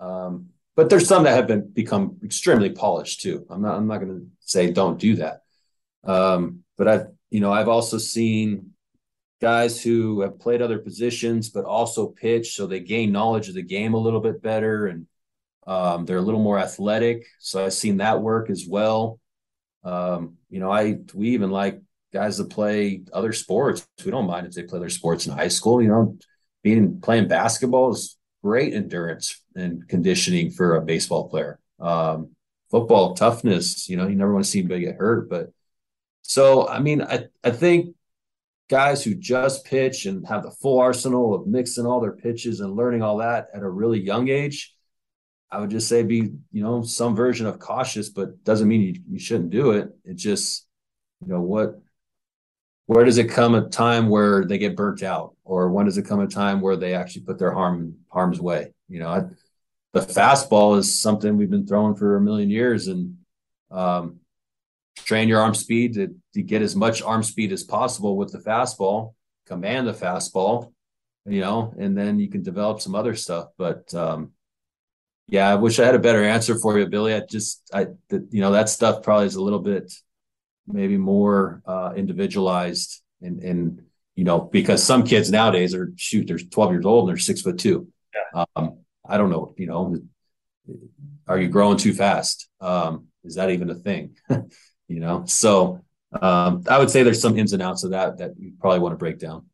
Um, 0.00 0.48
but 0.74 0.90
there's 0.90 1.06
some 1.06 1.24
that 1.24 1.36
have 1.36 1.46
been 1.46 1.70
become 1.70 2.16
extremely 2.24 2.70
polished 2.70 3.22
too. 3.22 3.46
I'm 3.48 3.62
not 3.62 3.76
I'm 3.76 3.86
not 3.86 3.98
going 3.98 4.18
to 4.18 4.26
say 4.40 4.72
don't 4.72 4.98
do 4.98 5.16
that. 5.16 5.42
Um, 6.04 6.64
but 6.76 6.88
I've 6.88 7.06
you 7.30 7.40
know 7.40 7.52
I've 7.52 7.68
also 7.68 7.98
seen 7.98 8.72
guys 9.40 9.82
who 9.82 10.22
have 10.22 10.40
played 10.40 10.62
other 10.62 10.78
positions 10.78 11.50
but 11.50 11.64
also 11.64 12.08
pitch, 12.08 12.56
so 12.56 12.66
they 12.66 12.80
gain 12.80 13.12
knowledge 13.12 13.48
of 13.48 13.54
the 13.54 13.62
game 13.62 13.94
a 13.94 13.98
little 13.98 14.20
bit 14.20 14.42
better 14.42 14.86
and 14.86 15.06
um, 15.66 16.04
they're 16.06 16.18
a 16.18 16.22
little 16.22 16.42
more 16.42 16.58
athletic. 16.58 17.26
So 17.40 17.64
I've 17.64 17.72
seen 17.72 17.96
that 17.98 18.22
work 18.22 18.50
as 18.50 18.66
well. 18.68 19.18
Um, 19.82 20.36
you 20.48 20.60
know, 20.60 20.70
I 20.70 20.98
we 21.14 21.30
even 21.30 21.50
like 21.50 21.80
guys 22.12 22.38
that 22.38 22.50
play 22.50 23.02
other 23.12 23.32
sports. 23.32 23.86
We 24.04 24.10
don't 24.10 24.26
mind 24.26 24.46
if 24.46 24.52
they 24.54 24.62
play 24.62 24.78
their 24.78 24.90
sports 24.90 25.26
in 25.26 25.32
high 25.32 25.48
school. 25.48 25.82
You 25.82 25.88
know, 25.88 26.18
being 26.66 27.00
playing 27.00 27.28
basketball 27.28 27.92
is 27.92 28.18
great 28.42 28.74
endurance 28.74 29.40
and 29.54 29.88
conditioning 29.88 30.50
for 30.50 30.74
a 30.74 30.82
baseball 30.82 31.28
player. 31.28 31.60
Um, 31.78 32.30
football 32.72 33.14
toughness, 33.14 33.88
you 33.88 33.96
know, 33.96 34.08
you 34.08 34.16
never 34.16 34.32
want 34.32 34.44
to 34.44 34.50
see 34.50 34.58
anybody 34.58 34.80
get 34.80 34.96
hurt. 34.96 35.30
But 35.30 35.52
so, 36.22 36.66
I 36.66 36.80
mean, 36.80 37.02
I, 37.02 37.26
I 37.44 37.52
think 37.52 37.94
guys 38.68 39.04
who 39.04 39.14
just 39.14 39.64
pitch 39.64 40.06
and 40.06 40.26
have 40.26 40.42
the 40.42 40.50
full 40.50 40.80
arsenal 40.80 41.36
of 41.36 41.46
mixing 41.46 41.86
all 41.86 42.00
their 42.00 42.16
pitches 42.16 42.58
and 42.58 42.74
learning 42.74 43.00
all 43.00 43.18
that 43.18 43.46
at 43.54 43.62
a 43.62 43.70
really 43.70 44.00
young 44.00 44.28
age, 44.28 44.74
I 45.52 45.60
would 45.60 45.70
just 45.70 45.88
say 45.88 46.02
be, 46.02 46.32
you 46.50 46.62
know, 46.64 46.82
some 46.82 47.14
version 47.14 47.46
of 47.46 47.60
cautious, 47.60 48.08
but 48.08 48.42
doesn't 48.42 48.66
mean 48.66 48.80
you, 48.80 48.94
you 49.08 49.18
shouldn't 49.20 49.50
do 49.50 49.70
it. 49.70 49.90
It 50.04 50.16
just, 50.16 50.66
you 51.24 51.28
know, 51.32 51.42
what 51.42 51.80
where 52.86 53.04
does 53.04 53.18
it 53.18 53.30
come 53.30 53.54
a 53.54 53.68
time 53.68 54.08
where 54.08 54.44
they 54.44 54.58
get 54.58 54.76
burnt 54.76 55.02
out? 55.02 55.34
Or 55.44 55.70
when 55.70 55.86
does 55.86 55.98
it 55.98 56.06
come 56.06 56.20
a 56.20 56.26
time 56.26 56.60
where 56.60 56.76
they 56.76 56.94
actually 56.94 57.22
put 57.22 57.38
their 57.38 57.52
harm 57.52 57.96
harm's 58.08 58.40
way? 58.40 58.72
You 58.88 59.00
know 59.00 59.08
I, 59.08 59.22
the 59.92 60.00
fastball 60.00 60.78
is 60.78 61.00
something 61.00 61.36
we've 61.36 61.50
been 61.50 61.66
throwing 61.66 61.94
for 61.94 62.16
a 62.16 62.20
million 62.20 62.50
years 62.50 62.88
and 62.88 63.16
um, 63.70 64.20
train 64.96 65.28
your 65.28 65.40
arm 65.40 65.54
speed 65.54 65.94
to, 65.94 66.14
to 66.34 66.42
get 66.42 66.62
as 66.62 66.76
much 66.76 67.02
arm 67.02 67.22
speed 67.22 67.52
as 67.52 67.62
possible 67.62 68.16
with 68.16 68.32
the 68.32 68.38
fastball 68.38 69.14
command 69.46 69.86
the 69.86 69.92
fastball 69.92 70.72
you 71.24 71.40
know 71.40 71.72
and 71.78 71.96
then 71.96 72.18
you 72.18 72.28
can 72.28 72.42
develop 72.42 72.80
some 72.80 72.94
other 72.94 73.14
stuff. 73.14 73.48
But 73.58 73.92
um, 73.94 74.32
yeah 75.28 75.48
i 75.48 75.54
wish 75.54 75.78
i 75.78 75.84
had 75.84 75.94
a 75.94 76.00
better 76.00 76.22
answer 76.22 76.56
for 76.56 76.78
you 76.78 76.86
billy. 76.86 77.14
I 77.14 77.20
just 77.20 77.68
i 77.72 77.86
the, 78.08 78.26
you 78.30 78.40
know 78.40 78.52
that 78.52 78.68
stuff 78.68 79.02
probably 79.02 79.26
is 79.26 79.34
a 79.34 79.42
little 79.42 79.58
bit 79.58 79.92
maybe 80.66 80.96
more 80.96 81.62
uh, 81.66 81.92
individualized 81.96 83.02
and 83.22 83.42
and 83.42 83.82
you 84.14 84.24
know 84.24 84.40
because 84.40 84.82
some 84.82 85.04
kids 85.04 85.30
nowadays 85.30 85.74
are 85.74 85.92
shoot 85.96 86.26
they're 86.26 86.38
12 86.38 86.72
years 86.72 86.86
old 86.86 87.08
and 87.08 87.16
they're 87.16 87.20
six 87.20 87.42
foot 87.42 87.58
two. 87.58 87.88
Yeah. 88.14 88.44
um, 88.56 88.78
i 89.08 89.18
don't 89.18 89.30
know 89.30 89.54
you 89.56 89.66
know 89.66 89.96
are 91.28 91.38
you 91.40 91.48
growing 91.48 91.76
too 91.76 91.92
fast? 91.92 92.48
Um, 92.60 93.06
is 93.24 93.34
that 93.34 93.50
even 93.50 93.70
a 93.70 93.74
thing? 93.74 94.16
You 94.88 95.00
know 95.00 95.24
so 95.26 95.80
um, 96.22 96.62
i 96.68 96.78
would 96.78 96.90
say 96.90 97.02
there's 97.02 97.20
some 97.20 97.36
ins 97.36 97.52
and 97.52 97.60
outs 97.60 97.82
of 97.82 97.90
that 97.90 98.18
that 98.18 98.38
you 98.38 98.52
probably 98.60 98.78
want 98.78 98.92
to 98.92 98.96
break 98.96 99.18
down. 99.18 99.46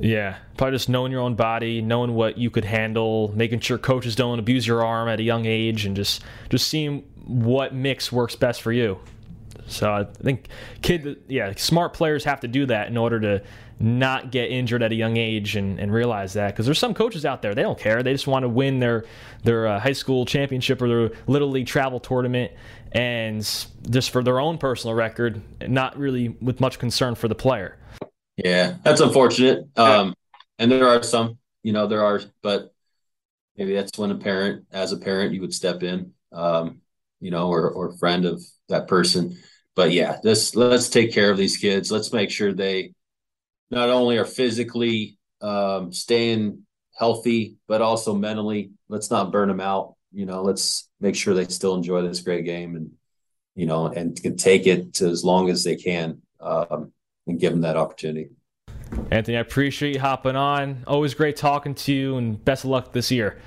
Yeah, 0.00 0.38
probably 0.56 0.76
just 0.76 0.88
knowing 0.88 1.12
your 1.12 1.20
own 1.20 1.34
body, 1.34 1.82
knowing 1.82 2.14
what 2.14 2.38
you 2.38 2.48
could 2.48 2.64
handle, 2.64 3.30
making 3.36 3.60
sure 3.60 3.76
coaches 3.76 4.16
don't 4.16 4.38
abuse 4.38 4.66
your 4.66 4.82
arm 4.82 5.10
at 5.10 5.20
a 5.20 5.22
young 5.22 5.44
age, 5.44 5.84
and 5.84 5.94
just 5.94 6.22
just 6.48 6.68
seeing 6.68 7.00
what 7.26 7.74
mix 7.74 8.10
works 8.10 8.34
best 8.34 8.62
for 8.62 8.72
you. 8.72 8.98
So 9.66 9.90
I 9.92 10.04
think 10.04 10.48
kid, 10.82 11.22
yeah, 11.28 11.52
smart 11.56 11.92
players 11.94 12.24
have 12.24 12.40
to 12.40 12.48
do 12.48 12.66
that 12.66 12.88
in 12.88 12.96
order 12.96 13.20
to 13.20 13.42
not 13.82 14.30
get 14.30 14.50
injured 14.50 14.82
at 14.82 14.92
a 14.92 14.94
young 14.94 15.16
age 15.16 15.56
and, 15.56 15.80
and 15.80 15.92
realize 15.92 16.34
that 16.34 16.48
because 16.48 16.66
there's 16.66 16.78
some 16.78 16.94
coaches 16.94 17.24
out 17.24 17.42
there 17.42 17.54
they 17.54 17.62
don't 17.62 17.78
care. 17.78 18.02
They 18.02 18.12
just 18.12 18.28
want 18.28 18.44
to 18.44 18.48
win 18.48 18.78
their 18.78 19.04
their 19.42 19.66
uh, 19.66 19.80
high 19.80 19.92
school 19.92 20.24
championship 20.24 20.80
or 20.80 20.88
their 20.88 21.18
little 21.26 21.50
league 21.50 21.66
travel 21.66 21.98
tournament. 21.98 22.52
And 22.92 23.40
just 23.90 24.10
for 24.10 24.22
their 24.22 24.38
own 24.38 24.58
personal 24.58 24.94
record 24.94 25.42
not 25.68 25.96
really 25.98 26.28
with 26.28 26.60
much 26.60 26.78
concern 26.78 27.14
for 27.14 27.26
the 27.26 27.34
player. 27.34 27.78
Yeah 28.36 28.76
that's 28.84 29.00
unfortunate. 29.00 29.66
Um, 29.76 30.14
and 30.58 30.70
there 30.70 30.86
are 30.86 31.02
some 31.02 31.38
you 31.62 31.72
know 31.72 31.86
there 31.86 32.04
are 32.04 32.20
but 32.42 32.72
maybe 33.56 33.74
that's 33.74 33.98
when 33.98 34.10
a 34.10 34.16
parent 34.16 34.66
as 34.72 34.92
a 34.92 34.96
parent 34.96 35.34
you 35.34 35.40
would 35.40 35.54
step 35.54 35.82
in 35.82 36.12
um, 36.32 36.80
you 37.20 37.30
know 37.30 37.48
or 37.48 37.70
or 37.70 37.96
friend 37.96 38.24
of 38.24 38.42
that 38.68 38.86
person 38.86 39.36
but 39.74 39.92
yeah 39.92 40.18
this 40.22 40.54
let's 40.54 40.88
take 40.88 41.12
care 41.12 41.30
of 41.30 41.36
these 41.36 41.56
kids 41.56 41.90
let's 41.90 42.12
make 42.12 42.30
sure 42.30 42.52
they 42.52 42.92
not 43.70 43.88
only 43.88 44.18
are 44.18 44.26
physically 44.26 45.16
um, 45.40 45.92
staying 45.92 46.62
healthy, 46.94 47.56
but 47.66 47.82
also 47.82 48.14
mentally. 48.14 48.70
Let's 48.88 49.10
not 49.10 49.32
burn 49.32 49.48
them 49.48 49.60
out. 49.60 49.96
You 50.12 50.26
know, 50.26 50.42
let's 50.42 50.88
make 51.00 51.16
sure 51.16 51.34
they 51.34 51.46
still 51.46 51.74
enjoy 51.74 52.02
this 52.02 52.20
great 52.20 52.44
game 52.44 52.76
and, 52.76 52.90
you 53.54 53.66
know, 53.66 53.86
and 53.86 54.20
can 54.20 54.36
take 54.36 54.66
it 54.66 54.94
to 54.94 55.08
as 55.08 55.24
long 55.24 55.48
as 55.48 55.64
they 55.64 55.76
can 55.76 56.20
um, 56.38 56.92
and 57.26 57.40
give 57.40 57.52
them 57.52 57.62
that 57.62 57.76
opportunity. 57.78 58.30
Anthony, 59.10 59.38
I 59.38 59.40
appreciate 59.40 59.94
you 59.94 60.00
hopping 60.00 60.36
on. 60.36 60.84
Always 60.86 61.14
great 61.14 61.36
talking 61.36 61.74
to 61.76 61.92
you 61.92 62.18
and 62.18 62.42
best 62.44 62.64
of 62.64 62.70
luck 62.70 62.92
this 62.92 63.10
year. 63.10 63.40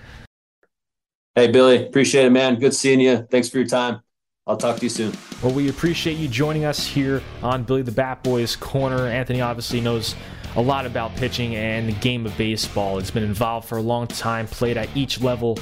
Hey, 1.36 1.52
Billy, 1.52 1.86
appreciate 1.86 2.26
it, 2.26 2.32
man. 2.32 2.60
Good 2.60 2.74
seeing 2.74 3.00
you. 3.00 3.28
Thanks 3.30 3.50
for 3.50 3.60
your 3.60 3.68
time. 3.68 4.02
I'll 4.48 4.58
talk 4.58 4.78
to 4.78 4.84
you 4.84 4.90
soon. 4.90 5.12
Well, 5.42 5.56
we 5.56 5.70
appreciate 5.70 6.18
you 6.18 6.28
joining 6.28 6.66
us 6.66 6.86
here 6.86 7.24
on 7.42 7.64
Billy 7.64 7.82
the 7.82 7.92
Bat 7.92 8.22
Boys 8.22 8.56
Corner. 8.56 9.08
Anthony 9.08 9.42
obviously 9.42 9.82
knows 9.82 10.14
a 10.56 10.62
lot 10.62 10.86
about 10.86 11.16
pitching 11.16 11.56
and 11.56 11.90
the 11.90 11.94
game 11.94 12.28
of 12.28 12.38
baseball. 12.38 13.00
It's 13.00 13.10
been 13.10 13.24
involved 13.24 13.68
for 13.68 13.80
a 13.80 13.82
long 13.82 14.06
time, 14.06 14.46
played 14.46 14.78
at 14.78 14.88
each 14.96 15.20
level 15.20 15.58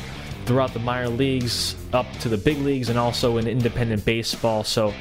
throughout 0.46 0.74
the 0.74 0.80
minor 0.80 1.08
leagues, 1.08 1.78
up 1.94 2.12
to 2.20 2.28
the 2.28 2.38
big 2.38 2.58
leagues, 2.58 2.90
and 2.90 3.00
also 3.00 3.38
in 3.38 3.48
independent 3.48 4.04
baseball. 4.04 4.66
So 4.66 4.94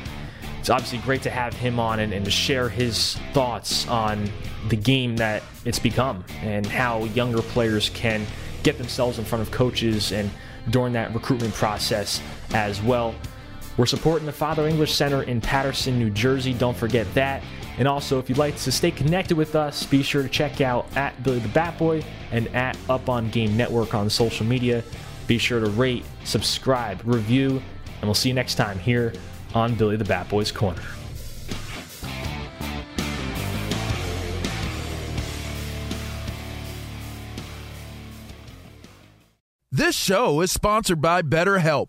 it's 0.60 0.70
obviously 0.70 0.98
great 0.98 1.22
to 1.22 1.30
have 1.30 1.52
him 1.54 1.80
on 1.80 1.98
and, 1.98 2.12
and 2.12 2.24
to 2.24 2.30
share 2.30 2.68
his 2.68 3.16
thoughts 3.32 3.88
on 3.88 4.30
the 4.68 4.76
game 4.76 5.16
that 5.16 5.42
it's 5.64 5.80
become 5.80 6.24
and 6.42 6.64
how 6.64 7.02
younger 7.06 7.42
players 7.42 7.88
can 7.88 8.24
get 8.62 8.78
themselves 8.78 9.18
in 9.18 9.24
front 9.24 9.42
of 9.42 9.50
coaches 9.50 10.12
and 10.12 10.30
during 10.70 10.92
that 10.92 11.12
recruitment 11.12 11.52
process 11.54 12.22
as 12.54 12.80
well. 12.80 13.12
We're 13.76 13.86
supporting 13.86 14.26
the 14.26 14.32
Father 14.32 14.68
English 14.68 14.94
Center 14.94 15.22
in 15.22 15.40
Paterson, 15.40 15.98
New 15.98 16.10
Jersey. 16.10 16.52
Don't 16.52 16.76
forget 16.76 17.12
that. 17.14 17.42
And 17.78 17.88
also, 17.88 18.18
if 18.18 18.28
you'd 18.28 18.36
like 18.36 18.56
to 18.58 18.70
stay 18.70 18.90
connected 18.90 19.36
with 19.36 19.56
us, 19.56 19.86
be 19.86 20.02
sure 20.02 20.22
to 20.22 20.28
check 20.28 20.60
out 20.60 20.86
at 20.94 21.22
Billy 21.22 21.38
the 21.38 21.48
Bat 21.48 21.78
Boy 21.78 22.04
and 22.30 22.48
at 22.48 22.76
Up 22.90 23.08
on 23.08 23.30
Game 23.30 23.56
Network 23.56 23.94
on 23.94 24.10
social 24.10 24.44
media. 24.44 24.84
Be 25.26 25.38
sure 25.38 25.58
to 25.58 25.70
rate, 25.70 26.04
subscribe, 26.24 27.00
review, 27.04 27.62
and 28.00 28.02
we'll 28.02 28.14
see 28.14 28.28
you 28.28 28.34
next 28.34 28.56
time 28.56 28.78
here 28.78 29.14
on 29.54 29.74
Billy 29.74 29.96
the 29.96 30.04
Bat 30.04 30.28
Boy's 30.28 30.52
Corner. 30.52 30.82
This 39.74 39.96
show 39.96 40.42
is 40.42 40.52
sponsored 40.52 41.00
by 41.00 41.22
BetterHelp. 41.22 41.88